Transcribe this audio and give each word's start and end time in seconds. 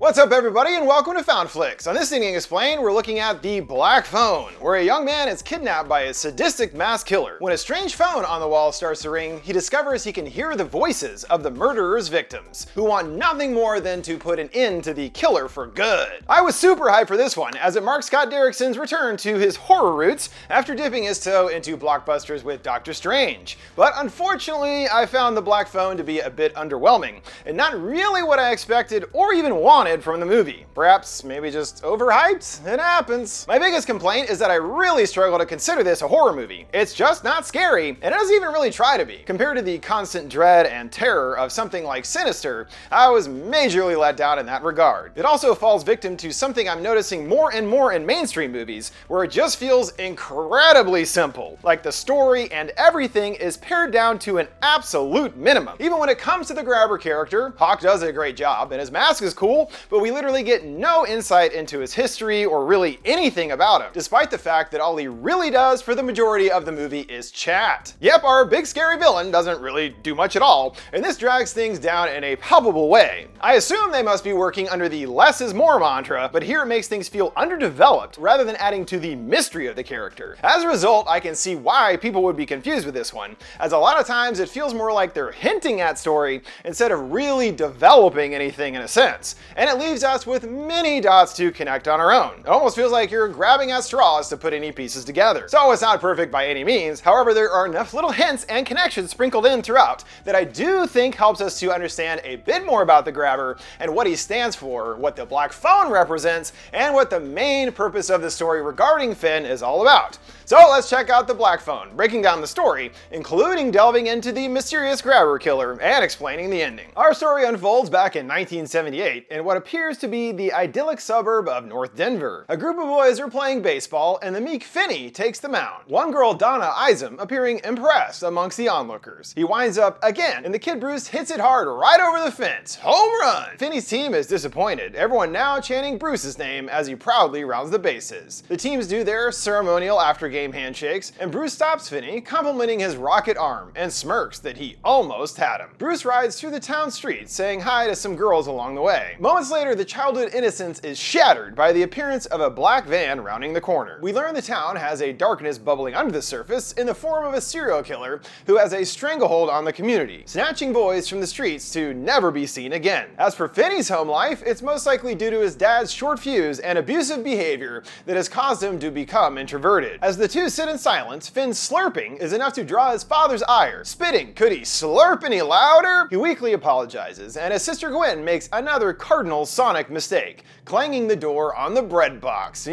What's 0.00 0.16
up, 0.16 0.30
everybody, 0.30 0.76
and 0.76 0.86
welcome 0.86 1.16
to 1.16 1.24
FoundFlix. 1.24 1.88
On 1.88 1.92
this 1.92 2.12
Ending 2.12 2.36
Explained, 2.36 2.80
we're 2.80 2.92
looking 2.92 3.18
at 3.18 3.42
the 3.42 3.58
Black 3.58 4.06
Phone, 4.06 4.52
where 4.60 4.76
a 4.76 4.84
young 4.84 5.04
man 5.04 5.26
is 5.26 5.42
kidnapped 5.42 5.88
by 5.88 6.02
a 6.02 6.14
sadistic 6.14 6.72
mass 6.72 7.02
killer. 7.02 7.34
When 7.40 7.52
a 7.52 7.58
strange 7.58 7.96
phone 7.96 8.24
on 8.24 8.40
the 8.40 8.46
wall 8.46 8.70
starts 8.70 9.02
to 9.02 9.10
ring, 9.10 9.40
he 9.40 9.52
discovers 9.52 10.04
he 10.04 10.12
can 10.12 10.24
hear 10.24 10.54
the 10.54 10.64
voices 10.64 11.24
of 11.24 11.42
the 11.42 11.50
murderer's 11.50 12.06
victims, 12.06 12.68
who 12.76 12.84
want 12.84 13.10
nothing 13.16 13.52
more 13.52 13.80
than 13.80 14.00
to 14.02 14.18
put 14.18 14.38
an 14.38 14.48
end 14.52 14.84
to 14.84 14.94
the 14.94 15.08
killer 15.08 15.48
for 15.48 15.66
good. 15.66 16.22
I 16.28 16.42
was 16.42 16.54
super 16.54 16.84
hyped 16.84 17.08
for 17.08 17.16
this 17.16 17.36
one, 17.36 17.56
as 17.56 17.74
it 17.74 17.82
marks 17.82 18.06
Scott 18.06 18.30
Derrickson's 18.30 18.78
return 18.78 19.16
to 19.16 19.34
his 19.34 19.56
horror 19.56 19.96
roots 19.96 20.30
after 20.48 20.76
dipping 20.76 21.02
his 21.02 21.18
toe 21.18 21.48
into 21.48 21.76
blockbusters 21.76 22.44
with 22.44 22.62
Doctor 22.62 22.94
Strange. 22.94 23.58
But 23.74 23.94
unfortunately, 23.96 24.86
I 24.88 25.06
found 25.06 25.36
the 25.36 25.42
Black 25.42 25.66
Phone 25.66 25.96
to 25.96 26.04
be 26.04 26.20
a 26.20 26.30
bit 26.30 26.54
underwhelming, 26.54 27.22
and 27.46 27.56
not 27.56 27.76
really 27.82 28.22
what 28.22 28.38
I 28.38 28.52
expected 28.52 29.04
or 29.12 29.32
even 29.32 29.56
wanted 29.56 29.87
from 29.96 30.20
the 30.20 30.26
movie. 30.26 30.66
Perhaps 30.74 31.24
maybe 31.24 31.50
just 31.50 31.82
overhyped? 31.82 32.66
It 32.66 32.78
happens. 32.78 33.46
My 33.48 33.58
biggest 33.58 33.86
complaint 33.86 34.28
is 34.28 34.38
that 34.38 34.50
I 34.50 34.56
really 34.56 35.06
struggle 35.06 35.38
to 35.38 35.46
consider 35.46 35.82
this 35.82 36.02
a 36.02 36.08
horror 36.08 36.34
movie. 36.34 36.66
It's 36.74 36.92
just 36.92 37.24
not 37.24 37.46
scary, 37.46 37.88
and 37.88 38.02
it 38.02 38.10
doesn't 38.10 38.34
even 38.34 38.50
really 38.50 38.70
try 38.70 38.98
to 38.98 39.06
be. 39.06 39.18
Compared 39.24 39.56
to 39.56 39.62
the 39.62 39.78
constant 39.78 40.28
dread 40.28 40.66
and 40.66 40.92
terror 40.92 41.38
of 41.38 41.50
something 41.50 41.84
like 41.84 42.04
Sinister, 42.04 42.68
I 42.92 43.08
was 43.08 43.28
majorly 43.28 43.98
let 43.98 44.16
down 44.18 44.38
in 44.38 44.46
that 44.46 44.62
regard. 44.62 45.12
It 45.16 45.24
also 45.24 45.54
falls 45.54 45.82
victim 45.82 46.16
to 46.18 46.32
something 46.32 46.68
I'm 46.68 46.82
noticing 46.82 47.26
more 47.26 47.54
and 47.54 47.66
more 47.66 47.94
in 47.94 48.04
mainstream 48.04 48.52
movies, 48.52 48.92
where 49.08 49.24
it 49.24 49.30
just 49.30 49.56
feels 49.56 49.92
incredibly 49.96 51.06
simple. 51.06 51.58
Like 51.62 51.82
the 51.82 51.92
story 51.92 52.52
and 52.52 52.70
everything 52.76 53.34
is 53.34 53.56
pared 53.56 53.92
down 53.92 54.18
to 54.20 54.38
an 54.38 54.48
absolute 54.60 55.36
minimum. 55.36 55.76
Even 55.80 55.98
when 55.98 56.10
it 56.10 56.18
comes 56.18 56.46
to 56.48 56.54
the 56.54 56.62
grabber 56.62 56.98
character, 56.98 57.54
Hawke 57.56 57.80
does 57.80 58.02
a 58.02 58.12
great 58.12 58.36
job, 58.36 58.72
and 58.72 58.80
his 58.80 58.90
mask 58.90 59.22
is 59.22 59.32
cool, 59.32 59.70
but 59.90 60.00
we 60.00 60.10
literally 60.10 60.42
get 60.42 60.64
no 60.64 61.06
insight 61.06 61.52
into 61.52 61.78
his 61.78 61.94
history 61.94 62.44
or 62.44 62.64
really 62.64 62.98
anything 63.04 63.52
about 63.52 63.82
him, 63.82 63.90
despite 63.92 64.30
the 64.30 64.38
fact 64.38 64.72
that 64.72 64.80
all 64.80 64.96
he 64.96 65.08
really 65.08 65.50
does 65.50 65.82
for 65.82 65.94
the 65.94 66.02
majority 66.02 66.50
of 66.50 66.64
the 66.64 66.72
movie 66.72 67.02
is 67.02 67.30
chat. 67.30 67.94
Yep, 68.00 68.24
our 68.24 68.44
big 68.44 68.66
scary 68.66 68.98
villain 68.98 69.30
doesn't 69.30 69.60
really 69.60 69.90
do 70.02 70.14
much 70.14 70.36
at 70.36 70.42
all, 70.42 70.76
and 70.92 71.04
this 71.04 71.16
drags 71.16 71.52
things 71.52 71.78
down 71.78 72.08
in 72.08 72.24
a 72.24 72.36
palpable 72.36 72.88
way. 72.88 73.26
I 73.40 73.54
assume 73.54 73.92
they 73.92 74.02
must 74.02 74.24
be 74.24 74.32
working 74.32 74.68
under 74.68 74.88
the 74.88 75.06
less 75.06 75.40
is 75.40 75.54
more 75.54 75.78
mantra, 75.78 76.28
but 76.32 76.42
here 76.42 76.62
it 76.62 76.66
makes 76.66 76.88
things 76.88 77.08
feel 77.08 77.32
underdeveloped 77.36 78.18
rather 78.18 78.44
than 78.44 78.56
adding 78.56 78.84
to 78.86 78.98
the 78.98 79.14
mystery 79.14 79.66
of 79.66 79.76
the 79.76 79.84
character. 79.84 80.36
As 80.42 80.62
a 80.62 80.68
result, 80.68 81.06
I 81.08 81.20
can 81.20 81.34
see 81.34 81.54
why 81.54 81.96
people 81.96 82.22
would 82.22 82.36
be 82.36 82.46
confused 82.46 82.84
with 82.84 82.94
this 82.94 83.12
one, 83.12 83.36
as 83.60 83.72
a 83.72 83.78
lot 83.78 84.00
of 84.00 84.06
times 84.06 84.40
it 84.40 84.48
feels 84.48 84.74
more 84.74 84.92
like 84.92 85.14
they're 85.14 85.32
hinting 85.32 85.80
at 85.80 85.98
story 85.98 86.42
instead 86.64 86.92
of 86.92 87.12
really 87.12 87.52
developing 87.52 88.34
anything 88.34 88.74
in 88.74 88.82
a 88.82 88.88
sense. 88.88 89.36
And 89.56 89.67
it 89.68 89.78
leaves 89.78 90.02
us 90.02 90.26
with 90.26 90.48
many 90.48 91.00
dots 91.00 91.32
to 91.34 91.50
connect 91.50 91.88
on 91.88 92.00
our 92.00 92.12
own. 92.12 92.40
It 92.40 92.46
almost 92.46 92.74
feels 92.74 92.90
like 92.90 93.10
you're 93.10 93.28
grabbing 93.28 93.70
at 93.70 93.84
straws 93.84 94.28
to 94.30 94.36
put 94.36 94.52
any 94.52 94.72
pieces 94.72 95.04
together. 95.04 95.46
So 95.48 95.70
it's 95.72 95.82
not 95.82 96.00
perfect 96.00 96.32
by 96.32 96.46
any 96.46 96.64
means, 96.64 97.00
however, 97.00 97.34
there 97.34 97.50
are 97.50 97.66
enough 97.66 97.92
little 97.92 98.10
hints 98.10 98.44
and 98.44 98.64
connections 98.64 99.10
sprinkled 99.10 99.46
in 99.46 99.62
throughout 99.62 100.04
that 100.24 100.34
I 100.34 100.44
do 100.44 100.86
think 100.86 101.14
helps 101.14 101.40
us 101.40 101.60
to 101.60 101.72
understand 101.72 102.20
a 102.24 102.36
bit 102.36 102.64
more 102.64 102.82
about 102.82 103.04
the 103.04 103.12
grabber 103.12 103.58
and 103.80 103.94
what 103.94 104.06
he 104.06 104.16
stands 104.16 104.56
for, 104.56 104.96
what 104.96 105.16
the 105.16 105.26
black 105.26 105.52
phone 105.52 105.90
represents, 105.90 106.52
and 106.72 106.94
what 106.94 107.10
the 107.10 107.20
main 107.20 107.70
purpose 107.72 108.10
of 108.10 108.22
the 108.22 108.30
story 108.30 108.62
regarding 108.62 109.14
Finn 109.14 109.44
is 109.44 109.62
all 109.62 109.82
about. 109.82 110.18
So 110.48 110.56
let's 110.70 110.88
check 110.88 111.10
out 111.10 111.28
the 111.28 111.34
Black 111.34 111.60
Phone, 111.60 111.94
breaking 111.94 112.22
down 112.22 112.40
the 112.40 112.46
story, 112.46 112.90
including 113.10 113.70
delving 113.70 114.06
into 114.06 114.32
the 114.32 114.48
mysterious 114.48 115.02
grabber 115.02 115.38
killer 115.38 115.78
and 115.78 116.02
explaining 116.02 116.48
the 116.48 116.62
ending. 116.62 116.90
Our 116.96 117.12
story 117.12 117.44
unfolds 117.44 117.90
back 117.90 118.16
in 118.16 118.26
1978 118.26 119.26
in 119.30 119.44
what 119.44 119.58
appears 119.58 119.98
to 119.98 120.08
be 120.08 120.32
the 120.32 120.54
idyllic 120.54 121.00
suburb 121.00 121.48
of 121.48 121.66
North 121.66 121.94
Denver. 121.94 122.46
A 122.48 122.56
group 122.56 122.78
of 122.78 122.84
boys 122.84 123.20
are 123.20 123.28
playing 123.28 123.60
baseball 123.60 124.18
and 124.22 124.34
the 124.34 124.40
meek 124.40 124.64
Finney 124.64 125.10
takes 125.10 125.38
the 125.38 125.50
mound. 125.50 125.84
One 125.86 126.10
girl, 126.10 126.32
Donna, 126.32 126.72
him, 126.96 127.18
appearing 127.18 127.60
impressed 127.62 128.22
amongst 128.22 128.56
the 128.56 128.70
onlookers. 128.70 129.34
He 129.36 129.44
winds 129.44 129.76
up 129.76 130.02
again 130.02 130.46
and 130.46 130.54
the 130.54 130.58
kid 130.58 130.80
Bruce 130.80 131.08
hits 131.08 131.30
it 131.30 131.40
hard 131.40 131.68
right 131.68 132.00
over 132.00 132.24
the 132.24 132.32
fence. 132.32 132.76
Home 132.76 133.20
run! 133.20 133.58
Finney's 133.58 133.86
team 133.86 134.14
is 134.14 134.26
disappointed, 134.26 134.94
everyone 134.94 135.30
now 135.30 135.60
chanting 135.60 135.98
Bruce's 135.98 136.38
name 136.38 136.70
as 136.70 136.86
he 136.86 136.96
proudly 136.96 137.44
rounds 137.44 137.70
the 137.70 137.78
bases. 137.78 138.44
The 138.48 138.56
teams 138.56 138.86
do 138.86 139.04
their 139.04 139.30
ceremonial 139.30 140.00
after 140.00 140.26
game 140.30 140.37
handshakes, 140.46 141.12
and 141.18 141.32
Bruce 141.32 141.52
stops 141.52 141.88
Finney, 141.88 142.20
complimenting 142.20 142.78
his 142.78 142.96
rocket 142.96 143.36
arm, 143.36 143.72
and 143.74 143.92
smirks 143.92 144.38
that 144.38 144.56
he 144.56 144.76
almost 144.84 145.36
had 145.36 145.60
him. 145.60 145.70
Bruce 145.78 146.04
rides 146.04 146.40
through 146.40 146.52
the 146.52 146.60
town 146.60 146.90
streets, 146.90 147.32
saying 147.32 147.60
hi 147.60 147.86
to 147.86 147.96
some 147.96 148.14
girls 148.14 148.46
along 148.46 148.74
the 148.74 148.80
way. 148.80 149.16
Moments 149.18 149.50
later, 149.50 149.74
the 149.74 149.84
childhood 149.84 150.32
innocence 150.32 150.78
is 150.80 150.98
shattered 150.98 151.56
by 151.56 151.72
the 151.72 151.82
appearance 151.82 152.26
of 152.26 152.40
a 152.40 152.48
black 152.48 152.86
van 152.86 153.20
rounding 153.20 153.52
the 153.52 153.60
corner. 153.60 153.98
We 154.00 154.12
learn 154.12 154.34
the 154.34 154.42
town 154.42 154.76
has 154.76 155.02
a 155.02 155.12
darkness 155.12 155.58
bubbling 155.58 155.94
under 155.94 156.12
the 156.12 156.22
surface 156.22 156.72
in 156.72 156.86
the 156.86 156.94
form 156.94 157.24
of 157.24 157.34
a 157.34 157.40
serial 157.40 157.82
killer 157.82 158.20
who 158.46 158.56
has 158.56 158.72
a 158.72 158.84
stranglehold 158.84 159.50
on 159.50 159.64
the 159.64 159.72
community, 159.72 160.22
snatching 160.26 160.72
boys 160.72 161.08
from 161.08 161.20
the 161.20 161.26
streets 161.26 161.72
to 161.72 161.94
never 161.94 162.30
be 162.30 162.46
seen 162.46 162.74
again. 162.74 163.08
As 163.18 163.34
for 163.34 163.48
Finney's 163.48 163.88
home 163.88 164.08
life, 164.08 164.42
it's 164.46 164.62
most 164.62 164.86
likely 164.86 165.14
due 165.14 165.30
to 165.30 165.40
his 165.40 165.56
dad's 165.56 165.92
short 165.92 166.20
fuse 166.20 166.60
and 166.60 166.78
abusive 166.78 167.24
behavior 167.24 167.82
that 168.06 168.16
has 168.16 168.28
caused 168.28 168.62
him 168.62 168.78
to 168.78 168.90
become 168.90 169.38
introverted. 169.38 169.98
As 170.02 170.16
the 170.16 170.27
the 170.28 170.40
two 170.40 170.50
sit 170.50 170.68
in 170.68 170.76
silence, 170.76 171.26
Finn's 171.26 171.58
slurping 171.58 172.20
is 172.20 172.34
enough 172.34 172.52
to 172.52 172.62
draw 172.62 172.92
his 172.92 173.02
father's 173.02 173.42
ire. 173.44 173.82
Spitting, 173.82 174.34
could 174.34 174.52
he 174.52 174.60
slurp 174.60 175.24
any 175.24 175.40
louder? 175.40 176.06
He 176.10 176.18
weakly 176.18 176.52
apologizes, 176.52 177.38
and 177.38 177.50
his 177.50 177.62
sister 177.62 177.88
Gwen 177.88 178.22
makes 178.22 178.46
another 178.52 178.92
cardinal 178.92 179.46
sonic 179.46 179.88
mistake, 179.88 180.44
clanging 180.68 181.08
the 181.08 181.16
door 181.16 181.56
on 181.56 181.72
the 181.72 181.80
bread 181.80 182.20
box. 182.20 182.68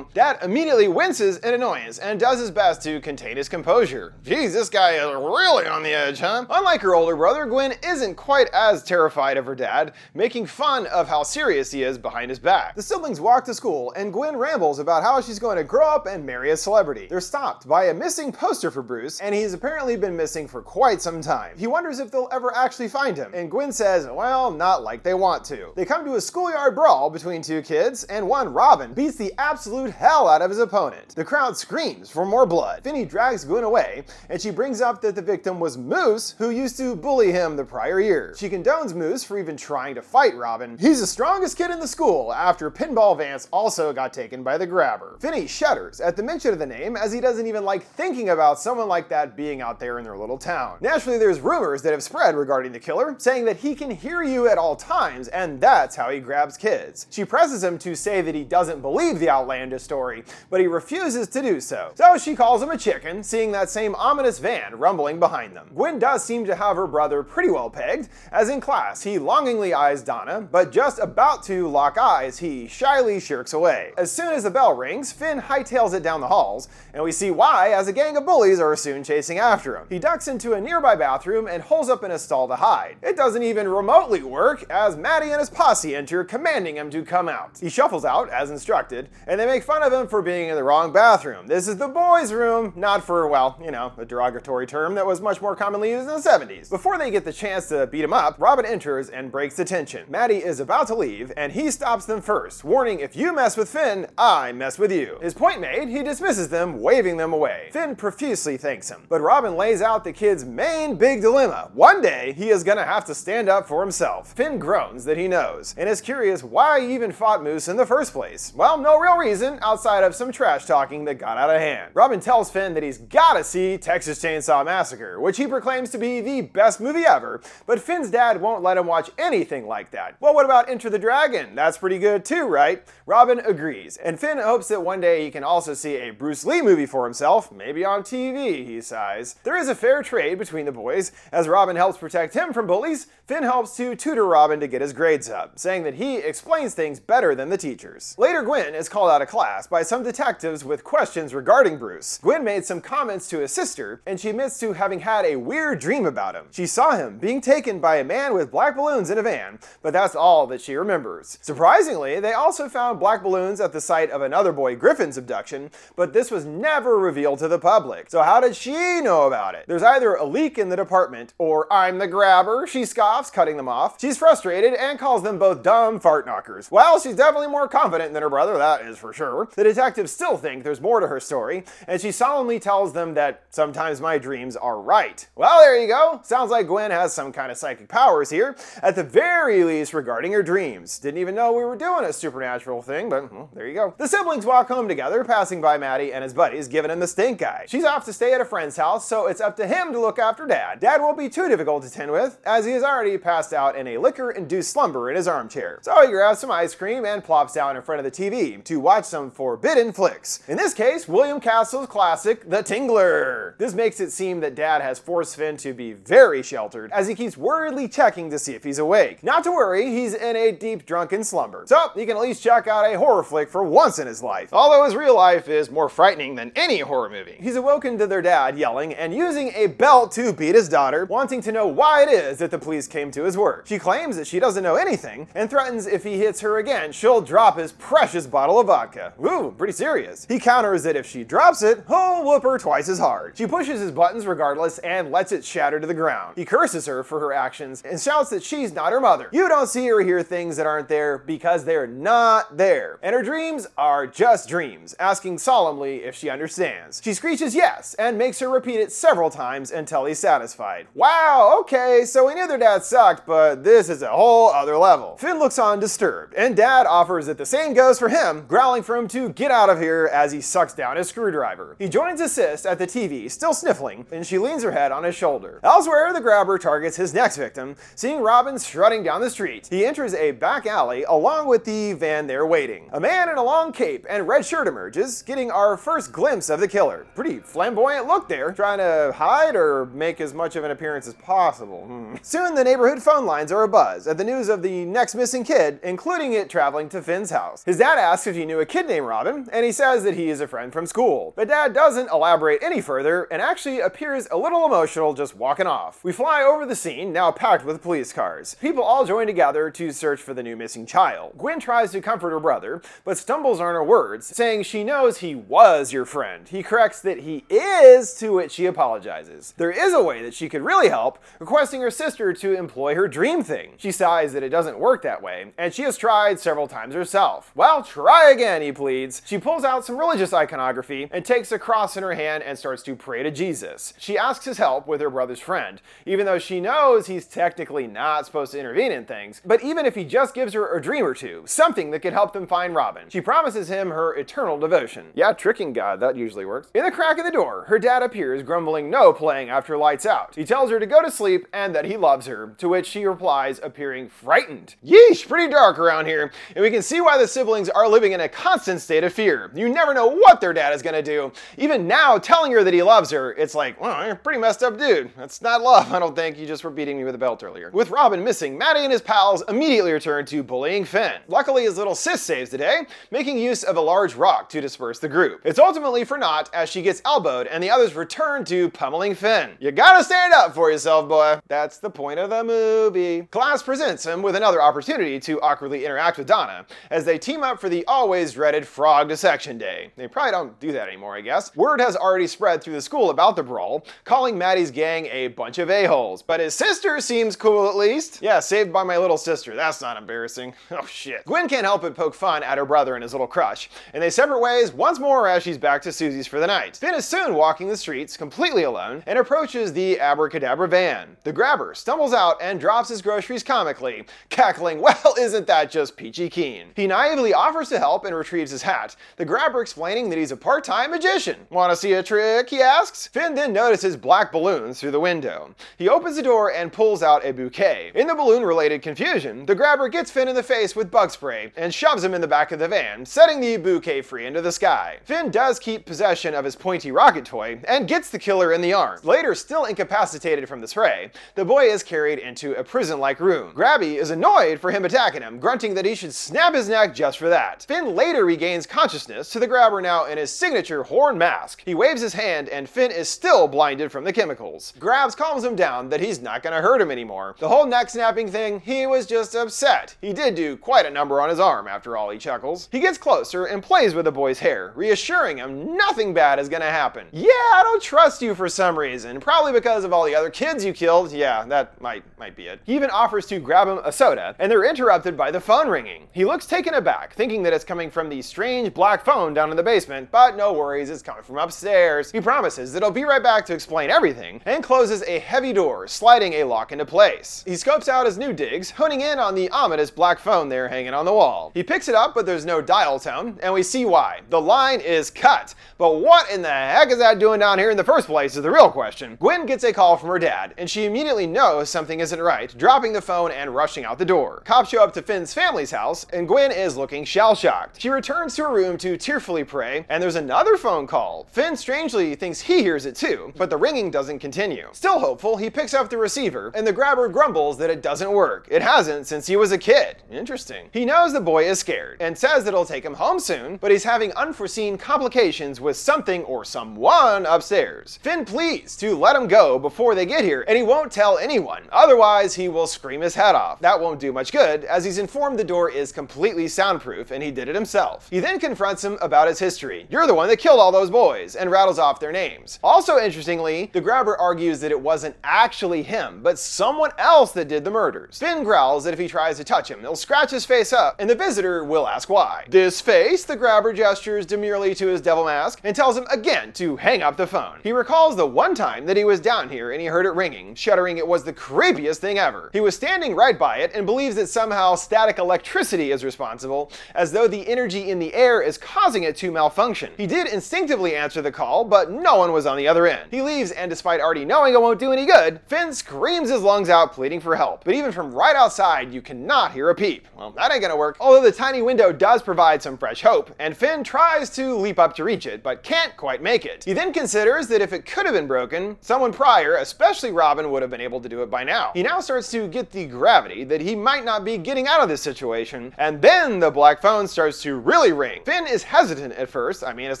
Dad 0.12 0.38
immediately 0.42 0.88
winces 0.88 1.38
in 1.38 1.54
annoyance 1.54 2.00
and 2.00 2.18
does 2.18 2.40
his 2.40 2.50
best 2.50 2.82
to 2.82 3.00
contain 3.00 3.36
his 3.36 3.48
composure. 3.48 4.14
Geez, 4.24 4.52
this 4.52 4.68
guy 4.68 4.94
is 4.94 5.04
really 5.14 5.64
on 5.68 5.84
the 5.84 5.92
edge, 5.92 6.18
huh? 6.18 6.44
Unlike 6.50 6.80
her 6.80 6.96
older 6.96 7.14
brother, 7.14 7.46
Gwen 7.46 7.74
isn't 7.84 8.16
quite 8.16 8.48
as 8.52 8.82
terrified 8.82 9.36
of 9.36 9.46
her 9.46 9.54
dad, 9.54 9.92
making 10.14 10.46
fun 10.46 10.86
of 10.88 11.08
how 11.08 11.22
serious 11.22 11.70
he 11.70 11.84
is 11.84 11.96
behind 11.96 12.28
his 12.28 12.40
back. 12.40 12.74
The 12.74 12.82
siblings 12.82 13.20
walk 13.20 13.44
to 13.44 13.54
school, 13.54 13.92
and 13.92 14.12
Gwen 14.12 14.36
rambles 14.36 14.80
about 14.80 15.04
how 15.04 15.20
she's 15.20 15.38
going 15.38 15.58
to 15.58 15.64
grow 15.64 15.88
up 15.88 16.06
and 16.06 16.26
marry 16.26 16.50
a 16.50 16.56
celebrity. 16.56 17.06
They're 17.08 17.20
stopped 17.20 17.68
by 17.68 17.84
a 17.84 17.94
missing 17.94 18.32
poster 18.32 18.72
for 18.72 18.82
Bruce, 18.82 19.20
and 19.20 19.32
he's 19.32 19.54
apparently 19.54 19.94
been 19.94 20.16
missing 20.16 20.48
for 20.48 20.60
quite 20.60 21.00
some 21.00 21.20
time. 21.20 21.56
He 21.56 21.68
wonders 21.68 22.00
if 22.00 22.10
they'll 22.10 22.28
ever 22.32 22.52
actually 22.56 22.88
find 22.88 23.16
him, 23.16 23.32
and 23.32 23.48
Gwen 23.48 23.70
says, 23.70 24.08
well, 24.08 24.50
not 24.50 24.82
like 24.82 25.04
they 25.04 25.14
want 25.14 25.44
to. 25.44 25.72
They 25.76 25.84
come 25.84 26.04
to 26.04 26.16
a 26.16 26.20
schoolyard 26.20 26.74
brawl 26.74 27.10
between 27.12 27.42
two 27.42 27.62
kids, 27.62 28.04
and 28.04 28.28
one, 28.28 28.52
Robin, 28.52 28.94
beats 28.94 29.16
the 29.16 29.32
absolute 29.38 29.90
hell 29.90 30.28
out 30.28 30.42
of 30.42 30.50
his 30.50 30.58
opponent. 30.58 31.10
The 31.14 31.24
crowd 31.24 31.56
screams 31.56 32.10
for 32.10 32.24
more 32.24 32.46
blood. 32.46 32.82
Finney 32.82 33.04
drags 33.04 33.44
Gwen 33.44 33.64
away, 33.64 34.04
and 34.28 34.40
she 34.40 34.50
brings 34.50 34.80
up 34.80 35.00
that 35.02 35.14
the 35.14 35.22
victim 35.22 35.60
was 35.60 35.78
Moose, 35.78 36.34
who 36.38 36.50
used 36.50 36.76
to 36.78 36.96
bully 36.96 37.32
him 37.32 37.56
the 37.56 37.64
prior 37.64 38.00
year. 38.00 38.34
She 38.36 38.48
condones 38.48 38.94
Moose 38.94 39.24
for 39.24 39.38
even 39.38 39.56
trying 39.56 39.94
to 39.94 40.02
fight 40.02 40.36
Robin. 40.36 40.78
He's 40.78 41.00
the 41.00 41.06
strongest 41.06 41.56
kid 41.56 41.70
in 41.70 41.80
the 41.80 41.86
school 41.86 42.32
after 42.32 42.70
Pinball 42.70 43.16
Vance 43.16 43.48
also 43.52 43.92
got 43.92 44.12
taken 44.12 44.42
by 44.42 44.58
the 44.58 44.66
grabber. 44.66 45.16
Finney 45.20 45.46
shudders 45.46 46.00
at 46.00 46.16
the 46.16 46.22
mention 46.22 46.52
of 46.52 46.58
the 46.58 46.66
name 46.66 46.96
as 46.96 47.12
he 47.12 47.20
doesn't 47.20 47.46
even 47.46 47.64
like 47.64 47.84
thinking 47.84 48.30
about 48.30 48.58
someone 48.58 48.88
like 48.88 49.08
that 49.08 49.36
being 49.36 49.60
out 49.60 49.78
there 49.78 49.98
in 49.98 50.04
their 50.04 50.16
little 50.16 50.38
town. 50.38 50.78
Naturally, 50.80 51.18
there's 51.18 51.40
rumors 51.40 51.82
that 51.82 51.92
have 51.92 52.02
spread 52.02 52.34
regarding 52.34 52.72
the 52.72 52.80
killer, 52.80 53.14
saying 53.18 53.44
that 53.44 53.58
he 53.58 53.74
can 53.74 53.90
hear 53.90 54.22
you 54.22 54.48
at 54.48 54.58
all 54.58 54.76
times, 54.76 55.28
and 55.28 55.60
that's 55.60 55.96
how 55.96 56.10
he 56.10 56.20
grabs 56.20 56.56
kids. 56.56 57.01
She 57.10 57.24
presses 57.24 57.62
him 57.62 57.78
to 57.78 57.94
say 57.94 58.20
that 58.20 58.34
he 58.34 58.44
doesn't 58.44 58.82
believe 58.82 59.18
the 59.18 59.30
outlandish 59.30 59.82
story, 59.82 60.24
but 60.50 60.60
he 60.60 60.66
refuses 60.66 61.28
to 61.28 61.42
do 61.42 61.60
so. 61.60 61.92
So 61.94 62.18
she 62.18 62.34
calls 62.34 62.62
him 62.62 62.70
a 62.70 62.78
chicken, 62.78 63.22
seeing 63.22 63.52
that 63.52 63.70
same 63.70 63.94
ominous 63.94 64.38
van 64.38 64.76
rumbling 64.78 65.18
behind 65.18 65.56
them. 65.56 65.70
Gwen 65.74 65.98
does 65.98 66.24
seem 66.24 66.44
to 66.46 66.54
have 66.54 66.76
her 66.76 66.86
brother 66.86 67.22
pretty 67.22 67.50
well 67.50 67.70
pegged, 67.70 68.08
as 68.30 68.48
in 68.48 68.60
class 68.60 69.02
he 69.02 69.18
longingly 69.18 69.74
eyes 69.74 70.02
Donna, 70.02 70.40
but 70.40 70.72
just 70.72 70.98
about 70.98 71.42
to 71.44 71.68
lock 71.68 71.98
eyes, 71.98 72.38
he 72.38 72.66
shyly 72.66 73.20
shirks 73.20 73.52
away. 73.52 73.92
As 73.96 74.10
soon 74.10 74.32
as 74.32 74.44
the 74.44 74.50
bell 74.50 74.74
rings, 74.74 75.12
Finn 75.12 75.40
hightails 75.40 75.94
it 75.94 76.02
down 76.02 76.20
the 76.20 76.28
halls, 76.28 76.68
and 76.94 77.02
we 77.02 77.12
see 77.12 77.30
why 77.30 77.70
as 77.72 77.88
a 77.88 77.92
gang 77.92 78.16
of 78.16 78.26
bullies 78.26 78.60
are 78.60 78.76
soon 78.76 79.04
chasing 79.04 79.38
after 79.38 79.76
him. 79.76 79.86
He 79.88 79.98
ducks 79.98 80.28
into 80.28 80.52
a 80.52 80.60
nearby 80.60 80.96
bathroom 80.96 81.46
and 81.46 81.62
holes 81.62 81.88
up 81.88 82.04
in 82.04 82.10
a 82.10 82.18
stall 82.18 82.48
to 82.48 82.56
hide. 82.56 82.96
It 83.02 83.16
doesn't 83.16 83.42
even 83.42 83.68
remotely 83.68 84.22
work 84.22 84.64
as 84.70 84.96
Maddie 84.96 85.30
and 85.30 85.40
his 85.40 85.50
posse 85.50 85.94
enter, 85.96 86.24
commanding 86.24 86.76
him 86.76 86.90
to 86.92 87.04
come 87.04 87.28
out. 87.28 87.58
He 87.58 87.68
shuffles 87.68 88.04
out 88.04 88.28
as 88.30 88.50
instructed, 88.50 89.08
and 89.26 89.40
they 89.40 89.46
make 89.46 89.64
fun 89.64 89.82
of 89.82 89.92
him 89.92 90.06
for 90.06 90.22
being 90.22 90.48
in 90.48 90.54
the 90.54 90.64
wrong 90.64 90.92
bathroom. 90.92 91.46
This 91.46 91.66
is 91.66 91.76
the 91.76 91.88
boys' 91.88 92.32
room, 92.32 92.72
not 92.76 93.04
for, 93.04 93.26
well, 93.26 93.58
you 93.62 93.70
know, 93.70 93.92
a 93.98 94.04
derogatory 94.04 94.66
term 94.66 94.94
that 94.94 95.06
was 95.06 95.20
much 95.20 95.40
more 95.40 95.56
commonly 95.56 95.90
used 95.90 96.08
in 96.08 96.14
the 96.14 96.20
70s. 96.20 96.70
Before 96.70 96.98
they 96.98 97.10
get 97.10 97.24
the 97.24 97.32
chance 97.32 97.68
to 97.68 97.86
beat 97.86 98.04
him 98.04 98.12
up, 98.12 98.36
Robin 98.38 98.64
enters 98.64 99.08
and 99.08 99.32
breaks 99.32 99.56
the 99.56 99.64
tension. 99.64 100.06
Maddie 100.08 100.44
is 100.44 100.60
about 100.60 100.86
to 100.88 100.94
leave, 100.94 101.32
and 101.36 101.52
he 101.52 101.70
stops 101.70 102.04
them 102.04 102.20
first, 102.20 102.64
warning 102.64 103.00
if 103.00 103.16
you 103.16 103.34
mess 103.34 103.56
with 103.56 103.68
Finn, 103.68 104.06
I 104.16 104.52
mess 104.52 104.78
with 104.78 104.92
you. 104.92 105.18
His 105.20 105.34
point 105.34 105.60
made, 105.60 105.88
he 105.88 106.02
dismisses 106.02 106.48
them, 106.48 106.80
waving 106.80 107.16
them 107.16 107.32
away. 107.32 107.70
Finn 107.72 107.96
profusely 107.96 108.56
thanks 108.56 108.90
him, 108.90 109.06
but 109.08 109.20
Robin 109.20 109.56
lays 109.56 109.80
out 109.82 110.04
the 110.04 110.12
kid's 110.12 110.44
main 110.44 110.96
big 110.96 111.22
dilemma. 111.22 111.70
One 111.72 112.02
day, 112.02 112.34
he 112.36 112.50
is 112.50 112.62
gonna 112.64 112.84
have 112.84 113.04
to 113.06 113.14
stand 113.14 113.48
up 113.48 113.66
for 113.66 113.80
himself. 113.80 114.32
Finn 114.32 114.58
groans 114.58 115.04
that 115.04 115.16
he 115.16 115.28
knows 115.28 115.74
and 115.78 115.88
is 115.88 116.00
curious 116.00 116.44
why 116.44 116.80
he 116.82 116.94
even 116.94 117.12
fought 117.12 117.42
Moose 117.42 117.68
in 117.68 117.76
the 117.76 117.86
first 117.86 118.12
place. 118.12 118.52
Well, 118.54 118.78
no 118.78 118.98
real 118.98 119.16
reason 119.16 119.58
outside 119.62 120.04
of 120.04 120.14
some 120.14 120.32
trash 120.32 120.66
talking 120.66 121.04
that 121.04 121.14
got 121.14 121.38
out 121.38 121.50
of 121.50 121.60
hand. 121.60 121.92
Robin 121.94 122.20
tells 122.20 122.50
Finn 122.50 122.74
that 122.74 122.82
he's 122.82 122.98
gotta 122.98 123.44
see 123.44 123.78
Texas 123.78 124.22
Chainsaw 124.22 124.64
Massacre, 124.64 125.20
which 125.20 125.36
he 125.36 125.46
proclaims 125.46 125.90
to 125.90 125.98
be 125.98 126.20
the 126.20 126.42
best 126.42 126.80
movie 126.80 127.04
ever, 127.04 127.40
but 127.66 127.80
Finn's 127.80 128.10
dad 128.10 128.40
won't 128.40 128.62
let 128.62 128.76
him 128.76 128.86
watch 128.86 129.10
anything 129.18 129.66
like 129.66 129.90
that. 129.90 130.16
Well, 130.20 130.34
what 130.34 130.44
about 130.44 130.68
Enter 130.68 130.90
the 130.90 130.98
Dragon? 130.98 131.54
That's 131.54 131.78
pretty 131.78 131.98
good 131.98 132.24
too, 132.24 132.46
right? 132.46 132.82
Robin 133.06 133.40
agrees, 133.40 133.96
and 133.96 134.20
Finn 134.20 134.38
hopes 134.38 134.68
that 134.68 134.82
one 134.82 135.00
day 135.00 135.24
he 135.24 135.30
can 135.30 135.44
also 135.44 135.74
see 135.74 135.96
a 135.96 136.10
Bruce 136.10 136.44
Lee 136.44 136.62
movie 136.62 136.86
for 136.86 137.04
himself, 137.04 137.50
maybe 137.50 137.84
on 137.84 138.02
TV, 138.02 138.64
he 138.66 138.80
sighs. 138.80 139.36
There 139.42 139.56
is 139.56 139.68
a 139.68 139.74
fair 139.74 140.02
trade 140.02 140.38
between 140.38 140.66
the 140.66 140.72
boys. 140.72 141.12
As 141.32 141.48
Robin 141.48 141.76
helps 141.76 141.98
protect 141.98 142.34
him 142.34 142.52
from 142.52 142.66
bullies, 142.66 143.06
Finn 143.26 143.42
helps 143.42 143.76
to 143.76 143.96
tutor 143.96 144.26
Robin 144.26 144.60
to 144.60 144.68
get 144.68 144.82
his 144.82 144.92
grades 144.92 145.28
up, 145.28 145.58
saying 145.58 145.82
that 145.82 145.94
he 145.94 146.18
explains 146.18 146.61
things 146.70 147.00
better 147.00 147.34
than 147.34 147.48
the 147.48 147.56
teachers. 147.56 148.14
Later, 148.16 148.42
Gwen 148.42 148.74
is 148.74 148.88
called 148.88 149.10
out 149.10 149.22
of 149.22 149.28
class 149.28 149.66
by 149.66 149.82
some 149.82 150.02
detectives 150.02 150.64
with 150.64 150.84
questions 150.84 151.34
regarding 151.34 151.78
Bruce. 151.78 152.18
Gwen 152.22 152.44
made 152.44 152.64
some 152.64 152.80
comments 152.80 153.28
to 153.28 153.40
his 153.40 153.52
sister, 153.52 154.00
and 154.06 154.20
she 154.20 154.30
admits 154.30 154.58
to 154.60 154.72
having 154.74 155.00
had 155.00 155.24
a 155.24 155.36
weird 155.36 155.80
dream 155.80 156.06
about 156.06 156.36
him. 156.36 156.46
She 156.52 156.66
saw 156.66 156.96
him 156.96 157.18
being 157.18 157.40
taken 157.40 157.80
by 157.80 157.96
a 157.96 158.04
man 158.04 158.34
with 158.34 158.52
black 158.52 158.76
balloons 158.76 159.10
in 159.10 159.18
a 159.18 159.22
van, 159.22 159.58
but 159.82 159.92
that's 159.92 160.14
all 160.14 160.46
that 160.46 160.60
she 160.60 160.76
remembers. 160.76 161.38
Surprisingly, 161.42 162.20
they 162.20 162.32
also 162.32 162.68
found 162.68 163.00
black 163.00 163.22
balloons 163.22 163.60
at 163.60 163.72
the 163.72 163.80
site 163.80 164.10
of 164.10 164.22
another 164.22 164.52
boy 164.52 164.76
Griffin's 164.76 165.18
abduction, 165.18 165.70
but 165.96 166.12
this 166.12 166.30
was 166.30 166.44
never 166.44 166.98
revealed 166.98 167.40
to 167.40 167.48
the 167.48 167.58
public. 167.58 168.10
So 168.10 168.22
how 168.22 168.40
did 168.40 168.54
she 168.54 169.00
know 169.00 169.26
about 169.26 169.54
it? 169.54 169.64
There's 169.66 169.82
either 169.82 170.14
a 170.14 170.24
leak 170.24 170.58
in 170.58 170.68
the 170.68 170.76
department, 170.76 171.34
or 171.38 171.72
I'm 171.72 171.98
the 171.98 172.06
grabber, 172.06 172.66
she 172.66 172.84
scoffs, 172.84 173.30
cutting 173.30 173.56
them 173.56 173.68
off. 173.68 174.00
She's 174.00 174.18
frustrated 174.18 174.74
and 174.74 174.98
calls 174.98 175.22
them 175.22 175.38
both 175.38 175.62
dumb 175.62 175.98
fart 175.98 176.26
knockers. 176.26 176.51
Well, 176.70 177.00
she's 177.00 177.16
definitely 177.16 177.48
more 177.48 177.68
confident 177.68 178.12
than 178.12 178.22
her 178.22 178.30
brother, 178.30 178.56
that 178.58 178.82
is 178.82 178.98
for 178.98 179.12
sure. 179.12 179.48
The 179.54 179.64
detectives 179.64 180.12
still 180.12 180.36
think 180.36 180.64
there's 180.64 180.80
more 180.80 181.00
to 181.00 181.06
her 181.08 181.20
story, 181.20 181.64
and 181.86 182.00
she 182.00 182.12
solemnly 182.12 182.60
tells 182.60 182.92
them 182.92 183.14
that 183.14 183.44
sometimes 183.50 184.00
my 184.00 184.18
dreams 184.18 184.56
are 184.56 184.80
right. 184.80 185.28
Well, 185.34 185.60
there 185.60 185.78
you 185.80 185.88
go. 185.88 186.20
Sounds 186.24 186.50
like 186.50 186.66
Gwen 186.66 186.90
has 186.90 187.12
some 187.12 187.32
kind 187.32 187.50
of 187.50 187.58
psychic 187.58 187.88
powers 187.88 188.30
here, 188.30 188.56
at 188.82 188.94
the 188.94 189.04
very 189.04 189.64
least 189.64 189.94
regarding 189.94 190.32
her 190.32 190.42
dreams. 190.42 190.98
Didn't 190.98 191.20
even 191.20 191.34
know 191.34 191.52
we 191.52 191.64
were 191.64 191.76
doing 191.76 192.04
a 192.04 192.12
supernatural 192.12 192.82
thing, 192.82 193.08
but 193.08 193.32
well, 193.32 193.50
there 193.54 193.66
you 193.66 193.74
go. 193.74 193.94
The 193.96 194.08
siblings 194.08 194.46
walk 194.46 194.68
home 194.68 194.88
together, 194.88 195.24
passing 195.24 195.60
by 195.60 195.78
Maddie 195.78 196.12
and 196.12 196.22
his 196.22 196.34
buddies, 196.34 196.68
giving 196.68 196.90
him 196.90 197.00
the 197.00 197.06
stink 197.06 197.42
eye. 197.42 197.64
She's 197.68 197.84
off 197.84 198.04
to 198.06 198.12
stay 198.12 198.32
at 198.32 198.40
a 198.40 198.44
friend's 198.44 198.76
house, 198.76 199.08
so 199.08 199.26
it's 199.26 199.40
up 199.40 199.56
to 199.56 199.66
him 199.66 199.92
to 199.92 200.00
look 200.00 200.18
after 200.18 200.46
Dad. 200.46 200.80
Dad 200.80 201.00
won't 201.00 201.18
be 201.18 201.28
too 201.28 201.48
difficult 201.48 201.82
to 201.84 201.90
tend 201.90 202.10
with, 202.10 202.38
as 202.44 202.64
he 202.64 202.72
has 202.72 202.82
already 202.82 203.16
passed 203.18 203.52
out 203.52 203.76
in 203.76 203.86
a 203.86 203.98
liquor-induced 203.98 204.70
slumber 204.70 205.10
in 205.10 205.16
his 205.16 205.28
armchair. 205.28 205.78
So 205.82 206.00
he 206.02 206.10
grabs 206.10 206.40
some 206.42 206.50
ice 206.50 206.74
cream 206.74 207.04
and 207.04 207.22
plops 207.22 207.54
down 207.54 207.76
in 207.76 207.82
front 207.82 208.04
of 208.04 208.04
the 208.04 208.10
TV 208.10 208.62
to 208.64 208.80
watch 208.80 209.04
some 209.04 209.30
forbidden 209.30 209.92
flicks. 209.92 210.42
In 210.48 210.56
this 210.56 210.74
case, 210.74 211.06
William 211.06 211.40
Castle's 211.40 211.86
classic, 211.86 212.50
The 212.50 212.64
Tingler. 212.64 213.56
This 213.58 213.74
makes 213.74 214.00
it 214.00 214.10
seem 214.10 214.40
that 214.40 214.56
Dad 214.56 214.82
has 214.82 214.98
forced 214.98 215.36
Finn 215.36 215.56
to 215.58 215.72
be 215.72 215.92
very 215.92 216.42
sheltered, 216.42 216.90
as 216.90 217.06
he 217.06 217.14
keeps 217.14 217.36
worriedly 217.36 217.86
checking 217.86 218.28
to 218.30 218.40
see 218.40 218.54
if 218.54 218.64
he's 218.64 218.80
awake. 218.80 219.22
Not 219.22 219.44
to 219.44 219.52
worry, 219.52 219.92
he's 219.92 220.14
in 220.14 220.34
a 220.34 220.50
deep 220.50 220.84
drunken 220.84 221.22
slumber. 221.22 221.62
So 221.66 221.90
he 221.94 222.06
can 222.06 222.16
at 222.16 222.22
least 222.22 222.42
check 222.42 222.66
out 222.66 222.92
a 222.92 222.98
horror 222.98 223.22
flick 223.22 223.48
for 223.48 223.62
once 223.62 224.00
in 224.00 224.08
his 224.08 224.20
life. 224.20 224.52
Although 224.52 224.84
his 224.84 224.96
real 224.96 225.14
life 225.14 225.48
is 225.48 225.70
more 225.70 225.88
frightening 225.88 226.34
than 226.34 226.50
any 226.56 226.80
horror 226.80 227.08
movie. 227.08 227.36
He's 227.38 227.54
awoken 227.54 227.98
to 227.98 228.08
their 228.08 228.20
dad 228.20 228.58
yelling 228.58 228.94
and 228.94 229.14
using 229.14 229.52
a 229.54 229.68
belt 229.68 230.10
to 230.12 230.32
beat 230.32 230.56
his 230.56 230.68
daughter, 230.68 231.04
wanting 231.04 231.40
to 231.42 231.52
know 231.52 231.68
why 231.68 232.02
it 232.02 232.08
is 232.08 232.38
that 232.38 232.50
the 232.50 232.58
police 232.58 232.88
came 232.88 233.12
to 233.12 233.22
his 233.22 233.38
work. 233.38 233.68
She 233.68 233.78
claims 233.78 234.16
that 234.16 234.26
she 234.26 234.40
doesn't 234.40 234.64
know 234.64 234.74
anything 234.74 235.28
and 235.36 235.48
threatens 235.48 235.86
if 235.86 236.02
he 236.02 236.18
hits 236.18 236.31
her 236.40 236.58
again, 236.58 236.92
she'll 236.92 237.20
drop 237.20 237.58
his 237.58 237.72
precious 237.72 238.26
bottle 238.26 238.58
of 238.58 238.66
vodka. 238.66 239.12
Ooh, 239.24 239.54
pretty 239.56 239.72
serious. 239.72 240.26
He 240.26 240.38
counters 240.38 240.82
that 240.82 240.96
if 240.96 241.06
she 241.06 241.24
drops 241.24 241.62
it, 241.62 241.84
he'll 241.88 242.24
whoop 242.24 242.42
her 242.42 242.58
twice 242.58 242.88
as 242.88 242.98
hard. 242.98 243.36
She 243.36 243.46
pushes 243.46 243.80
his 243.80 243.90
buttons 243.90 244.26
regardless 244.26 244.78
and 244.78 245.10
lets 245.10 245.32
it 245.32 245.44
shatter 245.44 245.80
to 245.80 245.86
the 245.86 245.94
ground. 245.94 246.34
He 246.36 246.44
curses 246.44 246.86
her 246.86 247.02
for 247.02 247.20
her 247.20 247.32
actions 247.32 247.82
and 247.82 248.00
shouts 248.00 248.30
that 248.30 248.42
she's 248.42 248.72
not 248.72 248.92
her 248.92 249.00
mother. 249.00 249.28
You 249.32 249.48
don't 249.48 249.68
see 249.68 249.90
or 249.90 250.00
hear 250.00 250.22
things 250.22 250.56
that 250.56 250.66
aren't 250.66 250.88
there 250.88 251.18
because 251.18 251.64
they're 251.64 251.86
not 251.86 252.56
there. 252.56 252.98
And 253.02 253.14
her 253.14 253.22
dreams 253.22 253.66
are 253.76 254.06
just 254.06 254.48
dreams, 254.48 254.94
asking 254.98 255.38
solemnly 255.38 256.04
if 256.04 256.14
she 256.14 256.30
understands. 256.30 257.00
She 257.02 257.14
screeches 257.14 257.54
yes 257.54 257.94
and 257.94 258.16
makes 258.16 258.38
her 258.38 258.48
repeat 258.48 258.80
it 258.80 258.92
several 258.92 259.30
times 259.30 259.70
until 259.70 260.04
he's 260.04 260.18
satisfied. 260.18 260.86
Wow, 260.94 261.58
okay, 261.60 262.04
so 262.04 262.26
we 262.26 262.34
knew 262.34 262.46
their 262.46 262.58
dad 262.58 262.84
sucked, 262.84 263.26
but 263.26 263.64
this 263.64 263.88
is 263.88 264.02
a 264.02 264.08
whole 264.08 264.50
other 264.50 264.76
level. 264.76 265.16
Finn 265.16 265.38
looks 265.38 265.58
on 265.58 265.80
disturbed, 265.80 266.21
and 266.36 266.56
dad 266.56 266.86
offers 266.86 267.26
that 267.26 267.38
the 267.38 267.46
same 267.46 267.74
goes 267.74 267.98
for 267.98 268.08
him, 268.08 268.44
growling 268.46 268.82
for 268.82 268.96
him 268.96 269.08
to 269.08 269.30
get 269.30 269.50
out 269.50 269.70
of 269.70 269.80
here 269.80 270.08
as 270.12 270.32
he 270.32 270.40
sucks 270.40 270.74
down 270.74 270.96
his 270.96 271.08
screwdriver. 271.08 271.76
He 271.78 271.88
joins 271.88 272.20
Assist 272.20 272.66
at 272.66 272.78
the 272.78 272.86
TV, 272.86 273.30
still 273.30 273.54
sniffling, 273.54 274.06
and 274.12 274.26
she 274.26 274.38
leans 274.38 274.62
her 274.62 274.72
head 274.72 274.92
on 274.92 275.04
his 275.04 275.14
shoulder. 275.14 275.60
Elsewhere, 275.62 276.12
the 276.12 276.20
grabber 276.20 276.58
targets 276.58 276.96
his 276.96 277.12
next 277.12 277.36
victim, 277.36 277.76
seeing 277.94 278.20
Robin 278.20 278.58
strutting 278.58 279.02
down 279.02 279.20
the 279.20 279.30
street. 279.30 279.66
He 279.68 279.84
enters 279.84 280.14
a 280.14 280.30
back 280.32 280.66
alley 280.66 281.04
along 281.04 281.48
with 281.48 281.64
the 281.64 281.94
van 281.94 282.26
there 282.26 282.46
waiting. 282.46 282.88
A 282.92 283.00
man 283.00 283.28
in 283.28 283.36
a 283.36 283.42
long 283.42 283.72
cape 283.72 284.06
and 284.08 284.28
red 284.28 284.44
shirt 284.46 284.68
emerges, 284.68 285.22
getting 285.22 285.50
our 285.50 285.76
first 285.76 286.12
glimpse 286.12 286.48
of 286.48 286.60
the 286.60 286.68
killer. 286.68 287.06
Pretty 287.14 287.40
flamboyant 287.40 288.06
look 288.06 288.28
there, 288.28 288.52
trying 288.52 288.78
to 288.78 289.12
hide 289.16 289.56
or 289.56 289.86
make 289.86 290.20
as 290.20 290.34
much 290.34 290.56
of 290.56 290.64
an 290.64 290.70
appearance 290.70 291.06
as 291.08 291.14
possible. 291.14 291.86
Hmm. 291.86 292.14
Soon, 292.22 292.54
the 292.54 292.64
neighborhood 292.64 293.02
phone 293.02 293.26
lines 293.26 293.50
are 293.50 293.66
abuzz 293.66 294.06
at 294.06 294.18
the 294.18 294.24
news 294.24 294.48
of 294.48 294.62
the 294.62 294.84
next 294.84 295.14
missing 295.14 295.44
kid, 295.44 295.80
including 295.82 296.11
it 296.20 296.50
traveling 296.50 296.90
to 296.90 297.00
Finn's 297.00 297.30
house. 297.30 297.64
His 297.64 297.78
dad 297.78 297.98
asks 297.98 298.26
if 298.26 298.36
he 298.36 298.44
knew 298.44 298.60
a 298.60 298.66
kid 298.66 298.86
named 298.86 299.06
Robin, 299.06 299.48
and 299.50 299.64
he 299.64 299.72
says 299.72 300.04
that 300.04 300.14
he 300.14 300.28
is 300.28 300.40
a 300.40 300.46
friend 300.46 300.72
from 300.72 300.86
school. 300.86 301.32
But 301.34 301.48
dad 301.48 301.72
doesn't 301.72 302.10
elaborate 302.10 302.62
any 302.62 302.82
further 302.82 303.24
and 303.24 303.40
actually 303.40 303.80
appears 303.80 304.28
a 304.30 304.36
little 304.36 304.66
emotional 304.66 305.14
just 305.14 305.34
walking 305.34 305.66
off. 305.66 306.04
We 306.04 306.12
fly 306.12 306.42
over 306.42 306.66
the 306.66 306.76
scene, 306.76 307.12
now 307.12 307.32
packed 307.32 307.64
with 307.64 307.82
police 307.82 308.12
cars. 308.12 308.54
People 308.60 308.82
all 308.82 309.06
join 309.06 309.26
together 309.26 309.70
to 309.70 309.90
search 309.90 310.20
for 310.20 310.34
the 310.34 310.42
new 310.42 310.54
missing 310.54 310.84
child. 310.84 311.32
Gwen 311.38 311.58
tries 311.58 311.92
to 311.92 312.02
comfort 312.02 312.30
her 312.30 312.40
brother, 312.40 312.82
but 313.04 313.16
stumbles 313.16 313.58
on 313.58 313.74
her 313.74 313.82
words, 313.82 314.26
saying 314.26 314.64
she 314.64 314.84
knows 314.84 315.18
he 315.18 315.34
was 315.34 315.92
your 315.92 316.04
friend. 316.04 316.46
He 316.46 316.62
corrects 316.62 317.00
that 317.00 317.20
he 317.20 317.46
is, 317.48 318.12
to 318.14 318.34
which 318.34 318.52
she 318.52 318.66
apologizes. 318.66 319.54
There 319.56 319.70
is 319.70 319.94
a 319.94 320.02
way 320.02 320.22
that 320.22 320.34
she 320.34 320.50
could 320.50 320.62
really 320.62 320.90
help, 320.90 321.18
requesting 321.38 321.80
her 321.80 321.90
sister 321.90 322.34
to 322.34 322.52
employ 322.52 322.94
her 322.94 323.08
dream 323.08 323.42
thing. 323.42 323.72
She 323.78 323.90
sighs 323.92 324.34
that 324.34 324.42
it 324.42 324.50
doesn't 324.50 324.78
work 324.78 325.02
that 325.02 325.22
way, 325.22 325.52
and 325.56 325.72
she 325.72 325.82
has 325.82 325.96
tried 326.02 326.40
several 326.40 326.66
times 326.66 326.96
herself. 326.96 327.52
Well, 327.54 327.84
try 327.84 328.32
again, 328.32 328.60
he 328.60 328.72
pleads. 328.72 329.22
She 329.24 329.38
pulls 329.38 329.62
out 329.62 329.84
some 329.84 329.96
religious 329.96 330.32
iconography 330.32 331.06
and 331.12 331.24
takes 331.24 331.52
a 331.52 331.60
cross 331.60 331.96
in 331.96 332.02
her 332.02 332.14
hand 332.14 332.42
and 332.42 332.58
starts 332.58 332.82
to 332.82 332.96
pray 332.96 333.22
to 333.22 333.30
Jesus. 333.30 333.94
She 333.98 334.18
asks 334.18 334.44
his 334.44 334.58
help 334.58 334.88
with 334.88 335.00
her 335.00 335.10
brother's 335.10 335.38
friend, 335.38 335.80
even 336.04 336.26
though 336.26 336.40
she 336.40 336.60
knows 336.60 337.06
he's 337.06 337.24
technically 337.26 337.86
not 337.86 338.26
supposed 338.26 338.50
to 338.50 338.58
intervene 338.58 338.90
in 338.90 339.04
things. 339.04 339.40
But 339.44 339.62
even 339.62 339.86
if 339.86 339.94
he 339.94 340.02
just 340.02 340.34
gives 340.34 340.54
her 340.54 340.76
a 340.76 340.82
dream 340.82 341.04
or 341.04 341.14
two, 341.14 341.44
something 341.46 341.92
that 341.92 342.00
could 342.00 342.14
help 342.14 342.32
them 342.32 342.48
find 342.48 342.74
Robin, 342.74 343.08
she 343.08 343.20
promises 343.20 343.68
him 343.68 343.90
her 343.90 344.12
eternal 344.12 344.58
devotion. 344.58 345.06
Yeah, 345.14 345.32
tricking 345.32 345.72
God, 345.72 346.00
that 346.00 346.16
usually 346.16 346.44
works. 346.44 346.68
In 346.74 346.82
the 346.82 346.90
crack 346.90 347.18
of 347.18 347.24
the 347.24 347.30
door, 347.30 347.66
her 347.68 347.78
dad 347.78 348.02
appears, 348.02 348.42
grumbling 348.42 348.90
no 348.90 349.12
playing 349.12 349.50
after 349.50 349.78
lights 349.78 350.04
out. 350.04 350.34
He 350.34 350.44
tells 350.44 350.72
her 350.72 350.80
to 350.80 350.86
go 350.86 351.00
to 351.00 351.12
sleep 351.12 351.46
and 351.52 351.72
that 351.76 351.84
he 351.84 351.96
loves 351.96 352.26
her, 352.26 352.56
to 352.58 352.68
which 352.68 352.88
she 352.88 353.06
replies, 353.06 353.60
appearing 353.62 354.08
frightened. 354.08 354.74
Yeesh, 354.84 355.28
pretty 355.28 355.48
dark 355.48 355.78
around 355.78 355.91
here, 356.00 356.32
and 356.54 356.62
we 356.62 356.70
can 356.70 356.82
see 356.82 357.00
why 357.00 357.18
the 357.18 357.26
siblings 357.26 357.68
are 357.68 357.88
living 357.88 358.12
in 358.12 358.20
a 358.20 358.28
constant 358.28 358.80
state 358.80 359.04
of 359.04 359.12
fear. 359.12 359.50
You 359.54 359.68
never 359.68 359.94
know 359.94 360.08
what 360.08 360.40
their 360.40 360.52
dad 360.52 360.74
is 360.74 360.82
gonna 360.82 361.02
do. 361.02 361.32
Even 361.58 361.86
now, 361.86 362.18
telling 362.18 362.52
her 362.52 362.64
that 362.64 362.74
he 362.74 362.82
loves 362.82 363.10
her, 363.10 363.32
it's 363.34 363.54
like, 363.54 363.80
well, 363.80 364.04
you're 364.04 364.14
a 364.14 364.16
pretty 364.16 364.40
messed 364.40 364.62
up 364.62 364.78
dude. 364.78 365.10
That's 365.16 365.42
not 365.42 365.62
love, 365.62 365.92
I 365.92 365.98
don't 365.98 366.16
think. 366.16 366.38
You 366.38 366.46
just 366.46 366.64
were 366.64 366.70
beating 366.70 366.96
me 366.96 367.04
with 367.04 367.14
a 367.14 367.18
belt 367.18 367.42
earlier. 367.42 367.70
With 367.70 367.90
Robin 367.90 368.22
missing, 368.24 368.58
Maddie 368.58 368.80
and 368.80 368.92
his 368.92 369.02
pals 369.02 369.42
immediately 369.48 369.92
return 369.92 370.24
to 370.26 370.42
bullying 370.42 370.84
Finn. 370.84 371.20
Luckily, 371.28 371.64
his 371.64 371.78
little 371.78 371.94
sis 371.94 372.20
saves 372.20 372.50
the 372.50 372.58
day, 372.58 372.82
making 373.10 373.38
use 373.38 373.62
of 373.62 373.76
a 373.76 373.80
large 373.80 374.14
rock 374.14 374.48
to 374.50 374.60
disperse 374.60 374.98
the 374.98 375.08
group. 375.08 375.40
It's 375.44 375.58
ultimately 375.58 376.04
for 376.04 376.18
naught 376.18 376.50
as 376.54 376.68
she 376.68 376.82
gets 376.82 377.02
elbowed 377.04 377.46
and 377.46 377.62
the 377.62 377.70
others 377.70 377.94
return 377.94 378.44
to 378.46 378.70
pummeling 378.70 379.14
Finn. 379.14 379.52
You 379.60 379.72
gotta 379.72 380.04
stand 380.04 380.32
up 380.32 380.54
for 380.54 380.70
yourself, 380.70 381.08
boy. 381.08 381.40
That's 381.48 381.78
the 381.78 381.90
point 381.90 382.18
of 382.18 382.30
the 382.30 382.44
movie. 382.44 383.22
Class 383.30 383.62
presents 383.62 384.04
him 384.04 384.22
with 384.22 384.36
another 384.36 384.60
opportunity 384.62 385.18
to 385.20 385.40
awkwardly 385.40 385.71
interact 385.80 386.18
with 386.18 386.26
Donna 386.26 386.66
as 386.90 387.04
they 387.04 387.18
team 387.18 387.42
up 387.42 387.60
for 387.60 387.68
the 387.68 387.84
always 387.86 388.32
dreaded 388.32 388.66
frog 388.66 389.08
dissection 389.08 389.58
day. 389.58 389.90
They 389.96 390.08
probably 390.08 390.32
don't 390.32 390.60
do 390.60 390.72
that 390.72 390.88
anymore, 390.88 391.16
I 391.16 391.20
guess. 391.20 391.54
Word 391.56 391.80
has 391.80 391.96
already 391.96 392.26
spread 392.26 392.62
through 392.62 392.74
the 392.74 392.82
school 392.82 393.10
about 393.10 393.36
the 393.36 393.42
brawl, 393.42 393.84
calling 394.04 394.36
Maddie's 394.36 394.70
gang 394.70 395.06
a 395.06 395.28
bunch 395.28 395.58
of 395.58 395.70
a-holes. 395.70 396.22
But 396.22 396.40
his 396.40 396.54
sister 396.54 397.00
seems 397.00 397.36
cool 397.36 397.68
at 397.68 397.76
least. 397.76 398.20
Yeah, 398.22 398.40
saved 398.40 398.72
by 398.72 398.82
my 398.82 398.96
little 398.98 399.18
sister. 399.18 399.54
That's 399.54 399.80
not 399.80 399.96
embarrassing. 399.96 400.54
Oh 400.72 400.86
shit. 400.86 401.24
Gwen 401.26 401.48
can't 401.48 401.64
help 401.66 401.82
but 401.82 401.94
poke 401.94 402.14
fun 402.14 402.42
at 402.42 402.56
her 402.58 402.64
brother 402.64 402.94
and 402.94 403.02
his 403.02 403.12
little 403.12 403.26
crush, 403.26 403.68
and 403.92 404.02
they 404.02 404.10
separate 404.10 404.40
ways 404.40 404.72
once 404.72 404.98
more 404.98 405.28
as 405.28 405.42
she's 405.42 405.58
back 405.58 405.82
to 405.82 405.92
Susie's 405.92 406.26
for 406.26 406.40
the 406.40 406.46
night. 406.46 406.76
Finn 406.76 406.94
is 406.94 407.04
soon 407.06 407.34
walking 407.34 407.68
the 407.68 407.76
streets 407.76 408.16
completely 408.16 408.62
alone 408.64 409.02
and 409.06 409.18
approaches 409.18 409.72
the 409.72 410.00
abracadabra 410.00 410.66
van. 410.68 411.16
The 411.24 411.32
grabber 411.32 411.74
stumbles 411.74 412.12
out 412.14 412.36
and 412.40 412.58
drops 412.58 412.88
his 412.88 413.02
groceries 413.02 413.42
comically, 413.42 414.04
cackling, 414.30 414.80
well, 414.80 415.14
isn't 415.18 415.46
that 415.46 415.61
just 415.70 415.96
peachy 415.96 416.28
keen? 416.28 416.68
He 416.74 416.86
naively 416.86 417.32
offers 417.34 417.68
to 417.68 417.78
help 417.78 418.04
and 418.04 418.14
retrieves 418.14 418.50
his 418.50 418.62
hat, 418.62 418.96
the 419.16 419.24
grabber 419.24 419.62
explaining 419.62 420.08
that 420.10 420.18
he's 420.18 420.32
a 420.32 420.36
part-time 420.36 420.90
magician. 420.90 421.46
Wanna 421.50 421.76
see 421.76 421.92
a 421.92 422.02
trick, 422.02 422.50
he 422.50 422.60
asks? 422.60 423.06
Finn 423.06 423.34
then 423.34 423.52
notices 423.52 423.96
black 423.96 424.32
balloons 424.32 424.80
through 424.80 424.90
the 424.90 425.00
window. 425.00 425.54
He 425.76 425.88
opens 425.88 426.16
the 426.16 426.22
door 426.22 426.52
and 426.52 426.72
pulls 426.72 427.02
out 427.02 427.24
a 427.24 427.32
bouquet. 427.32 427.92
In 427.94 428.06
the 428.06 428.14
balloon-related 428.14 428.82
confusion, 428.82 429.46
the 429.46 429.54
grabber 429.54 429.88
gets 429.88 430.10
Finn 430.10 430.28
in 430.28 430.34
the 430.34 430.42
face 430.42 430.74
with 430.74 430.90
bug 430.90 431.10
spray 431.10 431.52
and 431.56 431.72
shoves 431.72 432.02
him 432.02 432.14
in 432.14 432.20
the 432.20 432.26
back 432.26 432.52
of 432.52 432.58
the 432.58 432.68
van, 432.68 433.04
setting 433.04 433.40
the 433.40 433.56
bouquet 433.56 434.02
free 434.02 434.26
into 434.26 434.40
the 434.40 434.52
sky. 434.52 434.98
Finn 435.04 435.30
does 435.30 435.58
keep 435.58 435.86
possession 435.86 436.34
of 436.34 436.44
his 436.44 436.56
pointy 436.56 436.90
rocket 436.90 437.24
toy 437.24 437.60
and 437.68 437.88
gets 437.88 438.10
the 438.10 438.18
killer 438.18 438.52
in 438.52 438.60
the 438.60 438.72
arm. 438.72 438.98
Later, 439.02 439.34
still 439.34 439.64
incapacitated 439.64 440.48
from 440.48 440.60
the 440.60 440.68
spray, 440.68 441.10
the 441.34 441.44
boy 441.44 441.64
is 441.64 441.82
carried 441.82 442.18
into 442.18 442.54
a 442.54 442.64
prison-like 442.64 443.20
room. 443.20 443.52
Grabby 443.52 443.96
is 443.96 444.10
annoyed 444.10 444.60
for 444.60 444.70
him 444.70 444.84
attacking 444.84 445.22
him, 445.22 445.38
grunting 445.52 445.74
that 445.74 445.84
he 445.84 445.94
should 445.94 446.14
snap 446.14 446.54
his 446.54 446.66
neck 446.66 446.94
just 446.94 447.18
for 447.18 447.28
that. 447.28 447.62
Finn 447.68 447.94
later 447.94 448.24
regains 448.24 448.66
consciousness 448.66 449.28
to 449.28 449.38
the 449.38 449.46
grabber 449.46 449.82
now 449.82 450.06
in 450.06 450.16
his 450.16 450.30
signature 450.30 450.82
horn 450.82 451.18
mask. 451.18 451.62
He 451.66 451.74
waves 451.74 452.00
his 452.00 452.14
hand 452.14 452.48
and 452.48 452.66
Finn 452.66 452.90
is 452.90 453.06
still 453.06 453.46
blinded 453.46 453.92
from 453.92 454.04
the 454.04 454.14
chemicals. 454.14 454.72
Grabs 454.78 455.14
calms 455.14 455.44
him 455.44 455.54
down 455.54 455.90
that 455.90 456.00
he's 456.00 456.22
not 456.22 456.42
gonna 456.42 456.62
hurt 456.62 456.80
him 456.80 456.90
anymore. 456.90 457.36
The 457.38 457.50
whole 457.50 457.66
neck 457.66 457.90
snapping 457.90 458.30
thing, 458.30 458.60
he 458.60 458.86
was 458.86 459.04
just 459.04 459.34
upset. 459.34 459.94
He 460.00 460.14
did 460.14 460.36
do 460.36 460.56
quite 460.56 460.86
a 460.86 460.90
number 460.90 461.20
on 461.20 461.28
his 461.28 461.38
arm 461.38 461.68
after 461.68 461.98
all, 461.98 462.08
he 462.08 462.16
chuckles. 462.16 462.70
He 462.72 462.80
gets 462.80 462.96
closer 462.96 463.44
and 463.44 463.62
plays 463.62 463.92
with 463.92 464.06
the 464.06 464.10
boy's 464.10 464.38
hair, 464.38 464.72
reassuring 464.74 465.36
him 465.36 465.76
nothing 465.76 466.14
bad 466.14 466.38
is 466.38 466.48
gonna 466.48 466.64
happen. 466.64 467.08
Yeah, 467.12 467.28
I 467.28 467.60
don't 467.62 467.82
trust 467.82 468.22
you 468.22 468.34
for 468.34 468.48
some 468.48 468.78
reason, 468.78 469.20
probably 469.20 469.52
because 469.52 469.84
of 469.84 469.92
all 469.92 470.06
the 470.06 470.16
other 470.16 470.30
kids 470.30 470.64
you 470.64 470.72
killed. 470.72 471.12
Yeah, 471.12 471.44
that 471.48 471.78
might 471.78 472.04
might 472.18 472.36
be 472.36 472.46
it. 472.46 472.60
He 472.64 472.74
even 472.74 472.88
offers 472.88 473.26
to 473.26 473.38
grab 473.38 473.68
him 473.68 473.80
a 473.84 473.92
soda, 473.92 474.34
and 474.38 474.50
they're 474.50 474.64
interrupted 474.64 475.14
by 475.14 475.30
the 475.30 475.41
phone 475.42 475.68
ringing. 475.68 476.08
He 476.12 476.24
looks 476.24 476.46
taken 476.46 476.74
aback, 476.74 477.12
thinking 477.14 477.42
that 477.42 477.52
it's 477.52 477.64
coming 477.64 477.90
from 477.90 478.08
the 478.08 478.22
strange 478.22 478.72
black 478.72 479.04
phone 479.04 479.34
down 479.34 479.50
in 479.50 479.56
the 479.56 479.62
basement, 479.62 480.10
but 480.10 480.36
no 480.36 480.52
worries, 480.52 480.88
it's 480.88 481.02
coming 481.02 481.22
from 481.22 481.38
upstairs. 481.38 482.10
He 482.10 482.20
promises 482.20 482.72
that 482.72 482.82
he'll 482.82 482.90
be 482.90 483.04
right 483.04 483.22
back 483.22 483.44
to 483.46 483.54
explain 483.54 483.90
everything, 483.90 484.40
and 484.46 484.62
closes 484.62 485.02
a 485.02 485.18
heavy 485.18 485.52
door, 485.52 485.88
sliding 485.88 486.34
a 486.34 486.44
lock 486.44 486.72
into 486.72 486.86
place. 486.86 487.42
He 487.46 487.56
scopes 487.56 487.88
out 487.88 488.06
his 488.06 488.18
new 488.18 488.32
digs, 488.32 488.70
honing 488.70 489.00
in 489.00 489.18
on 489.18 489.34
the 489.34 489.50
ominous 489.50 489.90
black 489.90 490.18
phone 490.18 490.48
there 490.48 490.68
hanging 490.68 490.94
on 490.94 491.04
the 491.04 491.12
wall. 491.12 491.50
He 491.54 491.62
picks 491.62 491.88
it 491.88 491.94
up, 491.94 492.14
but 492.14 492.24
there's 492.24 492.46
no 492.46 492.62
dial 492.62 493.00
tone, 493.00 493.38
and 493.42 493.52
we 493.52 493.62
see 493.62 493.84
why. 493.84 494.20
The 494.30 494.40
line 494.40 494.80
is 494.80 495.10
cut. 495.10 495.54
But 495.76 495.96
what 495.96 496.30
in 496.30 496.42
the 496.42 496.48
heck 496.48 496.90
is 496.90 496.98
that 496.98 497.18
doing 497.18 497.40
down 497.40 497.58
here 497.58 497.70
in 497.70 497.76
the 497.76 497.84
first 497.84 498.06
place 498.06 498.36
is 498.36 498.42
the 498.42 498.50
real 498.50 498.70
question. 498.70 499.16
Gwen 499.20 499.46
gets 499.46 499.64
a 499.64 499.72
call 499.72 499.96
from 499.96 500.10
her 500.10 500.18
dad, 500.18 500.54
and 500.56 500.70
she 500.70 500.84
immediately 500.84 501.26
knows 501.26 501.68
something 501.68 502.00
isn't 502.00 502.20
right, 502.20 502.56
dropping 502.56 502.92
the 502.92 503.00
phone 503.00 503.32
and 503.32 503.54
rushing 503.54 503.84
out 503.84 503.98
the 503.98 504.04
door. 504.04 504.42
Cops 504.44 504.68
show 504.68 504.82
up 504.82 504.92
to 504.92 505.02
Finn's 505.02 505.31
family's 505.32 505.70
house, 505.70 506.06
and 506.12 506.28
Gwen 506.28 506.52
is 506.52 506.76
looking 506.76 507.04
shell-shocked. 507.04 507.80
She 507.80 507.88
returns 507.88 508.36
to 508.36 508.42
her 508.42 508.52
room 508.52 508.76
to 508.78 508.96
tearfully 508.96 509.44
pray, 509.44 509.86
and 509.88 510.02
there's 510.02 510.16
another 510.16 510.56
phone 510.56 510.86
call. 510.86 511.26
Finn 511.30 511.56
strangely 511.56 512.14
thinks 512.14 512.40
he 512.40 512.62
hears 512.62 512.86
it 512.86 512.96
too, 512.96 513.32
but 513.36 513.50
the 513.50 513.56
ringing 513.56 513.90
doesn't 513.90 514.18
continue. 514.18 514.68
Still 514.72 514.98
hopeful, 514.98 515.36
he 515.36 515.50
picks 515.50 515.74
up 515.74 515.90
the 515.90 515.98
receiver, 515.98 516.52
and 516.54 516.66
the 516.66 516.72
grabber 516.72 517.08
grumbles 517.08 517.58
that 517.58 517.70
it 517.70 517.82
doesn't 517.82 518.12
work. 518.12 518.46
It 518.50 518.62
hasn't 518.62 519.06
since 519.06 519.26
he 519.26 519.36
was 519.36 519.52
a 519.52 519.58
kid. 519.58 519.96
Interesting. 520.10 520.68
He 520.72 520.84
knows 520.84 521.12
the 521.12 521.20
boy 521.20 521.48
is 521.48 521.58
scared, 521.58 521.96
and 522.00 522.16
says 522.16 522.44
he'll 522.44 522.64
take 522.64 522.84
him 522.84 522.94
home 522.94 523.18
soon, 523.18 523.56
but 523.56 523.70
he's 523.70 523.84
having 523.84 524.12
unforeseen 524.12 524.76
complications 524.76 525.60
with 525.60 525.76
something 525.76 526.24
or 526.24 526.44
someone 526.44 527.24
upstairs. 527.26 527.98
Finn 528.02 528.24
pleads 528.24 528.76
to 528.76 528.96
let 528.96 529.16
him 529.16 529.28
go 529.28 529.58
before 529.58 529.94
they 529.94 530.06
get 530.06 530.24
here, 530.24 530.44
and 530.46 530.56
he 530.56 530.62
won't 530.62 530.92
tell 530.92 531.18
anyone. 531.18 531.62
Otherwise, 531.72 532.34
he 532.34 532.48
will 532.48 532.66
scream 532.66 533.00
his 533.00 533.14
head 533.14 533.34
off. 533.34 533.60
That 533.60 533.80
won't 533.80 534.00
do 534.00 534.12
much 534.12 534.32
good, 534.32 534.64
as 534.64 534.84
he's 534.84 534.98
informed 534.98 535.21
the 535.22 535.44
door 535.44 535.70
is 535.70 535.92
completely 535.92 536.48
soundproof 536.48 537.12
and 537.12 537.22
he 537.22 537.30
did 537.30 537.48
it 537.48 537.54
himself. 537.54 538.08
He 538.10 538.20
then 538.20 538.40
confronts 538.40 538.84
him 538.84 538.98
about 539.00 539.28
his 539.28 539.38
history. 539.38 539.86
You're 539.88 540.06
the 540.06 540.14
one 540.14 540.28
that 540.28 540.38
killed 540.38 540.58
all 540.58 540.72
those 540.72 540.90
boys, 540.90 541.36
and 541.36 541.50
rattles 541.50 541.78
off 541.78 542.00
their 542.00 542.12
names. 542.12 542.58
Also 542.62 542.98
interestingly, 542.98 543.70
the 543.72 543.80
grabber 543.80 544.16
argues 544.16 544.60
that 544.60 544.70
it 544.70 544.80
wasn't 544.80 545.16
actually 545.22 545.82
him, 545.82 546.20
but 546.22 546.38
someone 546.38 546.90
else 546.98 547.32
that 547.32 547.48
did 547.48 547.64
the 547.64 547.70
murders. 547.70 548.18
Finn 548.18 548.42
growls 548.44 548.84
that 548.84 548.92
if 548.92 548.98
he 548.98 549.08
tries 549.08 549.36
to 549.36 549.44
touch 549.44 549.70
him, 549.70 549.80
he'll 549.80 549.96
scratch 549.96 550.30
his 550.30 550.44
face 550.44 550.72
up, 550.72 550.96
and 550.98 551.08
the 551.08 551.14
visitor 551.14 551.64
will 551.64 551.86
ask 551.86 552.08
why. 552.08 552.44
This 552.48 552.80
face, 552.80 553.24
the 553.24 553.36
grabber 553.36 553.72
gestures 553.72 554.26
demurely 554.26 554.74
to 554.74 554.86
his 554.86 555.00
devil 555.00 555.24
mask 555.24 555.60
and 555.62 555.74
tells 555.74 555.96
him 555.96 556.06
again 556.10 556.52
to 556.54 556.76
hang 556.76 557.02
up 557.02 557.16
the 557.16 557.26
phone. 557.26 557.60
He 557.62 557.72
recalls 557.72 558.16
the 558.16 558.26
one 558.26 558.54
time 558.54 558.86
that 558.86 558.96
he 558.96 559.04
was 559.04 559.20
down 559.20 559.48
here 559.48 559.72
and 559.72 559.80
he 559.80 559.86
heard 559.86 560.06
it 560.06 560.14
ringing, 560.14 560.54
shuddering 560.54 560.98
it 560.98 561.06
was 561.06 561.24
the 561.24 561.32
creepiest 561.32 561.98
thing 561.98 562.18
ever. 562.18 562.50
He 562.52 562.60
was 562.60 562.74
standing 562.74 563.14
right 563.14 563.38
by 563.38 563.58
it 563.58 563.72
and 563.74 563.86
believes 563.86 564.16
that 564.16 564.28
somehow 564.28 564.74
static 564.74 565.11
electricity 565.18 565.92
is 565.92 566.04
responsible, 566.04 566.70
as 566.94 567.12
though 567.12 567.28
the 567.28 567.48
energy 567.48 567.90
in 567.90 567.98
the 567.98 568.14
air 568.14 568.40
is 568.42 568.58
causing 568.58 569.04
it 569.04 569.16
to 569.16 569.30
malfunction. 569.30 569.92
He 569.96 570.06
did 570.06 570.28
instinctively 570.28 570.94
answer 570.94 571.22
the 571.22 571.32
call, 571.32 571.64
but 571.64 571.90
no 571.90 572.16
one 572.16 572.32
was 572.32 572.46
on 572.46 572.56
the 572.56 572.68
other 572.68 572.86
end. 572.86 573.08
He 573.10 573.22
leaves, 573.22 573.50
and 573.52 573.70
despite 573.70 574.00
already 574.00 574.24
knowing 574.24 574.54
it 574.54 574.60
won't 574.60 574.80
do 574.80 574.92
any 574.92 575.06
good, 575.06 575.40
Finn 575.46 575.72
screams 575.72 576.30
his 576.30 576.42
lungs 576.42 576.68
out, 576.68 576.92
pleading 576.92 577.20
for 577.20 577.36
help. 577.36 577.64
But 577.64 577.74
even 577.74 577.92
from 577.92 578.12
right 578.12 578.36
outside, 578.36 578.92
you 578.92 579.02
cannot 579.02 579.52
hear 579.52 579.70
a 579.70 579.74
peep. 579.74 580.06
Well, 580.16 580.30
that 580.32 580.52
ain't 580.52 580.62
gonna 580.62 580.76
work. 580.76 580.96
Although 581.00 581.22
the 581.22 581.32
tiny 581.32 581.62
window 581.62 581.92
does 581.92 582.22
provide 582.22 582.62
some 582.62 582.78
fresh 582.78 583.02
hope, 583.02 583.34
and 583.38 583.56
Finn 583.56 583.84
tries 583.84 584.30
to 584.30 584.54
leap 584.54 584.78
up 584.78 584.94
to 584.96 585.04
reach 585.04 585.26
it, 585.26 585.42
but 585.42 585.62
can't 585.62 585.96
quite 585.96 586.22
make 586.22 586.44
it. 586.44 586.64
He 586.64 586.72
then 586.72 586.92
considers 586.92 587.48
that 587.48 587.60
if 587.60 587.72
it 587.72 587.86
could 587.86 588.06
have 588.06 588.14
been 588.14 588.26
broken, 588.26 588.76
someone 588.80 589.12
prior, 589.12 589.56
especially 589.56 590.10
Robin, 590.10 590.50
would 590.50 590.62
have 590.62 590.70
been 590.70 590.80
able 590.80 591.00
to 591.00 591.08
do 591.08 591.22
it 591.22 591.30
by 591.30 591.44
now. 591.44 591.70
He 591.74 591.82
now 591.82 592.00
starts 592.00 592.30
to 592.30 592.48
get 592.48 592.70
the 592.70 592.86
gravity 592.86 593.44
that 593.44 593.60
he 593.60 593.74
might 593.74 594.04
not 594.04 594.24
be 594.24 594.38
getting 594.38 594.66
out 594.66 594.80
of 594.80 594.88
this 594.88 595.01
situation, 595.02 595.74
and 595.78 596.00
then 596.00 596.38
the 596.38 596.50
black 596.50 596.80
phone 596.80 597.06
starts 597.08 597.42
to 597.42 597.56
really 597.56 597.92
ring. 597.92 598.22
Finn 598.24 598.46
is 598.46 598.62
hesitant 598.62 599.14
at 599.14 599.28
first, 599.28 599.64
I 599.64 599.72
mean, 599.72 599.90
it's 599.90 600.00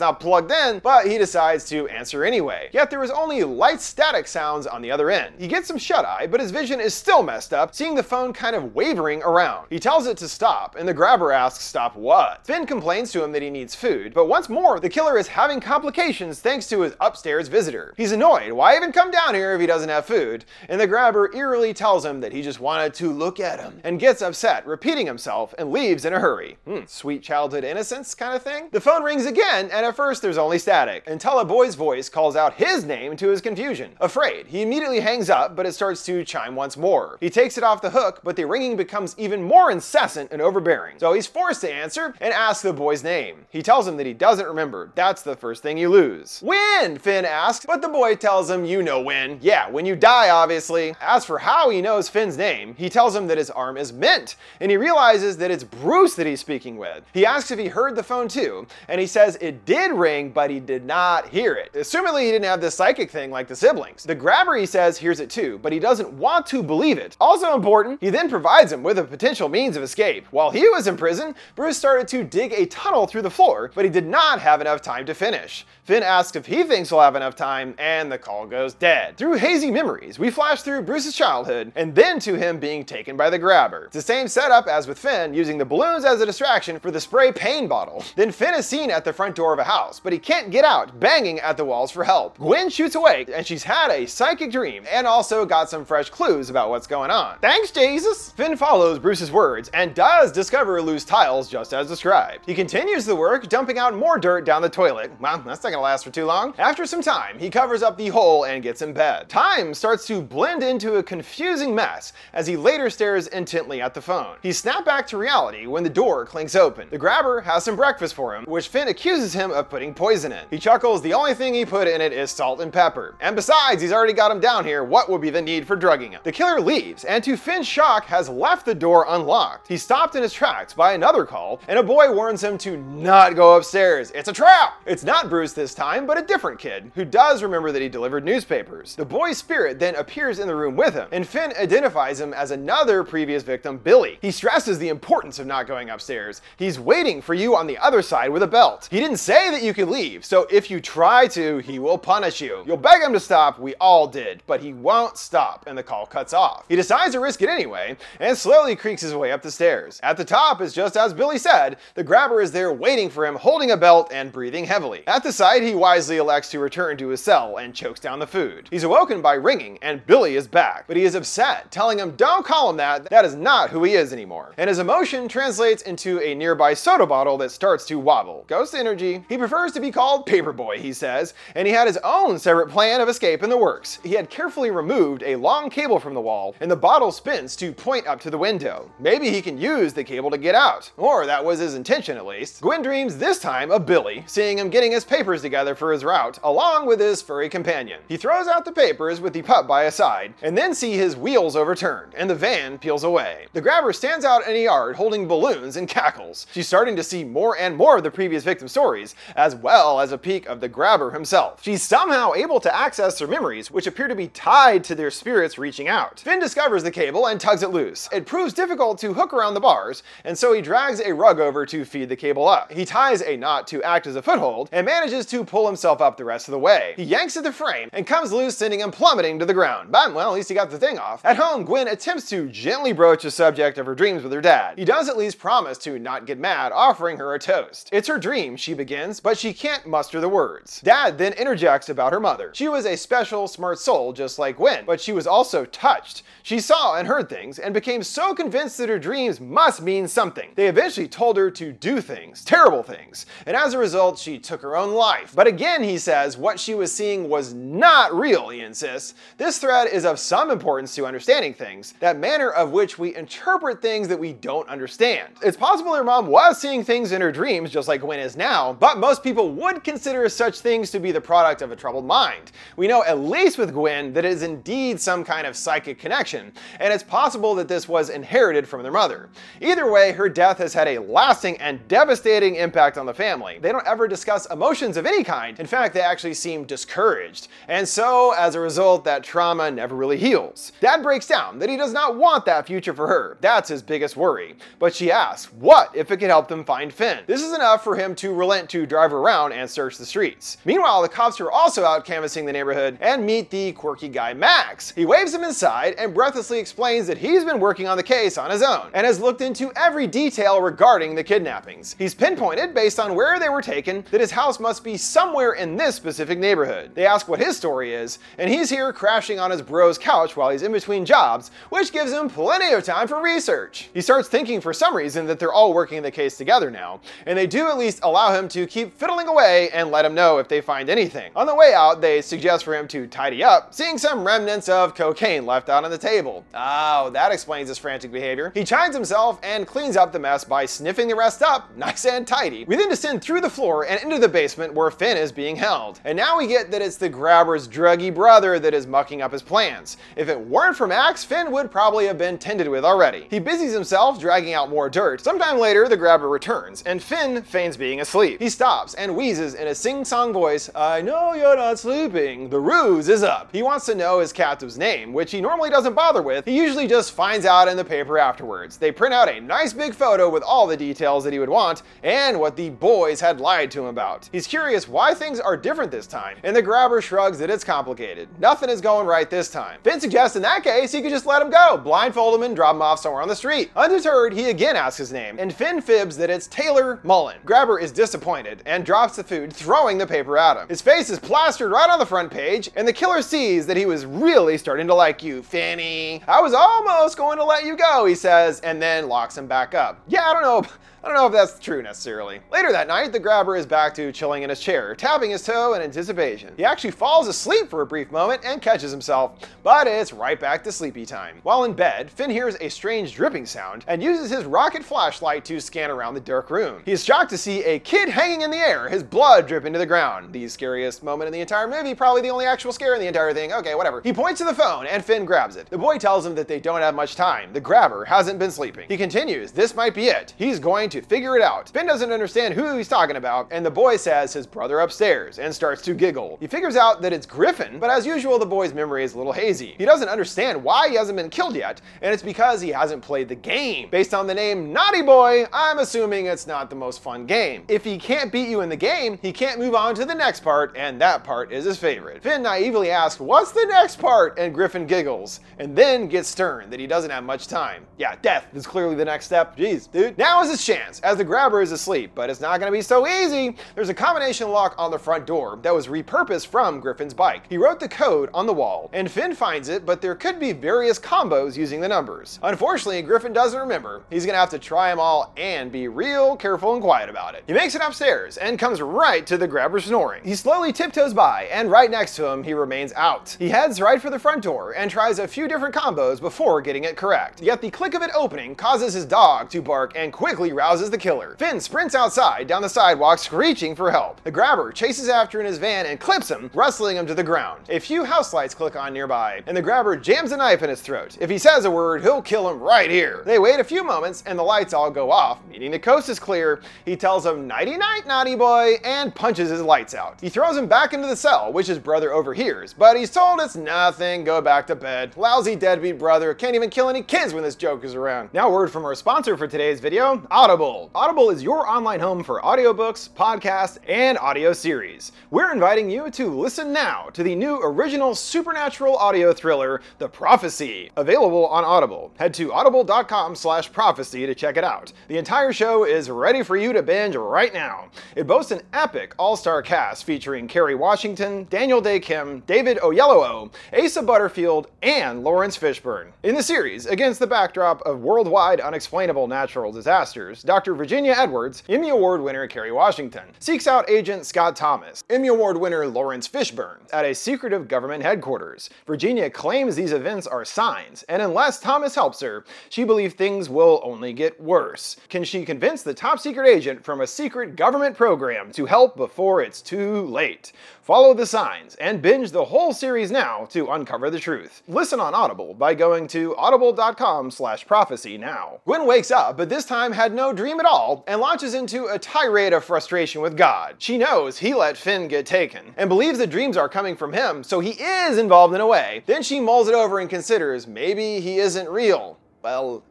not 0.00 0.20
plugged 0.20 0.50
in, 0.50 0.78
but 0.78 1.06
he 1.06 1.18
decides 1.18 1.64
to 1.66 1.88
answer 1.88 2.24
anyway. 2.24 2.70
Yet 2.72 2.90
there 2.90 3.02
is 3.02 3.10
only 3.10 3.42
light 3.42 3.80
static 3.80 4.26
sounds 4.26 4.66
on 4.66 4.82
the 4.82 4.90
other 4.90 5.10
end. 5.10 5.34
He 5.38 5.48
gets 5.48 5.68
some 5.68 5.78
shut 5.78 6.04
eye, 6.04 6.26
but 6.26 6.40
his 6.40 6.50
vision 6.50 6.80
is 6.80 6.94
still 6.94 7.22
messed 7.22 7.52
up, 7.52 7.74
seeing 7.74 7.94
the 7.94 8.02
phone 8.02 8.32
kind 8.32 8.56
of 8.56 8.74
wavering 8.74 9.22
around. 9.22 9.66
He 9.70 9.78
tells 9.78 10.06
it 10.06 10.16
to 10.18 10.28
stop, 10.28 10.76
and 10.76 10.88
the 10.88 10.94
grabber 10.94 11.32
asks, 11.32 11.64
Stop 11.64 11.96
what? 11.96 12.46
Finn 12.46 12.66
complains 12.66 13.12
to 13.12 13.22
him 13.22 13.32
that 13.32 13.42
he 13.42 13.50
needs 13.50 13.74
food, 13.74 14.14
but 14.14 14.28
once 14.28 14.48
more, 14.48 14.78
the 14.78 14.88
killer 14.88 15.18
is 15.18 15.28
having 15.28 15.60
complications 15.60 16.40
thanks 16.40 16.68
to 16.68 16.80
his 16.80 16.94
upstairs 17.00 17.48
visitor. 17.48 17.94
He's 17.96 18.12
annoyed. 18.12 18.52
Why 18.52 18.76
even 18.76 18.92
come 18.92 19.10
down 19.10 19.34
here 19.34 19.54
if 19.54 19.60
he 19.60 19.66
doesn't 19.66 19.88
have 19.88 20.06
food? 20.06 20.44
And 20.68 20.80
the 20.80 20.86
grabber 20.86 21.34
eerily 21.34 21.74
tells 21.74 22.04
him 22.04 22.20
that 22.20 22.32
he 22.32 22.42
just 22.42 22.60
wanted 22.60 22.94
to 22.94 23.10
look 23.10 23.40
at 23.40 23.60
him 23.60 23.80
and 23.84 24.00
gets 24.00 24.22
upset, 24.22 24.66
repeating 24.82 25.06
himself, 25.06 25.54
and 25.58 25.70
leaves 25.70 26.04
in 26.04 26.12
a 26.12 26.18
hurry. 26.18 26.56
Hmm, 26.66 26.80
sweet 26.88 27.22
childhood 27.22 27.62
innocence 27.62 28.16
kind 28.16 28.34
of 28.34 28.42
thing? 28.42 28.68
The 28.72 28.80
phone 28.80 29.04
rings 29.04 29.26
again, 29.26 29.66
and 29.72 29.86
at 29.86 29.94
first 29.94 30.22
there's 30.22 30.36
only 30.36 30.58
static, 30.58 31.04
until 31.06 31.38
a 31.38 31.44
boy's 31.44 31.76
voice 31.76 32.08
calls 32.08 32.34
out 32.34 32.54
his 32.54 32.84
name 32.84 33.16
to 33.18 33.28
his 33.28 33.40
confusion. 33.40 33.92
Afraid, 34.00 34.48
he 34.48 34.60
immediately 34.60 34.98
hangs 34.98 35.30
up, 35.30 35.54
but 35.54 35.66
it 35.66 35.72
starts 35.72 36.04
to 36.06 36.24
chime 36.24 36.56
once 36.56 36.76
more. 36.76 37.16
He 37.20 37.30
takes 37.30 37.56
it 37.56 37.62
off 37.62 37.80
the 37.80 37.90
hook, 37.90 38.22
but 38.24 38.34
the 38.34 38.44
ringing 38.44 38.76
becomes 38.76 39.14
even 39.16 39.44
more 39.44 39.70
incessant 39.70 40.32
and 40.32 40.42
overbearing. 40.42 40.98
So 40.98 41.12
he's 41.12 41.28
forced 41.28 41.60
to 41.60 41.72
answer 41.72 42.16
and 42.20 42.34
ask 42.34 42.62
the 42.62 42.72
boy's 42.72 43.04
name. 43.04 43.46
He 43.50 43.62
tells 43.62 43.86
him 43.86 43.96
that 43.98 44.06
he 44.06 44.14
doesn't 44.14 44.48
remember. 44.48 44.90
That's 44.96 45.22
the 45.22 45.36
first 45.36 45.62
thing 45.62 45.78
you 45.78 45.90
lose. 45.90 46.40
When? 46.42 46.98
Finn 46.98 47.24
asks, 47.24 47.66
but 47.66 47.82
the 47.82 47.88
boy 47.88 48.16
tells 48.16 48.50
him, 48.50 48.64
You 48.64 48.82
know 48.82 49.00
when. 49.00 49.38
Yeah, 49.42 49.70
when 49.70 49.86
you 49.86 49.94
die, 49.94 50.30
obviously. 50.30 50.96
As 51.00 51.24
for 51.24 51.38
how 51.38 51.70
he 51.70 51.80
knows 51.80 52.08
Finn's 52.08 52.36
name, 52.36 52.74
he 52.76 52.88
tells 52.88 53.14
him 53.14 53.28
that 53.28 53.38
his 53.38 53.48
arm 53.48 53.76
is 53.76 53.92
mint, 53.92 54.34
and 54.58 54.71
he 54.72 54.78
realizes 54.78 55.36
that 55.36 55.50
it's 55.50 55.64
Bruce 55.64 56.14
that 56.14 56.26
he's 56.26 56.40
speaking 56.40 56.78
with. 56.78 57.04
He 57.12 57.26
asks 57.26 57.50
if 57.50 57.58
he 57.58 57.66
heard 57.66 57.94
the 57.94 58.02
phone 58.02 58.26
too, 58.26 58.66
and 58.88 58.98
he 58.98 59.06
says 59.06 59.36
it 59.42 59.66
did 59.66 59.92
ring, 59.92 60.30
but 60.30 60.48
he 60.48 60.60
did 60.60 60.86
not 60.86 61.28
hear 61.28 61.52
it. 61.52 61.74
Assumingly, 61.74 62.22
he 62.22 62.30
didn't 62.30 62.46
have 62.46 62.62
this 62.62 62.74
psychic 62.74 63.10
thing 63.10 63.30
like 63.30 63.48
the 63.48 63.54
siblings. 63.54 64.04
The 64.04 64.14
grabber, 64.14 64.56
he 64.56 64.64
says, 64.64 64.96
hears 64.96 65.20
it 65.20 65.28
too, 65.28 65.58
but 65.62 65.74
he 65.74 65.78
doesn't 65.78 66.10
want 66.14 66.46
to 66.46 66.62
believe 66.62 66.96
it. 66.96 67.18
Also 67.20 67.54
important, 67.54 68.00
he 68.00 68.08
then 68.08 68.30
provides 68.30 68.72
him 68.72 68.82
with 68.82 68.98
a 68.98 69.04
potential 69.04 69.50
means 69.50 69.76
of 69.76 69.82
escape. 69.82 70.26
While 70.30 70.50
he 70.50 70.66
was 70.70 70.86
in 70.86 70.96
prison, 70.96 71.34
Bruce 71.54 71.76
started 71.76 72.08
to 72.08 72.24
dig 72.24 72.54
a 72.54 72.64
tunnel 72.64 73.06
through 73.06 73.22
the 73.22 73.30
floor, 73.30 73.72
but 73.74 73.84
he 73.84 73.90
did 73.90 74.06
not 74.06 74.40
have 74.40 74.62
enough 74.62 74.80
time 74.80 75.04
to 75.04 75.12
finish. 75.12 75.66
Finn 75.84 76.04
asks 76.04 76.36
if 76.36 76.46
he 76.46 76.62
thinks 76.62 76.90
he'll 76.90 77.00
have 77.00 77.16
enough 77.16 77.34
time, 77.34 77.74
and 77.76 78.10
the 78.10 78.16
call 78.16 78.46
goes 78.46 78.72
dead. 78.72 79.16
Through 79.16 79.38
hazy 79.38 79.68
memories, 79.68 80.16
we 80.16 80.30
flash 80.30 80.62
through 80.62 80.82
Bruce's 80.82 81.16
childhood, 81.16 81.72
and 81.74 81.92
then 81.92 82.20
to 82.20 82.34
him 82.34 82.60
being 82.60 82.84
taken 82.84 83.16
by 83.16 83.28
the 83.30 83.38
grabber. 83.38 83.86
It's 83.86 83.94
the 83.94 84.00
same 84.00 84.28
setup 84.28 84.68
as 84.68 84.86
with 84.86 84.96
Finn, 84.96 85.34
using 85.34 85.58
the 85.58 85.64
balloons 85.64 86.04
as 86.04 86.20
a 86.20 86.26
distraction 86.26 86.78
for 86.78 86.92
the 86.92 87.00
spray 87.00 87.32
pain 87.32 87.66
bottle. 87.66 88.04
Then 88.14 88.30
Finn 88.30 88.54
is 88.54 88.64
seen 88.64 88.92
at 88.92 89.04
the 89.04 89.12
front 89.12 89.34
door 89.34 89.52
of 89.52 89.58
a 89.58 89.64
house, 89.64 89.98
but 89.98 90.12
he 90.12 90.20
can't 90.20 90.52
get 90.52 90.64
out, 90.64 91.00
banging 91.00 91.40
at 91.40 91.56
the 91.56 91.64
walls 91.64 91.90
for 91.90 92.04
help. 92.04 92.38
Gwen 92.38 92.70
shoots 92.70 92.94
away, 92.94 93.26
and 93.34 93.44
she's 93.44 93.64
had 93.64 93.90
a 93.90 94.06
psychic 94.06 94.52
dream, 94.52 94.84
and 94.88 95.04
also 95.04 95.44
got 95.44 95.68
some 95.68 95.84
fresh 95.84 96.10
clues 96.10 96.48
about 96.48 96.70
what's 96.70 96.86
going 96.86 97.10
on. 97.10 97.38
Thanks, 97.40 97.72
Jesus! 97.72 98.30
Finn 98.30 98.56
follows 98.56 99.00
Bruce's 99.00 99.32
words, 99.32 99.68
and 99.74 99.96
does 99.96 100.30
discover 100.30 100.80
loose 100.80 101.04
tiles 101.04 101.48
just 101.48 101.74
as 101.74 101.88
described. 101.88 102.46
He 102.46 102.54
continues 102.54 103.04
the 103.04 103.16
work, 103.16 103.48
dumping 103.48 103.78
out 103.78 103.96
more 103.96 104.16
dirt 104.16 104.44
down 104.44 104.62
the 104.62 104.68
toilet. 104.68 105.10
Well, 105.18 105.42
that's 105.44 105.71
not 105.72 105.78
gonna 105.78 105.84
last 105.84 106.04
for 106.04 106.10
too 106.10 106.26
long. 106.26 106.54
After 106.58 106.84
some 106.84 107.00
time, 107.00 107.38
he 107.38 107.48
covers 107.48 107.82
up 107.82 107.96
the 107.96 108.08
hole 108.08 108.44
and 108.44 108.62
gets 108.62 108.82
in 108.82 108.92
bed. 108.92 109.28
Time 109.28 109.72
starts 109.72 110.06
to 110.06 110.20
blend 110.20 110.62
into 110.62 110.96
a 110.96 111.02
confusing 111.02 111.74
mess 111.74 112.12
as 112.34 112.46
he 112.46 112.56
later 112.56 112.90
stares 112.90 113.26
intently 113.28 113.80
at 113.80 113.94
the 113.94 114.02
phone. 114.02 114.36
He 114.42 114.52
snapped 114.52 114.84
back 114.84 115.06
to 115.08 115.16
reality 115.16 115.66
when 115.66 115.82
the 115.82 115.90
door 115.90 116.26
clinks 116.26 116.54
open. 116.54 116.88
The 116.90 116.98
grabber 116.98 117.40
has 117.40 117.64
some 117.64 117.76
breakfast 117.76 118.14
for 118.14 118.36
him, 118.36 118.44
which 118.44 118.68
Finn 118.68 118.88
accuses 118.88 119.32
him 119.32 119.50
of 119.50 119.70
putting 119.70 119.94
poison 119.94 120.32
in. 120.32 120.44
He 120.50 120.58
chuckles, 120.58 121.00
the 121.00 121.14
only 121.14 121.34
thing 121.34 121.54
he 121.54 121.64
put 121.64 121.88
in 121.88 122.00
it 122.00 122.12
is 122.12 122.30
salt 122.30 122.60
and 122.60 122.72
pepper. 122.72 123.14
And 123.20 123.34
besides, 123.34 123.80
he's 123.80 123.92
already 123.92 124.12
got 124.12 124.30
him 124.30 124.40
down 124.40 124.64
here, 124.64 124.84
what 124.84 125.08
would 125.08 125.22
be 125.22 125.30
the 125.30 125.40
need 125.40 125.66
for 125.66 125.76
drugging 125.76 126.12
him? 126.12 126.20
The 126.24 126.32
killer 126.32 126.60
leaves, 126.60 127.04
and 127.04 127.24
to 127.24 127.36
Finn's 127.36 127.66
shock, 127.66 128.04
has 128.06 128.28
left 128.28 128.66
the 128.66 128.74
door 128.74 129.06
unlocked. 129.08 129.68
He's 129.68 129.82
stopped 129.82 130.14
in 130.16 130.22
his 130.22 130.32
tracks 130.34 130.74
by 130.74 130.92
another 130.92 131.24
call, 131.24 131.60
and 131.66 131.78
a 131.78 131.82
boy 131.82 132.12
warns 132.12 132.44
him 132.44 132.58
to 132.58 132.76
not 132.76 133.34
go 133.36 133.56
upstairs. 133.56 134.10
It's 134.10 134.28
a 134.28 134.32
trap! 134.32 134.74
It's 134.84 135.04
not 135.04 135.30
Bruce 135.30 135.52
this 135.62 135.74
time, 135.74 136.06
but 136.08 136.18
a 136.18 136.26
different 136.26 136.58
kid, 136.58 136.90
who 136.96 137.04
does 137.04 137.40
remember 137.40 137.70
that 137.70 137.80
he 137.80 137.88
delivered 137.88 138.24
newspapers. 138.24 138.96
The 138.96 139.04
boy's 139.04 139.38
spirit 139.38 139.78
then 139.78 139.94
appears 139.94 140.40
in 140.40 140.48
the 140.48 140.56
room 140.56 140.74
with 140.74 140.92
him, 140.92 141.06
and 141.12 141.24
Finn 141.24 141.52
identifies 141.56 142.20
him 142.20 142.34
as 142.34 142.50
another 142.50 143.04
previous 143.04 143.44
victim, 143.44 143.78
Billy. 143.78 144.18
He 144.20 144.32
stresses 144.32 144.80
the 144.80 144.88
importance 144.88 145.38
of 145.38 145.46
not 145.46 145.68
going 145.68 145.90
upstairs. 145.90 146.42
He's 146.56 146.80
waiting 146.80 147.22
for 147.22 147.34
you 147.34 147.54
on 147.54 147.68
the 147.68 147.78
other 147.78 148.02
side 148.02 148.30
with 148.30 148.42
a 148.42 148.48
belt. 148.48 148.88
He 148.90 148.98
didn't 148.98 149.18
say 149.18 149.50
that 149.50 149.62
you 149.62 149.72
could 149.72 149.88
leave, 149.88 150.24
so 150.24 150.48
if 150.50 150.68
you 150.68 150.80
try 150.80 151.28
to, 151.28 151.58
he 151.58 151.78
will 151.78 151.96
punish 151.96 152.40
you. 152.40 152.64
You'll 152.66 152.76
beg 152.76 153.00
him 153.00 153.12
to 153.12 153.20
stop, 153.20 153.60
we 153.60 153.76
all 153.76 154.08
did, 154.08 154.42
but 154.48 154.60
he 154.60 154.72
won't 154.72 155.16
stop, 155.16 155.64
and 155.68 155.78
the 155.78 155.84
call 155.84 156.06
cuts 156.06 156.34
off. 156.34 156.64
He 156.68 156.74
decides 156.74 157.12
to 157.12 157.20
risk 157.20 157.40
it 157.40 157.48
anyway, 157.48 157.96
and 158.18 158.36
slowly 158.36 158.74
creaks 158.74 159.02
his 159.02 159.14
way 159.14 159.30
up 159.30 159.42
the 159.42 159.50
stairs. 159.52 160.00
At 160.02 160.16
the 160.16 160.24
top 160.24 160.60
is 160.60 160.72
just 160.72 160.96
as 160.96 161.14
Billy 161.14 161.38
said, 161.38 161.76
the 161.94 162.02
grabber 162.02 162.40
is 162.40 162.50
there 162.50 162.72
waiting 162.72 163.10
for 163.10 163.24
him, 163.24 163.36
holding 163.36 163.70
a 163.70 163.76
belt 163.76 164.10
and 164.12 164.32
breathing 164.32 164.64
heavily. 164.64 165.04
At 165.06 165.22
the 165.22 165.32
site, 165.52 165.62
he 165.62 165.74
wisely 165.74 166.16
elects 166.16 166.50
to 166.50 166.58
return 166.58 166.96
to 166.96 167.08
his 167.08 167.22
cell 167.22 167.58
and 167.58 167.74
chokes 167.74 168.00
down 168.00 168.18
the 168.18 168.26
food. 168.26 168.68
He's 168.70 168.84
awoken 168.84 169.20
by 169.20 169.34
ringing, 169.34 169.78
and 169.82 170.06
Billy 170.06 170.34
is 170.34 170.48
back, 170.48 170.84
but 170.86 170.96
he 170.96 171.04
is 171.04 171.14
upset, 171.14 171.70
telling 171.70 171.98
him, 171.98 172.12
Don't 172.12 172.46
call 172.46 172.70
him 172.70 172.78
that, 172.78 173.10
that 173.10 173.26
is 173.26 173.34
not 173.34 173.68
who 173.68 173.84
he 173.84 173.92
is 173.92 174.14
anymore. 174.14 174.54
And 174.56 174.68
his 174.68 174.78
emotion 174.78 175.28
translates 175.28 175.82
into 175.82 176.20
a 176.20 176.34
nearby 176.34 176.72
soda 176.72 177.06
bottle 177.06 177.36
that 177.36 177.50
starts 177.50 177.84
to 177.86 177.98
wobble. 177.98 178.44
Ghost 178.46 178.74
energy. 178.74 179.26
He 179.28 179.36
prefers 179.36 179.72
to 179.72 179.80
be 179.80 179.90
called 179.90 180.26
Paperboy, 180.26 180.78
he 180.78 180.94
says, 180.94 181.34
and 181.54 181.66
he 181.68 181.74
had 181.74 181.86
his 181.86 181.98
own 181.98 182.38
separate 182.38 182.70
plan 182.70 183.02
of 183.02 183.10
escape 183.10 183.42
in 183.42 183.50
the 183.50 183.58
works. 183.58 183.98
He 184.02 184.14
had 184.14 184.30
carefully 184.30 184.70
removed 184.70 185.22
a 185.22 185.36
long 185.36 185.68
cable 185.68 186.00
from 186.00 186.14
the 186.14 186.20
wall, 186.22 186.54
and 186.60 186.70
the 186.70 186.76
bottle 186.76 187.12
spins 187.12 187.56
to 187.56 187.74
point 187.74 188.06
up 188.06 188.20
to 188.20 188.30
the 188.30 188.38
window. 188.38 188.90
Maybe 188.98 189.28
he 189.28 189.42
can 189.42 189.58
use 189.58 189.92
the 189.92 190.02
cable 190.02 190.30
to 190.30 190.38
get 190.38 190.54
out. 190.54 190.90
Or 190.96 191.26
that 191.26 191.44
was 191.44 191.58
his 191.58 191.74
intention 191.74 192.16
at 192.16 192.24
least. 192.24 192.62
Gwen 192.62 192.80
dreams 192.80 193.18
this 193.18 193.38
time 193.38 193.70
of 193.70 193.84
Billy, 193.84 194.24
seeing 194.26 194.58
him 194.58 194.70
getting 194.70 194.92
his 194.92 195.04
papers 195.04 195.41
together 195.42 195.74
for 195.74 195.92
his 195.92 196.04
route, 196.04 196.38
along 196.42 196.86
with 196.86 197.00
his 197.00 197.20
furry 197.20 197.48
companion. 197.48 198.00
He 198.08 198.16
throws 198.16 198.48
out 198.48 198.64
the 198.64 198.72
papers 198.72 199.20
with 199.20 199.32
the 199.32 199.42
pup 199.42 199.66
by 199.66 199.84
his 199.84 199.94
side, 199.94 200.34
and 200.40 200.56
then 200.56 200.74
see 200.74 200.92
his 200.92 201.16
wheels 201.16 201.56
overturned, 201.56 202.14
and 202.16 202.30
the 202.30 202.34
van 202.34 202.78
peels 202.78 203.04
away. 203.04 203.46
The 203.52 203.60
grabber 203.60 203.92
stands 203.92 204.24
out 204.24 204.46
in 204.46 204.56
a 204.56 204.64
yard 204.64 204.96
holding 204.96 205.28
balloons 205.28 205.76
and 205.76 205.88
cackles. 205.88 206.46
She's 206.52 206.66
starting 206.66 206.96
to 206.96 207.02
see 207.02 207.24
more 207.24 207.58
and 207.58 207.76
more 207.76 207.96
of 207.96 208.02
the 208.02 208.10
previous 208.10 208.44
victim 208.44 208.68
stories, 208.68 209.14
as 209.36 209.54
well 209.54 210.00
as 210.00 210.12
a 210.12 210.18
peek 210.18 210.46
of 210.48 210.60
the 210.60 210.68
grabber 210.68 211.10
himself. 211.10 211.62
She's 211.62 211.82
somehow 211.82 212.32
able 212.34 212.60
to 212.60 212.74
access 212.74 213.18
their 213.18 213.28
memories, 213.28 213.70
which 213.70 213.86
appear 213.86 214.08
to 214.08 214.14
be 214.14 214.28
tied 214.28 214.84
to 214.84 214.94
their 214.94 215.10
spirits 215.10 215.58
reaching 215.58 215.88
out. 215.88 216.20
Finn 216.20 216.38
discovers 216.38 216.82
the 216.82 216.90
cable 216.90 217.26
and 217.26 217.40
tugs 217.40 217.62
it 217.62 217.70
loose. 217.70 218.08
It 218.12 218.26
proves 218.26 218.52
difficult 218.52 218.98
to 219.00 219.14
hook 219.14 219.32
around 219.32 219.54
the 219.54 219.60
bars, 219.60 220.02
and 220.24 220.38
so 220.38 220.52
he 220.52 220.62
drags 220.62 221.00
a 221.00 221.12
rug 221.12 221.40
over 221.40 221.66
to 221.66 221.84
feed 221.84 222.08
the 222.08 222.16
cable 222.16 222.46
up. 222.46 222.72
He 222.72 222.84
ties 222.84 223.22
a 223.22 223.36
knot 223.36 223.66
to 223.68 223.82
act 223.82 224.06
as 224.06 224.16
a 224.16 224.22
foothold, 224.22 224.68
and 224.72 224.86
manages 224.86 225.26
to 225.32 225.44
pull 225.44 225.66
himself 225.66 226.02
up 226.02 226.18
the 226.18 226.26
rest 226.26 226.46
of 226.46 226.52
the 226.52 226.58
way. 226.58 226.92
He 226.94 227.04
yanks 227.04 227.38
at 227.38 227.42
the 227.42 227.52
frame 227.52 227.88
and 227.94 228.06
comes 228.06 228.32
loose, 228.32 228.58
sending 228.58 228.80
him 228.80 228.90
plummeting 228.90 229.38
to 229.38 229.46
the 229.46 229.54
ground. 229.54 229.90
But, 229.90 230.12
well, 230.12 230.28
at 230.28 230.34
least 230.34 230.50
he 230.50 230.54
got 230.54 230.70
the 230.70 230.78
thing 230.78 230.98
off. 230.98 231.24
At 231.24 231.38
home, 231.38 231.64
Gwen 231.64 231.88
attempts 231.88 232.28
to 232.28 232.50
gently 232.50 232.92
broach 232.92 233.22
the 233.22 233.30
subject 233.30 233.78
of 233.78 233.86
her 233.86 233.94
dreams 233.94 234.22
with 234.22 234.32
her 234.32 234.42
dad. 234.42 234.78
He 234.78 234.84
does 234.84 235.08
at 235.08 235.16
least 235.16 235.38
promise 235.38 235.78
to 235.78 235.98
not 235.98 236.26
get 236.26 236.38
mad, 236.38 236.70
offering 236.72 237.16
her 237.16 237.34
a 237.34 237.38
toast. 237.38 237.88
It's 237.92 238.08
her 238.08 238.18
dream, 238.18 238.56
she 238.56 238.74
begins, 238.74 239.20
but 239.20 239.38
she 239.38 239.54
can't 239.54 239.86
muster 239.86 240.20
the 240.20 240.28
words. 240.28 240.82
Dad 240.82 241.16
then 241.16 241.32
interjects 241.32 241.88
about 241.88 242.12
her 242.12 242.20
mother. 242.20 242.50
She 242.54 242.68
was 242.68 242.84
a 242.84 242.94
special, 242.94 243.48
smart 243.48 243.78
soul 243.78 244.12
just 244.12 244.38
like 244.38 244.58
Gwen, 244.58 244.84
but 244.84 245.00
she 245.00 245.12
was 245.12 245.26
also 245.26 245.64
touched. 245.64 246.24
She 246.42 246.60
saw 246.60 246.96
and 246.96 247.08
heard 247.08 247.30
things 247.30 247.58
and 247.58 247.72
became 247.72 248.02
so 248.02 248.34
convinced 248.34 248.76
that 248.76 248.90
her 248.90 248.98
dreams 248.98 249.40
must 249.40 249.80
mean 249.80 250.08
something. 250.08 250.50
They 250.56 250.68
eventually 250.68 251.08
told 251.08 251.38
her 251.38 251.50
to 251.52 251.72
do 251.72 252.02
things, 252.02 252.44
terrible 252.44 252.82
things, 252.82 253.24
and 253.46 253.56
as 253.56 253.72
a 253.72 253.78
result, 253.78 254.18
she 254.18 254.38
took 254.38 254.60
her 254.60 254.76
own 254.76 254.92
life. 254.92 255.21
But 255.34 255.46
again, 255.46 255.82
he 255.82 255.98
says, 255.98 256.36
what 256.36 256.58
she 256.58 256.74
was 256.74 256.92
seeing 256.92 257.28
was 257.28 257.54
not 257.54 258.14
real, 258.14 258.48
he 258.48 258.60
insists. 258.60 259.14
This 259.36 259.58
thread 259.58 259.88
is 259.88 260.04
of 260.04 260.18
some 260.18 260.50
importance 260.50 260.94
to 260.94 261.06
understanding 261.06 261.54
things, 261.54 261.94
that 262.00 262.18
manner 262.18 262.50
of 262.50 262.70
which 262.70 262.98
we 262.98 263.14
interpret 263.14 263.80
things 263.82 264.08
that 264.08 264.18
we 264.18 264.32
don't 264.32 264.68
understand. 264.68 265.34
It's 265.42 265.56
possible 265.56 265.94
her 265.94 266.04
mom 266.04 266.26
was 266.26 266.60
seeing 266.60 266.84
things 266.84 267.12
in 267.12 267.20
her 267.20 267.32
dreams, 267.32 267.70
just 267.70 267.88
like 267.88 268.00
Gwen 268.00 268.20
is 268.20 268.36
now, 268.36 268.72
but 268.72 268.98
most 268.98 269.22
people 269.22 269.50
would 269.52 269.84
consider 269.84 270.28
such 270.28 270.60
things 270.60 270.90
to 270.90 271.00
be 271.00 271.12
the 271.12 271.20
product 271.20 271.62
of 271.62 271.72
a 271.72 271.76
troubled 271.76 272.06
mind. 272.06 272.52
We 272.76 272.86
know, 272.86 273.04
at 273.04 273.18
least 273.18 273.58
with 273.58 273.72
Gwen, 273.72 274.12
that 274.12 274.24
it 274.24 274.32
is 274.32 274.42
indeed 274.42 275.00
some 275.00 275.24
kind 275.24 275.46
of 275.46 275.56
psychic 275.56 275.98
connection, 275.98 276.52
and 276.80 276.92
it's 276.92 277.02
possible 277.02 277.54
that 277.56 277.68
this 277.68 277.88
was 277.88 278.10
inherited 278.10 278.66
from 278.66 278.82
their 278.82 278.92
mother. 278.92 279.28
Either 279.60 279.90
way, 279.90 280.12
her 280.12 280.28
death 280.28 280.58
has 280.58 280.74
had 280.74 280.88
a 280.88 280.98
lasting 280.98 281.56
and 281.58 281.86
devastating 281.88 282.56
impact 282.56 282.98
on 282.98 283.06
the 283.06 283.14
family. 283.14 283.58
They 283.60 283.72
don't 283.72 283.86
ever 283.86 284.08
discuss 284.08 284.46
emotions 284.46 284.96
of 284.96 285.06
any 285.12 285.24
kind. 285.24 285.58
In 285.60 285.66
fact, 285.66 285.94
they 285.94 286.00
actually 286.00 286.34
seem 286.34 286.64
discouraged. 286.64 287.48
And 287.68 287.86
so, 287.86 288.32
as 288.32 288.54
a 288.54 288.60
result, 288.60 289.04
that 289.04 289.22
trauma 289.22 289.70
never 289.70 289.94
really 289.94 290.18
heals. 290.18 290.72
Dad 290.80 291.02
breaks 291.02 291.26
down 291.26 291.58
that 291.58 291.68
he 291.68 291.76
does 291.76 291.92
not 291.92 292.16
want 292.16 292.44
that 292.46 292.66
future 292.66 292.94
for 292.94 293.06
her. 293.06 293.38
That's 293.40 293.68
his 293.68 293.82
biggest 293.82 294.16
worry. 294.16 294.54
But 294.78 294.94
she 294.94 295.12
asks, 295.12 295.52
what 295.52 295.94
if 295.94 296.10
it 296.10 296.16
could 296.18 296.30
help 296.30 296.48
them 296.48 296.64
find 296.64 296.92
Finn? 296.92 297.20
This 297.26 297.42
is 297.42 297.52
enough 297.52 297.84
for 297.84 297.96
him 297.96 298.14
to 298.16 298.32
relent 298.32 298.70
to 298.70 298.86
drive 298.86 299.12
around 299.12 299.52
and 299.52 299.68
search 299.68 299.98
the 299.98 300.06
streets. 300.06 300.56
Meanwhile, 300.64 301.02
the 301.02 301.08
cops 301.08 301.40
are 301.40 301.50
also 301.50 301.84
out 301.84 302.04
canvassing 302.04 302.46
the 302.46 302.52
neighborhood 302.52 302.98
and 303.00 303.26
meet 303.26 303.50
the 303.50 303.72
quirky 303.72 304.08
guy 304.08 304.34
Max. 304.34 304.92
He 304.92 305.04
waves 305.04 305.34
him 305.34 305.44
inside 305.44 305.94
and 305.98 306.14
breathlessly 306.14 306.58
explains 306.58 307.06
that 307.06 307.18
he's 307.18 307.44
been 307.44 307.60
working 307.60 307.86
on 307.86 307.96
the 307.96 308.02
case 308.02 308.38
on 308.38 308.50
his 308.50 308.62
own 308.62 308.90
and 308.94 309.06
has 309.06 309.20
looked 309.20 309.40
into 309.40 309.72
every 309.76 310.06
detail 310.06 310.60
regarding 310.60 311.14
the 311.14 311.24
kidnappings. 311.24 311.94
He's 311.98 312.14
pinpointed, 312.14 312.74
based 312.74 312.98
on 312.98 313.14
where 313.14 313.38
they 313.38 313.48
were 313.48 313.62
taken, 313.62 314.04
that 314.10 314.20
his 314.20 314.30
house 314.30 314.58
must 314.58 314.84
be 314.84 314.96
somewhere 315.02 315.52
in 315.52 315.76
this 315.76 315.94
specific 315.94 316.38
neighborhood. 316.38 316.94
They 316.94 317.06
ask 317.06 317.28
what 317.28 317.40
his 317.40 317.56
story 317.56 317.94
is, 317.94 318.18
and 318.38 318.48
he's 318.48 318.70
here 318.70 318.92
crashing 318.92 319.38
on 319.38 319.50
his 319.50 319.62
bro's 319.62 319.98
couch 319.98 320.36
while 320.36 320.50
he's 320.50 320.62
in 320.62 320.72
between 320.72 321.04
jobs, 321.04 321.50
which 321.70 321.92
gives 321.92 322.12
him 322.12 322.28
plenty 322.28 322.72
of 322.72 322.84
time 322.84 323.08
for 323.08 323.20
research. 323.22 323.90
He 323.94 324.00
starts 324.00 324.28
thinking 324.28 324.60
for 324.60 324.72
some 324.72 324.94
reason 324.94 325.26
that 325.26 325.38
they're 325.38 325.52
all 325.52 325.74
working 325.74 326.02
the 326.02 326.10
case 326.10 326.36
together 326.36 326.70
now, 326.70 327.00
and 327.26 327.36
they 327.36 327.46
do 327.46 327.68
at 327.68 327.78
least 327.78 328.00
allow 328.02 328.32
him 328.32 328.48
to 328.48 328.66
keep 328.66 328.96
fiddling 328.96 329.28
away 329.28 329.70
and 329.70 329.90
let 329.90 330.04
him 330.04 330.14
know 330.14 330.38
if 330.38 330.48
they 330.48 330.60
find 330.60 330.88
anything. 330.88 331.32
On 331.34 331.46
the 331.46 331.54
way 331.54 331.74
out, 331.74 332.00
they 332.00 332.22
suggest 332.22 332.64
for 332.64 332.74
him 332.74 332.86
to 332.88 333.06
tidy 333.06 333.42
up, 333.42 333.74
seeing 333.74 333.98
some 333.98 334.26
remnants 334.26 334.68
of 334.68 334.94
cocaine 334.94 335.46
left 335.46 335.68
out 335.68 335.84
on 335.84 335.90
the 335.90 335.98
table. 335.98 336.44
Oh, 336.54 337.10
that 337.10 337.32
explains 337.32 337.68
his 337.68 337.78
frantic 337.78 338.12
behavior. 338.12 338.52
He 338.54 338.64
chides 338.64 338.94
himself 338.94 339.38
and 339.42 339.66
cleans 339.66 339.96
up 339.96 340.12
the 340.12 340.18
mess 340.18 340.44
by 340.44 340.66
sniffing 340.66 341.08
the 341.08 341.16
rest 341.16 341.42
up, 341.42 341.74
nice 341.76 342.04
and 342.04 342.26
tidy. 342.26 342.64
We 342.64 342.76
then 342.76 342.88
descend 342.88 343.22
through 343.22 343.40
the 343.40 343.50
floor 343.50 343.86
and 343.86 344.02
into 344.02 344.18
the 344.18 344.28
basement 344.28 344.74
where 344.74 344.81
Finn 344.90 345.16
is 345.16 345.32
being 345.32 345.56
held. 345.56 346.00
And 346.04 346.16
now 346.16 346.38
we 346.38 346.46
get 346.46 346.70
that 346.70 346.82
it's 346.82 346.96
the 346.96 347.08
grabber's 347.08 347.68
druggy 347.68 348.14
brother 348.14 348.58
that 348.58 348.74
is 348.74 348.86
mucking 348.86 349.22
up 349.22 349.32
his 349.32 349.42
plans. 349.42 349.96
If 350.16 350.28
it 350.28 350.40
weren't 350.40 350.76
for 350.76 350.86
Max, 350.86 351.24
Finn 351.24 351.52
would 351.52 351.70
probably 351.70 352.06
have 352.06 352.18
been 352.18 352.38
tended 352.38 352.68
with 352.68 352.84
already. 352.84 353.26
He 353.30 353.38
busies 353.38 353.72
himself 353.72 354.20
dragging 354.20 354.54
out 354.54 354.70
more 354.70 354.88
dirt. 354.88 355.20
Sometime 355.20 355.58
later, 355.58 355.88
the 355.88 355.96
grabber 355.96 356.28
returns, 356.28 356.82
and 356.82 357.02
Finn 357.02 357.42
feigns 357.42 357.76
being 357.76 358.00
asleep. 358.00 358.40
He 358.40 358.48
stops 358.48 358.94
and 358.94 359.16
wheezes 359.16 359.54
in 359.54 359.68
a 359.68 359.74
sing-song 359.74 360.32
voice, 360.32 360.70
I 360.74 361.02
know 361.02 361.34
you're 361.34 361.56
not 361.56 361.78
sleeping. 361.78 362.48
The 362.48 362.60
ruse 362.60 363.08
is 363.08 363.22
up. 363.22 363.50
He 363.52 363.62
wants 363.62 363.86
to 363.86 363.94
know 363.94 364.20
his 364.20 364.32
captive's 364.32 364.78
name, 364.78 365.12
which 365.12 365.30
he 365.30 365.40
normally 365.40 365.70
doesn't 365.70 365.94
bother 365.94 366.22
with. 366.22 366.44
He 366.44 366.56
usually 366.56 366.88
just 366.88 367.12
finds 367.12 367.44
out 367.44 367.68
in 367.68 367.76
the 367.76 367.84
paper 367.84 368.18
afterwards. 368.18 368.78
They 368.78 368.90
print 368.90 369.12
out 369.12 369.28
a 369.28 369.40
nice 369.40 369.72
big 369.72 369.94
photo 369.94 370.30
with 370.30 370.42
all 370.42 370.66
the 370.66 370.76
details 370.76 371.24
that 371.24 371.32
he 371.32 371.38
would 371.38 371.48
want 371.48 371.82
and 372.02 372.40
what 372.40 372.56
the 372.56 372.70
boys 372.70 373.20
had 373.20 373.40
lied 373.40 373.70
to 373.72 373.80
him 373.80 373.86
about. 373.86 374.28
He's 374.32 374.46
curious 374.46 374.71
why 374.88 375.14
things 375.14 375.38
are 375.38 375.56
different 375.56 375.90
this 375.90 376.06
time, 376.06 376.38
and 376.42 376.56
the 376.56 376.62
grabber 376.62 377.00
shrugs 377.00 377.38
that 377.38 377.50
it's 377.50 377.62
complicated. 377.62 378.28
Nothing 378.40 378.70
is 378.70 378.80
going 378.80 379.06
right 379.06 379.28
this 379.28 379.50
time. 379.50 379.80
Finn 379.84 380.00
suggests 380.00 380.36
in 380.36 380.42
that 380.42 380.64
case 380.64 380.92
he 380.92 381.02
could 381.02 381.10
just 381.10 381.26
let 381.26 381.42
him 381.42 381.50
go, 381.50 381.76
blindfold 381.76 382.34
him 382.34 382.42
and 382.42 382.56
drop 382.56 382.74
him 382.74 382.82
off 382.82 383.00
somewhere 383.00 383.22
on 383.22 383.28
the 383.28 383.36
street. 383.36 383.70
Undeterred, 383.76 384.32
he 384.32 384.50
again 384.50 384.74
asks 384.74 384.96
his 384.96 385.12
name, 385.12 385.38
and 385.38 385.54
Finn 385.54 385.80
fibs 385.80 386.16
that 386.16 386.30
it's 386.30 386.46
Taylor 386.46 387.00
Mullen. 387.02 387.38
Grabber 387.44 387.78
is 387.78 387.92
disappointed 387.92 388.62
and 388.64 388.84
drops 388.84 389.16
the 389.16 389.24
food, 389.24 389.52
throwing 389.52 389.98
the 389.98 390.06
paper 390.06 390.38
at 390.38 390.56
him. 390.56 390.68
His 390.68 390.82
face 390.82 391.10
is 391.10 391.18
plastered 391.18 391.70
right 391.70 391.90
on 391.90 391.98
the 391.98 392.06
front 392.06 392.30
page, 392.30 392.70
and 392.74 392.88
the 392.88 392.92
killer 392.92 393.22
sees 393.22 393.66
that 393.66 393.76
he 393.76 393.86
was 393.86 394.06
really 394.06 394.56
starting 394.56 394.86
to 394.86 394.94
like 394.94 395.22
you, 395.22 395.42
Finny. 395.42 396.22
I 396.26 396.40
was 396.40 396.54
almost 396.54 397.16
going 397.16 397.38
to 397.38 397.44
let 397.44 397.64
you 397.64 397.76
go, 397.76 398.06
he 398.06 398.14
says, 398.14 398.60
and 398.60 398.80
then 398.80 399.08
locks 399.08 399.36
him 399.36 399.46
back 399.46 399.74
up. 399.74 400.00
Yeah, 400.08 400.24
I 400.24 400.32
don't 400.32 400.42
know 400.42 400.70
I 401.04 401.08
don't 401.08 401.16
know 401.16 401.26
if 401.26 401.32
that's 401.32 401.58
true 401.58 401.82
necessarily. 401.82 402.38
Later 402.52 402.70
that 402.70 402.86
night, 402.86 403.10
the 403.10 403.18
grabber 403.18 403.56
is 403.56 403.66
back 403.66 403.92
to 403.94 404.12
chilling 404.12 404.44
in 404.44 404.50
his 404.50 404.60
chair, 404.60 404.94
tapping 404.94 405.32
his 405.32 405.42
toe 405.42 405.74
in 405.74 405.82
anticipation. 405.82 406.54
He 406.56 406.64
actually 406.64 406.92
falls 406.92 407.26
asleep 407.26 407.68
for 407.68 407.82
a 407.82 407.86
brief 407.86 408.12
moment 408.12 408.42
and 408.44 408.62
catches 408.62 408.92
himself, 408.92 409.32
but 409.64 409.88
it's 409.88 410.12
right 410.12 410.38
back 410.38 410.62
to 410.62 410.70
sleepy 410.70 411.04
time. 411.04 411.40
While 411.42 411.64
in 411.64 411.72
bed, 411.72 412.08
Finn 412.08 412.30
hears 412.30 412.56
a 412.60 412.68
strange 412.68 413.14
dripping 413.14 413.46
sound 413.46 413.84
and 413.88 414.00
uses 414.00 414.30
his 414.30 414.44
rocket 414.44 414.84
flashlight 414.84 415.44
to 415.46 415.58
scan 415.58 415.90
around 415.90 416.14
the 416.14 416.20
dark 416.20 416.50
room. 416.50 416.82
He 416.84 416.92
is 416.92 417.04
shocked 417.04 417.30
to 417.30 417.38
see 417.38 417.64
a 417.64 417.80
kid 417.80 418.08
hanging 418.08 418.42
in 418.42 418.52
the 418.52 418.58
air, 418.58 418.88
his 418.88 419.02
blood 419.02 419.48
dripping 419.48 419.72
to 419.72 419.80
the 419.80 419.86
ground. 419.86 420.32
The 420.32 420.46
scariest 420.46 421.02
moment 421.02 421.26
in 421.26 421.32
the 421.32 421.40
entire 421.40 421.66
movie, 421.66 421.96
probably 421.96 422.22
the 422.22 422.30
only 422.30 422.44
actual 422.44 422.72
scare 422.72 422.94
in 422.94 423.00
the 423.00 423.08
entire 423.08 423.34
thing. 423.34 423.52
Okay, 423.52 423.74
whatever. 423.74 424.02
He 424.02 424.12
points 424.12 424.38
to 424.38 424.44
the 424.44 424.54
phone 424.54 424.86
and 424.86 425.04
Finn 425.04 425.24
grabs 425.24 425.56
it. 425.56 425.68
The 425.68 425.78
boy 425.78 425.98
tells 425.98 426.24
him 426.24 426.36
that 426.36 426.46
they 426.46 426.60
don't 426.60 426.80
have 426.80 426.94
much 426.94 427.16
time. 427.16 427.52
The 427.52 427.60
grabber 427.60 428.04
hasn't 428.04 428.38
been 428.38 428.52
sleeping. 428.52 428.86
He 428.88 428.96
continues, 428.96 429.50
this 429.50 429.74
might 429.74 429.94
be 429.96 430.06
it. 430.06 430.34
He's 430.38 430.60
going 430.60 430.91
to 430.92 431.02
figure 431.02 431.36
it 431.36 431.42
out. 431.42 431.70
Finn 431.70 431.86
doesn't 431.86 432.12
understand 432.12 432.54
who 432.54 432.76
he's 432.76 432.88
talking 432.88 433.16
about, 433.16 433.48
and 433.50 433.64
the 433.64 433.70
boy 433.70 433.96
says 433.96 434.32
his 434.32 434.46
brother 434.46 434.80
upstairs 434.80 435.38
and 435.38 435.54
starts 435.54 435.80
to 435.82 435.94
giggle. 435.94 436.36
He 436.40 436.46
figures 436.46 436.76
out 436.76 437.00
that 437.02 437.12
it's 437.12 437.26
Griffin, 437.26 437.78
but 437.78 437.90
as 437.90 438.06
usual, 438.06 438.38
the 438.38 438.46
boy's 438.46 438.74
memory 438.74 439.04
is 439.04 439.14
a 439.14 439.18
little 439.18 439.32
hazy. 439.32 439.74
He 439.78 439.84
doesn't 439.84 440.08
understand 440.08 440.62
why 440.62 440.88
he 440.90 440.96
hasn't 440.96 441.16
been 441.16 441.30
killed 441.30 441.56
yet, 441.56 441.80
and 442.02 442.12
it's 442.12 442.22
because 442.22 442.60
he 442.60 442.68
hasn't 442.68 443.02
played 443.02 443.28
the 443.28 443.34
game. 443.34 443.88
Based 443.90 444.12
on 444.12 444.26
the 444.26 444.34
name 444.34 444.72
Naughty 444.72 445.02
Boy, 445.02 445.46
I'm 445.52 445.78
assuming 445.78 446.26
it's 446.26 446.46
not 446.46 446.68
the 446.68 446.76
most 446.76 447.02
fun 447.02 447.24
game. 447.26 447.64
If 447.68 447.84
he 447.84 447.96
can't 447.96 448.30
beat 448.30 448.48
you 448.48 448.60
in 448.60 448.68
the 448.68 448.76
game, 448.76 449.18
he 449.22 449.32
can't 449.32 449.58
move 449.58 449.74
on 449.74 449.94
to 449.94 450.04
the 450.04 450.14
next 450.14 450.40
part, 450.40 450.76
and 450.76 451.00
that 451.00 451.24
part 451.24 451.52
is 451.52 451.64
his 451.64 451.78
favorite. 451.78 452.22
Finn 452.22 452.42
naively 452.42 452.90
asks, 452.90 453.20
What's 453.20 453.52
the 453.52 453.64
next 453.66 453.98
part? 453.98 454.38
And 454.38 454.54
Griffin 454.54 454.86
giggles, 454.86 455.40
and 455.58 455.74
then 455.74 456.06
gets 456.08 456.28
stern 456.28 456.68
that 456.70 456.80
he 456.80 456.86
doesn't 456.86 457.10
have 457.10 457.24
much 457.24 457.46
time. 457.46 457.86
Yeah, 457.96 458.16
death 458.20 458.46
is 458.54 458.66
clearly 458.66 458.94
the 458.94 459.04
next 459.04 459.26
step. 459.26 459.56
Jeez, 459.56 459.90
dude. 459.90 460.18
Now 460.18 460.42
is 460.42 460.50
his 460.50 460.64
chance, 460.64 460.81
as 461.02 461.16
the 461.16 461.24
grabber 461.24 461.62
is 461.62 461.72
asleep, 461.72 462.12
but 462.14 462.30
it's 462.30 462.40
not 462.40 462.60
gonna 462.60 462.72
be 462.72 462.82
so 462.82 463.06
easy. 463.06 463.56
There's 463.74 463.88
a 463.88 463.94
combination 463.94 464.50
lock 464.50 464.74
on 464.78 464.90
the 464.90 464.98
front 464.98 465.26
door 465.26 465.58
that 465.62 465.74
was 465.74 465.88
repurposed 465.88 466.46
from 466.46 466.80
Griffin's 466.80 467.14
bike. 467.14 467.44
He 467.48 467.58
wrote 467.58 467.80
the 467.80 467.88
code 467.88 468.30
on 468.34 468.46
the 468.46 468.52
wall, 468.52 468.90
and 468.92 469.10
Finn 469.10 469.34
finds 469.34 469.68
it, 469.68 469.86
but 469.86 470.00
there 470.00 470.14
could 470.14 470.40
be 470.40 470.52
various 470.52 470.98
combos 470.98 471.56
using 471.56 471.80
the 471.80 471.88
numbers. 471.88 472.38
Unfortunately, 472.42 473.02
Griffin 473.02 473.32
doesn't 473.32 473.58
remember. 473.58 474.02
He's 474.10 474.26
gonna 474.26 474.38
have 474.38 474.50
to 474.50 474.58
try 474.58 474.90
them 474.90 475.00
all 475.00 475.32
and 475.36 475.70
be 475.70 475.88
real 475.88 476.36
careful 476.36 476.74
and 476.74 476.82
quiet 476.82 477.08
about 477.08 477.34
it. 477.34 477.44
He 477.46 477.52
makes 477.52 477.74
it 477.74 477.82
upstairs 477.82 478.36
and 478.36 478.58
comes 478.58 478.80
right 478.80 479.26
to 479.26 479.36
the 479.36 479.48
grabber 479.48 479.80
snoring. 479.80 480.22
He 480.24 480.34
slowly 480.34 480.72
tiptoes 480.72 481.14
by, 481.14 481.44
and 481.52 481.70
right 481.70 481.90
next 481.90 482.16
to 482.16 482.26
him, 482.26 482.42
he 482.42 482.54
remains 482.54 482.92
out. 482.94 483.36
He 483.38 483.48
heads 483.48 483.80
right 483.80 484.00
for 484.00 484.10
the 484.10 484.18
front 484.18 484.42
door 484.42 484.72
and 484.76 484.90
tries 484.90 485.18
a 485.18 485.28
few 485.28 485.48
different 485.48 485.74
combos 485.74 486.20
before 486.20 486.60
getting 486.60 486.84
it 486.84 486.96
correct. 486.96 487.40
Yet 487.40 487.60
the 487.60 487.70
click 487.70 487.94
of 487.94 488.02
it 488.02 488.10
opening 488.14 488.54
causes 488.54 488.94
his 488.94 489.04
dog 489.04 489.50
to 489.50 489.62
bark 489.62 489.92
and 489.96 490.12
quickly 490.12 490.52
the 490.80 490.98
killer. 490.98 491.36
Finn 491.38 491.60
sprints 491.60 491.94
outside 491.94 492.46
down 492.46 492.62
the 492.62 492.68
sidewalk 492.68 493.18
screeching 493.18 493.76
for 493.76 493.90
help. 493.90 494.22
The 494.24 494.30
grabber 494.30 494.72
chases 494.72 495.08
after 495.08 495.38
in 495.38 495.46
his 495.46 495.58
van 495.58 495.86
and 495.86 496.00
clips 496.00 496.30
him, 496.30 496.50
wrestling 496.54 496.96
him 496.96 497.06
to 497.06 497.14
the 497.14 497.22
ground. 497.22 497.62
A 497.68 497.78
few 497.78 498.04
house 498.04 498.32
lights 498.32 498.54
click 498.54 498.74
on 498.74 498.92
nearby, 498.92 499.42
and 499.46 499.56
the 499.56 499.62
grabber 499.62 499.96
jams 499.96 500.32
a 500.32 500.36
knife 500.36 500.62
in 500.62 500.70
his 500.70 500.80
throat. 500.80 501.18
If 501.20 501.28
he 501.28 501.38
says 501.38 501.64
a 501.66 501.70
word, 501.70 502.02
he'll 502.02 502.22
kill 502.22 502.48
him 502.48 502.60
right 502.60 502.90
here. 502.90 503.22
They 503.26 503.38
wait 503.38 503.60
a 503.60 503.64
few 503.64 503.84
moments 503.84 504.22
and 504.26 504.38
the 504.38 504.42
lights 504.42 504.72
all 504.72 504.90
go 504.90 505.10
off, 505.10 505.40
meaning 505.50 505.70
the 505.70 505.78
coast 505.78 506.08
is 506.08 506.18
clear. 506.18 506.62
He 506.84 506.96
tells 506.96 507.26
him 507.26 507.46
nighty 507.46 507.76
night, 507.76 508.06
naughty 508.06 508.34
boy, 508.34 508.76
and 508.84 509.14
punches 509.14 509.50
his 509.50 509.60
lights 509.60 509.94
out. 509.94 510.20
He 510.20 510.30
throws 510.30 510.56
him 510.56 510.66
back 510.66 510.94
into 510.94 511.06
the 511.06 511.16
cell, 511.16 511.52
which 511.52 511.66
his 511.66 511.78
brother 511.78 512.12
overhears, 512.12 512.72
but 512.72 512.96
he's 512.96 513.10
told 513.10 513.40
it's 513.40 513.56
nothing, 513.56 514.24
go 514.24 514.40
back 514.40 514.66
to 514.68 514.74
bed. 514.74 515.16
Lousy 515.16 515.54
deadbeat 515.54 515.98
brother, 515.98 516.32
can't 516.34 516.54
even 516.54 516.70
kill 516.70 516.88
any 516.88 517.02
kids 517.02 517.34
when 517.34 517.42
this 517.42 517.56
joke 517.56 517.84
is 517.84 517.94
around. 517.94 518.30
Now, 518.32 518.50
word 518.50 518.70
from 518.70 518.84
our 518.84 518.94
sponsor 518.94 519.36
for 519.36 519.46
today's 519.46 519.80
video 519.80 520.22
Audible. 520.30 520.61
Audible 520.62 521.30
is 521.30 521.42
your 521.42 521.68
online 521.68 521.98
home 521.98 522.22
for 522.22 522.40
audiobooks, 522.40 523.10
podcasts, 523.10 523.78
and 523.88 524.16
audio 524.18 524.52
series. 524.52 525.10
We're 525.32 525.52
inviting 525.52 525.90
you 525.90 526.08
to 526.12 526.28
listen 526.28 526.72
now 526.72 527.08
to 527.14 527.24
the 527.24 527.34
new 527.34 527.58
original 527.64 528.14
supernatural 528.14 528.96
audio 528.96 529.32
thriller, 529.32 529.80
The 529.98 530.08
Prophecy, 530.08 530.92
available 530.96 531.46
on 531.48 531.64
Audible. 531.64 532.12
Head 532.16 532.32
to 532.34 532.52
audible.com 532.52 533.34
slash 533.34 533.72
prophecy 533.72 534.24
to 534.24 534.36
check 534.36 534.56
it 534.56 534.62
out. 534.62 534.92
The 535.08 535.18
entire 535.18 535.52
show 535.52 535.82
is 535.84 536.08
ready 536.08 536.44
for 536.44 536.56
you 536.56 536.72
to 536.74 536.82
binge 536.82 537.16
right 537.16 537.52
now. 537.52 537.90
It 538.14 538.28
boasts 538.28 538.52
an 538.52 538.62
epic 538.72 539.16
all-star 539.18 539.62
cast 539.62 540.04
featuring 540.04 540.46
Kerry 540.46 540.76
Washington, 540.76 541.48
Daniel 541.50 541.80
Dae 541.80 541.98
Kim, 541.98 542.38
David 542.46 542.78
Oyelowo, 542.78 543.52
Asa 543.76 544.02
Butterfield, 544.02 544.66
and 544.80 545.24
Laurence 545.24 545.58
Fishburne. 545.58 546.12
In 546.22 546.36
the 546.36 546.42
series, 546.42 546.86
against 546.86 547.18
the 547.18 547.26
backdrop 547.26 547.82
of 547.82 548.02
worldwide 548.02 548.60
unexplainable 548.60 549.26
natural 549.26 549.72
disasters, 549.72 550.41
Dr. 550.42 550.74
Virginia 550.74 551.14
Edwards, 551.16 551.62
Emmy 551.68 551.90
Award 551.90 552.20
winner 552.20 552.46
Kerry 552.46 552.72
Washington, 552.72 553.24
seeks 553.38 553.66
out 553.66 553.88
agent 553.88 554.26
Scott 554.26 554.56
Thomas, 554.56 555.04
Emmy 555.08 555.28
Award 555.28 555.56
winner 555.56 555.86
Laurence 555.86 556.28
Fishburne, 556.28 556.80
at 556.92 557.04
a 557.04 557.14
secretive 557.14 557.68
government 557.68 558.02
headquarters. 558.02 558.68
Virginia 558.86 559.30
claims 559.30 559.76
these 559.76 559.92
events 559.92 560.26
are 560.26 560.44
signs, 560.44 561.04
and 561.04 561.22
unless 561.22 561.60
Thomas 561.60 561.94
helps 561.94 562.20
her, 562.20 562.44
she 562.68 562.84
believes 562.84 563.14
things 563.14 563.48
will 563.48 563.80
only 563.84 564.12
get 564.12 564.40
worse. 564.40 564.96
Can 565.08 565.24
she 565.24 565.44
convince 565.44 565.82
the 565.82 565.94
top 565.94 566.18
secret 566.18 566.48
agent 566.48 566.84
from 566.84 567.00
a 567.00 567.06
secret 567.06 567.56
government 567.56 567.96
program 567.96 568.50
to 568.52 568.66
help 568.66 568.96
before 568.96 569.42
it's 569.42 569.62
too 569.62 570.02
late? 570.06 570.52
Follow 570.82 571.14
the 571.14 571.26
signs 571.26 571.76
and 571.76 572.02
binge 572.02 572.32
the 572.32 572.46
whole 572.46 572.72
series 572.72 573.12
now 573.12 573.44
to 573.50 573.70
uncover 573.70 574.10
the 574.10 574.18
truth. 574.18 574.62
Listen 574.66 574.98
on 574.98 575.14
Audible 575.14 575.54
by 575.54 575.74
going 575.74 576.08
to 576.08 576.34
audible.com 576.36 577.30
slash 577.30 577.64
prophecy 577.64 578.18
now. 578.18 578.58
Gwen 578.64 578.84
wakes 578.84 579.12
up, 579.12 579.36
but 579.36 579.48
this 579.48 579.64
time 579.64 579.92
had 579.92 580.12
no 580.12 580.31
dream 580.32 580.60
at 580.60 580.66
all, 580.66 581.04
and 581.06 581.20
launches 581.20 581.54
into 581.54 581.86
a 581.86 581.98
tirade 581.98 582.52
of 582.52 582.64
frustration 582.64 583.20
with 583.20 583.36
God. 583.36 583.76
She 583.78 583.98
knows 583.98 584.38
he 584.38 584.54
let 584.54 584.76
Finn 584.76 585.08
get 585.08 585.26
taken, 585.26 585.74
and 585.76 585.88
believes 585.88 586.18
the 586.18 586.26
dreams 586.26 586.56
are 586.56 586.68
coming 586.68 586.96
from 586.96 587.12
him, 587.12 587.42
so 587.42 587.60
he 587.60 587.70
is 587.70 588.18
involved 588.18 588.54
in 588.54 588.60
a 588.60 588.66
way. 588.66 589.02
Then 589.06 589.22
she 589.22 589.40
mulls 589.40 589.68
it 589.68 589.74
over 589.74 589.98
and 589.98 590.10
considers 590.10 590.66
maybe 590.66 591.20
he 591.20 591.38
isn't 591.38 591.68
real. 591.68 592.18
Well, 592.42 592.82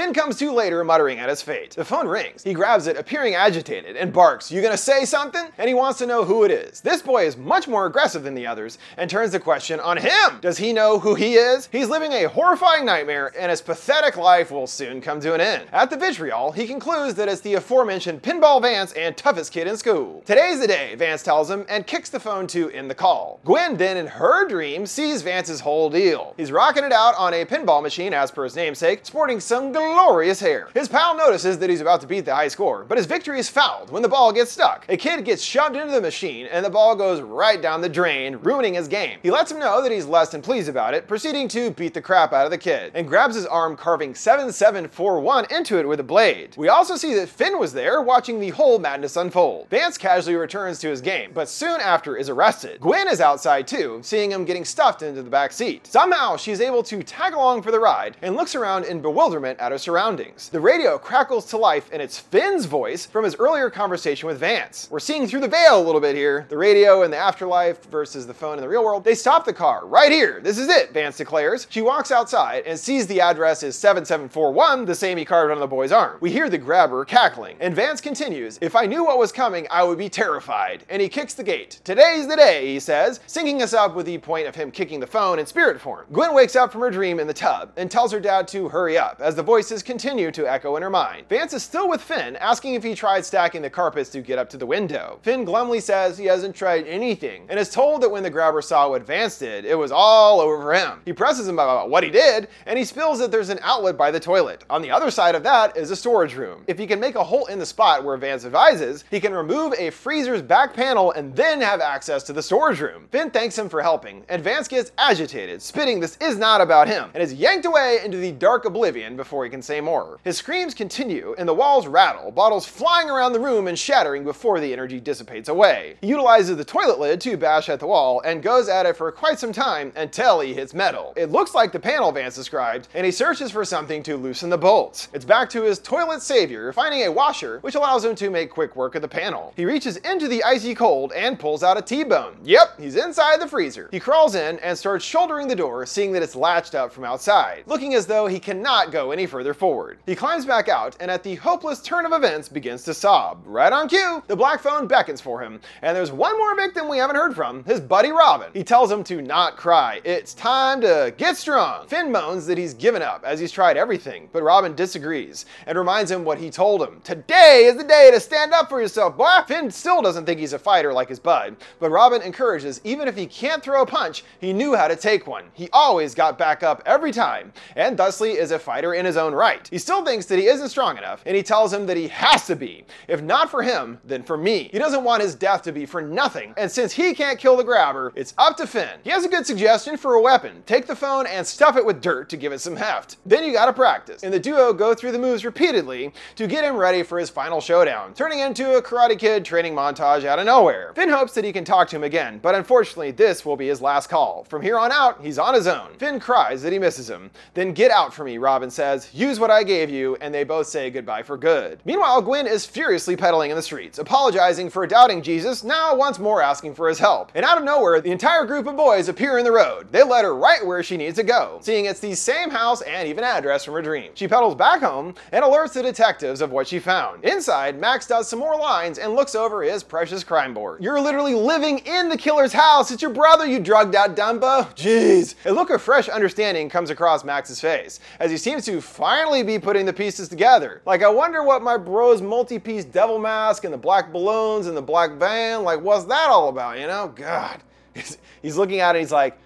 Finn 0.00 0.14
comes 0.14 0.38
to 0.38 0.50
later, 0.50 0.82
muttering 0.82 1.18
at 1.18 1.28
his 1.28 1.42
fate. 1.42 1.72
The 1.72 1.84
phone 1.84 2.08
rings. 2.08 2.42
He 2.42 2.54
grabs 2.54 2.86
it, 2.86 2.96
appearing 2.96 3.34
agitated, 3.34 3.96
and 3.96 4.14
barks, 4.14 4.50
You 4.50 4.62
gonna 4.62 4.78
say 4.78 5.04
something? 5.04 5.48
And 5.58 5.68
he 5.68 5.74
wants 5.74 5.98
to 5.98 6.06
know 6.06 6.24
who 6.24 6.42
it 6.44 6.50
is. 6.50 6.80
This 6.80 7.02
boy 7.02 7.26
is 7.26 7.36
much 7.36 7.68
more 7.68 7.84
aggressive 7.84 8.22
than 8.22 8.32
the 8.32 8.46
others 8.46 8.78
and 8.96 9.10
turns 9.10 9.32
the 9.32 9.40
question 9.40 9.78
on 9.78 9.98
him. 9.98 10.38
Does 10.40 10.56
he 10.56 10.72
know 10.72 10.98
who 10.98 11.14
he 11.14 11.34
is? 11.34 11.68
He's 11.70 11.90
living 11.90 12.12
a 12.12 12.30
horrifying 12.30 12.86
nightmare, 12.86 13.30
and 13.38 13.50
his 13.50 13.60
pathetic 13.60 14.16
life 14.16 14.50
will 14.50 14.66
soon 14.66 15.02
come 15.02 15.20
to 15.20 15.34
an 15.34 15.42
end. 15.42 15.64
At 15.70 15.90
the 15.90 15.98
vitriol, 15.98 16.52
he 16.52 16.66
concludes 16.66 17.14
that 17.16 17.28
it's 17.28 17.42
the 17.42 17.56
aforementioned 17.56 18.22
Pinball 18.22 18.62
Vance 18.62 18.94
and 18.94 19.14
toughest 19.18 19.52
kid 19.52 19.66
in 19.66 19.76
school. 19.76 20.22
Today's 20.24 20.60
the 20.60 20.66
day, 20.66 20.94
Vance 20.94 21.22
tells 21.22 21.50
him, 21.50 21.66
and 21.68 21.86
kicks 21.86 22.08
the 22.08 22.20
phone 22.20 22.46
to 22.46 22.70
end 22.70 22.88
the 22.88 22.94
call. 22.94 23.38
Gwen 23.44 23.76
then, 23.76 23.98
in 23.98 24.06
her 24.06 24.48
dream, 24.48 24.86
sees 24.86 25.20
Vance's 25.20 25.60
whole 25.60 25.90
deal. 25.90 26.32
He's 26.38 26.50
rocking 26.50 26.84
it 26.84 26.92
out 26.92 27.14
on 27.18 27.34
a 27.34 27.44
pinball 27.44 27.82
machine, 27.82 28.14
as 28.14 28.30
per 28.30 28.44
his 28.44 28.56
namesake, 28.56 29.04
sporting 29.04 29.40
some 29.40 29.72
glorious 29.92 30.40
hair. 30.40 30.68
His 30.74 30.88
pal 30.88 31.16
notices 31.16 31.58
that 31.58 31.70
he's 31.70 31.80
about 31.80 32.00
to 32.02 32.06
beat 32.06 32.24
the 32.24 32.34
high 32.34 32.48
score, 32.48 32.84
but 32.84 32.98
his 32.98 33.06
victory 33.06 33.38
is 33.38 33.48
fouled 33.48 33.90
when 33.90 34.02
the 34.02 34.08
ball 34.08 34.32
gets 34.32 34.52
stuck. 34.52 34.86
A 34.88 34.96
kid 34.96 35.24
gets 35.24 35.42
shoved 35.42 35.76
into 35.76 35.92
the 35.92 36.00
machine, 36.00 36.46
and 36.46 36.64
the 36.64 36.70
ball 36.70 36.94
goes 36.94 37.20
right 37.20 37.60
down 37.60 37.80
the 37.80 37.88
drain, 37.88 38.36
ruining 38.42 38.74
his 38.74 38.88
game. 38.88 39.18
He 39.22 39.30
lets 39.30 39.50
him 39.50 39.58
know 39.58 39.82
that 39.82 39.92
he's 39.92 40.06
less 40.06 40.30
than 40.30 40.42
pleased 40.42 40.68
about 40.68 40.94
it, 40.94 41.08
proceeding 41.08 41.48
to 41.48 41.70
beat 41.72 41.94
the 41.94 42.00
crap 42.00 42.32
out 42.32 42.44
of 42.44 42.50
the 42.50 42.58
kid, 42.58 42.92
and 42.94 43.08
grabs 43.08 43.34
his 43.34 43.46
arm, 43.46 43.76
carving 43.76 44.14
7741 44.14 45.46
into 45.50 45.78
it 45.78 45.88
with 45.88 46.00
a 46.00 46.04
blade. 46.04 46.54
We 46.56 46.68
also 46.68 46.96
see 46.96 47.14
that 47.14 47.28
Finn 47.28 47.58
was 47.58 47.72
there, 47.72 48.00
watching 48.00 48.40
the 48.40 48.50
whole 48.50 48.78
madness 48.78 49.16
unfold. 49.16 49.68
Vance 49.70 49.98
casually 49.98 50.36
returns 50.36 50.78
to 50.80 50.88
his 50.88 51.00
game, 51.00 51.32
but 51.34 51.48
soon 51.48 51.80
after 51.80 52.16
is 52.16 52.28
arrested. 52.28 52.80
Gwen 52.80 53.08
is 53.08 53.20
outside 53.20 53.66
too, 53.66 54.00
seeing 54.02 54.32
him 54.32 54.44
getting 54.44 54.64
stuffed 54.64 55.02
into 55.02 55.22
the 55.22 55.30
back 55.30 55.52
seat. 55.52 55.86
Somehow, 55.86 56.36
she's 56.36 56.60
able 56.60 56.82
to 56.84 57.02
tag 57.02 57.34
along 57.34 57.62
for 57.62 57.70
the 57.70 57.80
ride, 57.80 58.16
and 58.22 58.36
looks 58.36 58.54
around 58.54 58.84
in 58.84 59.00
bewilderment 59.00 59.58
at 59.58 59.69
surroundings. 59.78 60.48
The 60.48 60.60
radio 60.60 60.98
crackles 60.98 61.46
to 61.46 61.56
life 61.56 61.88
and 61.92 62.02
it's 62.02 62.18
Finn's 62.18 62.64
voice 62.64 63.06
from 63.06 63.24
his 63.24 63.36
earlier 63.36 63.70
conversation 63.70 64.26
with 64.26 64.38
Vance. 64.38 64.88
We're 64.90 65.00
seeing 65.00 65.26
through 65.26 65.40
the 65.40 65.48
veil 65.48 65.80
a 65.80 65.84
little 65.84 66.00
bit 66.00 66.16
here. 66.16 66.46
The 66.48 66.56
radio 66.56 67.02
in 67.02 67.10
the 67.10 67.16
afterlife 67.16 67.84
versus 67.86 68.26
the 68.26 68.34
phone 68.34 68.58
in 68.58 68.62
the 68.62 68.68
real 68.68 68.84
world. 68.84 69.04
They 69.04 69.14
stop 69.14 69.44
the 69.44 69.52
car 69.52 69.86
right 69.86 70.10
here. 70.10 70.40
This 70.40 70.58
is 70.58 70.68
it, 70.68 70.92
Vance 70.92 71.16
declares. 71.16 71.66
She 71.70 71.82
walks 71.82 72.10
outside 72.10 72.64
and 72.66 72.78
sees 72.78 73.06
the 73.06 73.20
address 73.20 73.62
is 73.62 73.76
7741, 73.76 74.84
the 74.84 74.94
same 74.94 75.18
he 75.18 75.24
carved 75.24 75.52
on 75.52 75.60
the 75.60 75.66
boy's 75.66 75.92
arm. 75.92 76.18
We 76.20 76.30
hear 76.30 76.48
the 76.48 76.58
grabber 76.58 77.04
cackling, 77.04 77.56
and 77.60 77.74
Vance 77.74 78.00
continues, 78.00 78.58
If 78.60 78.74
I 78.76 78.86
knew 78.86 79.04
what 79.04 79.18
was 79.18 79.32
coming, 79.32 79.66
I 79.70 79.84
would 79.84 79.98
be 79.98 80.08
terrified. 80.08 80.84
And 80.88 81.02
he 81.02 81.08
kicks 81.08 81.34
the 81.34 81.42
gate. 81.42 81.80
Today's 81.84 82.26
the 82.26 82.36
day, 82.36 82.66
he 82.66 82.80
says, 82.80 83.20
syncing 83.26 83.60
us 83.60 83.74
up 83.74 83.94
with 83.94 84.06
the 84.06 84.18
point 84.18 84.46
of 84.46 84.54
him 84.54 84.70
kicking 84.70 85.00
the 85.00 85.06
phone 85.06 85.38
in 85.38 85.46
spirit 85.46 85.80
form. 85.80 86.06
Gwen 86.12 86.34
wakes 86.34 86.56
up 86.56 86.72
from 86.72 86.80
her 86.80 86.90
dream 86.90 87.20
in 87.20 87.26
the 87.26 87.34
tub 87.34 87.72
and 87.76 87.90
tells 87.90 88.12
her 88.12 88.20
dad 88.20 88.48
to 88.48 88.68
hurry 88.68 88.96
up, 88.96 89.20
as 89.20 89.34
the 89.34 89.42
voice 89.42 89.59
voices 89.60 89.82
continue 89.82 90.30
to 90.30 90.50
echo 90.50 90.76
in 90.76 90.82
her 90.82 90.88
mind. 90.88 91.28
Vance 91.28 91.52
is 91.52 91.62
still 91.62 91.86
with 91.86 92.00
Finn, 92.00 92.34
asking 92.36 92.72
if 92.72 92.82
he 92.82 92.94
tried 92.94 93.26
stacking 93.26 93.60
the 93.60 93.68
carpets 93.68 94.08
to 94.08 94.22
get 94.22 94.38
up 94.38 94.48
to 94.48 94.56
the 94.56 94.64
window. 94.64 95.18
Finn 95.20 95.44
glumly 95.44 95.82
says 95.82 96.16
he 96.16 96.24
hasn't 96.24 96.56
tried 96.56 96.86
anything, 96.86 97.44
and 97.50 97.60
is 97.60 97.68
told 97.68 98.00
that 98.00 98.10
when 98.10 98.22
the 98.22 98.30
grabber 98.30 98.62
saw 98.62 98.88
what 98.88 99.06
Vance 99.06 99.38
did, 99.38 99.66
it 99.66 99.74
was 99.74 99.92
all 99.92 100.40
over 100.40 100.72
him. 100.72 101.02
He 101.04 101.12
presses 101.12 101.46
him 101.46 101.56
about 101.56 101.90
what 101.90 102.02
he 102.02 102.08
did, 102.08 102.48
and 102.64 102.78
he 102.78 102.86
spills 102.86 103.18
that 103.18 103.30
there's 103.30 103.50
an 103.50 103.58
outlet 103.60 103.98
by 103.98 104.10
the 104.10 104.18
toilet. 104.18 104.64
On 104.70 104.80
the 104.80 104.90
other 104.90 105.10
side 105.10 105.34
of 105.34 105.42
that 105.42 105.76
is 105.76 105.90
a 105.90 105.96
storage 105.96 106.34
room. 106.34 106.64
If 106.66 106.78
he 106.78 106.86
can 106.86 106.98
make 106.98 107.16
a 107.16 107.22
hole 107.22 107.44
in 107.44 107.58
the 107.58 107.66
spot 107.66 108.02
where 108.02 108.16
Vance 108.16 108.46
advises, 108.46 109.04
he 109.10 109.20
can 109.20 109.34
remove 109.34 109.74
a 109.76 109.90
freezer's 109.90 110.40
back 110.40 110.72
panel 110.72 111.12
and 111.12 111.36
then 111.36 111.60
have 111.60 111.82
access 111.82 112.22
to 112.22 112.32
the 112.32 112.42
storage 112.42 112.80
room. 112.80 113.08
Finn 113.12 113.28
thanks 113.28 113.58
him 113.58 113.68
for 113.68 113.82
helping, 113.82 114.24
and 114.30 114.42
Vance 114.42 114.68
gets 114.68 114.92
agitated, 114.96 115.60
spitting 115.60 116.00
this 116.00 116.16
is 116.22 116.38
not 116.38 116.62
about 116.62 116.88
him, 116.88 117.10
and 117.12 117.22
is 117.22 117.34
yanked 117.34 117.66
away 117.66 117.98
into 118.02 118.16
the 118.16 118.32
dark 118.32 118.64
oblivion 118.64 119.16
before 119.16 119.44
he 119.44 119.49
can 119.50 119.62
say 119.62 119.80
more. 119.80 120.18
His 120.24 120.38
screams 120.38 120.74
continue, 120.74 121.34
and 121.38 121.48
the 121.48 121.54
walls 121.54 121.86
rattle, 121.86 122.30
bottles 122.30 122.66
flying 122.66 123.10
around 123.10 123.32
the 123.32 123.40
room 123.40 123.66
and 123.66 123.78
shattering 123.78 124.24
before 124.24 124.60
the 124.60 124.72
energy 124.72 125.00
dissipates 125.00 125.48
away. 125.48 125.96
He 126.00 126.06
utilizes 126.06 126.56
the 126.56 126.64
toilet 126.64 126.98
lid 126.98 127.20
to 127.22 127.36
bash 127.36 127.68
at 127.68 127.80
the 127.80 127.86
wall 127.86 128.20
and 128.20 128.42
goes 128.42 128.68
at 128.68 128.86
it 128.86 128.96
for 128.96 129.10
quite 129.12 129.38
some 129.38 129.52
time 129.52 129.92
until 129.96 130.40
he 130.40 130.54
hits 130.54 130.74
metal. 130.74 131.12
It 131.16 131.30
looks 131.30 131.54
like 131.54 131.72
the 131.72 131.80
panel 131.80 132.12
Vance 132.12 132.34
described, 132.34 132.88
and 132.94 133.04
he 133.04 133.12
searches 133.12 133.50
for 133.50 133.64
something 133.64 134.02
to 134.04 134.16
loosen 134.16 134.50
the 134.50 134.58
bolts. 134.58 135.08
It's 135.12 135.24
back 135.24 135.50
to 135.50 135.62
his 135.62 135.78
toilet 135.78 136.22
savior, 136.22 136.72
finding 136.72 137.02
a 137.02 137.12
washer, 137.12 137.58
which 137.60 137.74
allows 137.74 138.04
him 138.04 138.14
to 138.16 138.30
make 138.30 138.50
quick 138.50 138.76
work 138.76 138.94
of 138.94 139.02
the 139.02 139.08
panel. 139.08 139.52
He 139.56 139.64
reaches 139.64 139.96
into 139.98 140.28
the 140.28 140.44
icy 140.44 140.74
cold 140.74 141.12
and 141.12 141.38
pulls 141.38 141.62
out 141.62 141.78
a 141.78 141.82
T-bone. 141.82 142.36
Yep, 142.44 142.78
he's 142.78 142.96
inside 142.96 143.40
the 143.40 143.48
freezer. 143.48 143.88
He 143.90 144.00
crawls 144.00 144.34
in 144.34 144.58
and 144.60 144.76
starts 144.76 145.04
shouldering 145.04 145.48
the 145.48 145.56
door, 145.56 145.86
seeing 145.86 146.12
that 146.12 146.22
it's 146.22 146.36
latched 146.36 146.74
up 146.74 146.92
from 146.92 147.04
outside, 147.04 147.64
looking 147.66 147.94
as 147.94 148.06
though 148.06 148.26
he 148.26 148.38
cannot 148.38 148.92
go 148.92 149.10
any 149.10 149.26
further 149.26 149.39
forward. 149.54 149.98
He 150.06 150.14
climbs 150.14 150.46
back 150.46 150.68
out 150.68 150.96
and 151.00 151.10
at 151.10 151.22
the 151.22 151.34
hopeless 151.36 151.80
turn 151.80 152.06
of 152.06 152.12
events 152.12 152.48
begins 152.48 152.84
to 152.84 152.94
sob. 152.94 153.42
Right 153.44 153.72
on 153.72 153.88
cue, 153.88 154.22
the 154.26 154.36
black 154.36 154.60
phone 154.60 154.86
beckons 154.86 155.20
for 155.20 155.40
him, 155.42 155.60
and 155.82 155.96
there's 155.96 156.12
one 156.12 156.38
more 156.38 156.54
victim 156.54 156.88
we 156.88 156.98
haven't 156.98 157.16
heard 157.16 157.34
from, 157.34 157.64
his 157.64 157.80
buddy 157.80 158.10
Robin. 158.10 158.50
He 158.52 158.62
tells 158.62 158.90
him 158.90 159.02
to 159.04 159.22
not 159.22 159.56
cry. 159.56 160.00
It's 160.04 160.34
time 160.34 160.80
to 160.82 161.14
get 161.16 161.36
strong. 161.36 161.86
Finn 161.88 162.12
moans 162.12 162.46
that 162.46 162.58
he's 162.58 162.74
given 162.74 163.02
up 163.02 163.24
as 163.24 163.40
he's 163.40 163.52
tried 163.52 163.76
everything, 163.76 164.28
but 164.32 164.42
Robin 164.42 164.74
disagrees 164.74 165.46
and 165.66 165.76
reminds 165.76 166.10
him 166.10 166.24
what 166.24 166.38
he 166.38 166.50
told 166.50 166.82
him. 166.82 167.00
Today 167.02 167.64
is 167.66 167.76
the 167.76 167.84
day 167.84 168.10
to 168.12 168.20
stand 168.20 168.52
up 168.52 168.68
for 168.68 168.80
yourself, 168.80 169.16
boy. 169.16 169.28
Finn 169.46 169.70
still 169.70 170.02
doesn't 170.02 170.26
think 170.26 170.40
he's 170.40 170.52
a 170.52 170.58
fighter 170.58 170.92
like 170.92 171.08
his 171.08 171.18
bud, 171.18 171.56
but 171.78 171.90
Robin 171.90 172.22
encourages 172.22 172.80
even 172.84 173.08
if 173.08 173.16
he 173.16 173.26
can't 173.26 173.62
throw 173.62 173.82
a 173.82 173.86
punch, 173.86 174.24
he 174.40 174.52
knew 174.52 174.74
how 174.74 174.88
to 174.88 174.96
take 174.96 175.26
one. 175.26 175.44
He 175.52 175.68
always 175.72 176.14
got 176.14 176.38
back 176.38 176.62
up 176.62 176.82
every 176.86 177.12
time, 177.12 177.52
and 177.76 177.96
thusly 177.96 178.32
is 178.32 178.50
a 178.50 178.58
fighter 178.58 178.94
in 178.94 179.06
his 179.06 179.16
own 179.16 179.29
right. 179.34 179.66
He 179.68 179.78
still 179.78 180.04
thinks 180.04 180.26
that 180.26 180.38
he 180.38 180.46
isn't 180.46 180.68
strong 180.68 180.98
enough, 180.98 181.22
and 181.26 181.36
he 181.36 181.42
tells 181.42 181.72
him 181.72 181.86
that 181.86 181.96
he 181.96 182.08
has 182.08 182.46
to 182.46 182.56
be. 182.56 182.84
If 183.08 183.22
not 183.22 183.50
for 183.50 183.62
him, 183.62 183.98
then 184.04 184.22
for 184.22 184.36
me. 184.36 184.68
He 184.72 184.78
doesn't 184.78 185.04
want 185.04 185.22
his 185.22 185.34
death 185.34 185.62
to 185.62 185.72
be 185.72 185.86
for 185.86 186.00
nothing, 186.00 186.54
and 186.56 186.70
since 186.70 186.92
he 186.92 187.14
can't 187.14 187.38
kill 187.38 187.56
the 187.56 187.64
grabber, 187.64 188.12
it's 188.14 188.34
up 188.38 188.56
to 188.58 188.66
Finn. 188.66 189.00
He 189.02 189.10
has 189.10 189.24
a 189.24 189.28
good 189.28 189.46
suggestion 189.46 189.96
for 189.96 190.14
a 190.14 190.20
weapon. 190.20 190.62
Take 190.66 190.86
the 190.86 190.96
phone 190.96 191.26
and 191.26 191.46
stuff 191.46 191.76
it 191.76 191.84
with 191.84 192.00
dirt 192.00 192.28
to 192.30 192.36
give 192.36 192.52
it 192.52 192.60
some 192.60 192.76
heft. 192.76 193.16
Then 193.26 193.44
you 193.44 193.52
gotta 193.52 193.72
practice, 193.72 194.22
and 194.22 194.32
the 194.32 194.38
duo 194.38 194.72
go 194.72 194.94
through 194.94 195.12
the 195.12 195.18
moves 195.18 195.44
repeatedly 195.44 196.12
to 196.36 196.46
get 196.46 196.64
him 196.64 196.76
ready 196.76 197.02
for 197.02 197.18
his 197.18 197.30
final 197.30 197.60
showdown, 197.60 198.14
turning 198.14 198.40
into 198.40 198.76
a 198.76 198.82
Karate 198.82 199.18
Kid 199.18 199.44
training 199.44 199.74
montage 199.74 200.24
out 200.24 200.38
of 200.38 200.46
nowhere. 200.46 200.92
Finn 200.94 201.08
hopes 201.08 201.34
that 201.34 201.44
he 201.44 201.52
can 201.52 201.64
talk 201.64 201.88
to 201.88 201.96
him 201.96 202.04
again, 202.04 202.38
but 202.42 202.54
unfortunately, 202.54 203.10
this 203.10 203.44
will 203.44 203.56
be 203.56 203.68
his 203.68 203.80
last 203.80 204.08
call. 204.08 204.44
From 204.48 204.62
here 204.62 204.78
on 204.78 204.92
out, 204.92 205.20
he's 205.22 205.38
on 205.38 205.54
his 205.54 205.66
own. 205.66 205.90
Finn 205.98 206.20
cries 206.20 206.62
that 206.62 206.72
he 206.72 206.78
misses 206.78 207.08
him. 207.08 207.30
Then 207.54 207.72
get 207.72 207.90
out 207.90 208.12
for 208.12 208.24
me, 208.24 208.38
Robin 208.38 208.70
says. 208.70 209.08
Use 209.20 209.38
what 209.38 209.50
I 209.50 209.64
gave 209.64 209.90
you, 209.90 210.16
and 210.22 210.32
they 210.32 210.44
both 210.44 210.66
say 210.66 210.88
goodbye 210.88 211.24
for 211.24 211.36
good. 211.36 211.78
Meanwhile, 211.84 212.22
Gwen 212.22 212.46
is 212.46 212.64
furiously 212.64 213.16
pedaling 213.16 213.50
in 213.50 213.56
the 213.56 213.62
streets, 213.62 213.98
apologizing 213.98 214.70
for 214.70 214.86
doubting 214.86 215.20
Jesus, 215.20 215.62
now 215.62 215.94
once 215.94 216.18
more 216.18 216.40
asking 216.40 216.74
for 216.74 216.88
his 216.88 216.98
help. 216.98 217.30
And 217.34 217.44
out 217.44 217.58
of 217.58 217.64
nowhere, 217.64 218.00
the 218.00 218.12
entire 218.12 218.46
group 218.46 218.66
of 218.66 218.78
boys 218.78 219.10
appear 219.10 219.36
in 219.36 219.44
the 219.44 219.52
road. 219.52 219.92
They 219.92 220.02
let 220.02 220.24
her 220.24 220.34
right 220.34 220.64
where 220.64 220.82
she 220.82 220.96
needs 220.96 221.16
to 221.16 221.22
go, 221.22 221.58
seeing 221.60 221.84
it's 221.84 222.00
the 222.00 222.14
same 222.14 222.48
house 222.48 222.80
and 222.80 223.06
even 223.06 223.22
address 223.22 223.62
from 223.62 223.74
her 223.74 223.82
dream. 223.82 224.10
She 224.14 224.26
pedals 224.26 224.54
back 224.54 224.80
home 224.80 225.14
and 225.32 225.44
alerts 225.44 225.74
the 225.74 225.82
detectives 225.82 226.40
of 226.40 226.50
what 226.50 226.66
she 226.66 226.78
found. 226.78 227.22
Inside, 227.22 227.78
Max 227.78 228.06
does 228.06 228.26
some 228.26 228.38
more 228.38 228.58
lines 228.58 228.96
and 228.96 229.14
looks 229.14 229.34
over 229.34 229.62
his 229.62 229.82
precious 229.82 230.24
crime 230.24 230.54
board. 230.54 230.82
You're 230.82 230.98
literally 230.98 231.34
living 231.34 231.80
in 231.80 232.08
the 232.08 232.16
killer's 232.16 232.54
house. 232.54 232.90
It's 232.90 233.02
your 233.02 233.12
brother, 233.12 233.44
you 233.44 233.60
drugged 233.60 233.94
out 233.94 234.16
Dumbo. 234.16 234.74
Jeez. 234.76 235.34
A 235.44 235.52
look 235.52 235.68
of 235.68 235.82
fresh 235.82 236.08
understanding 236.08 236.70
comes 236.70 236.88
across 236.88 237.22
Max's 237.22 237.60
face 237.60 238.00
as 238.18 238.30
he 238.30 238.38
seems 238.38 238.64
to 238.64 238.80
finally 238.80 239.09
be 239.42 239.58
putting 239.58 239.86
the 239.86 239.92
pieces 239.92 240.28
together. 240.28 240.82
Like, 240.86 241.02
I 241.02 241.08
wonder 241.08 241.42
what 241.42 241.62
my 241.62 241.76
bro's 241.76 242.22
multi-piece 242.22 242.84
devil 242.84 243.18
mask 243.18 243.64
and 243.64 243.72
the 243.72 243.78
black 243.78 244.12
balloons 244.12 244.66
and 244.66 244.76
the 244.76 244.82
black 244.82 245.12
van, 245.12 245.64
like, 245.64 245.80
what's 245.80 246.04
that 246.04 246.28
all 246.28 246.48
about, 246.48 246.78
you 246.78 246.86
know? 246.86 247.12
God. 247.14 247.62
He's 248.42 248.56
looking 248.56 248.80
at 248.80 248.96
it, 248.96 249.00
he's 249.00 249.12
like, 249.12 249.38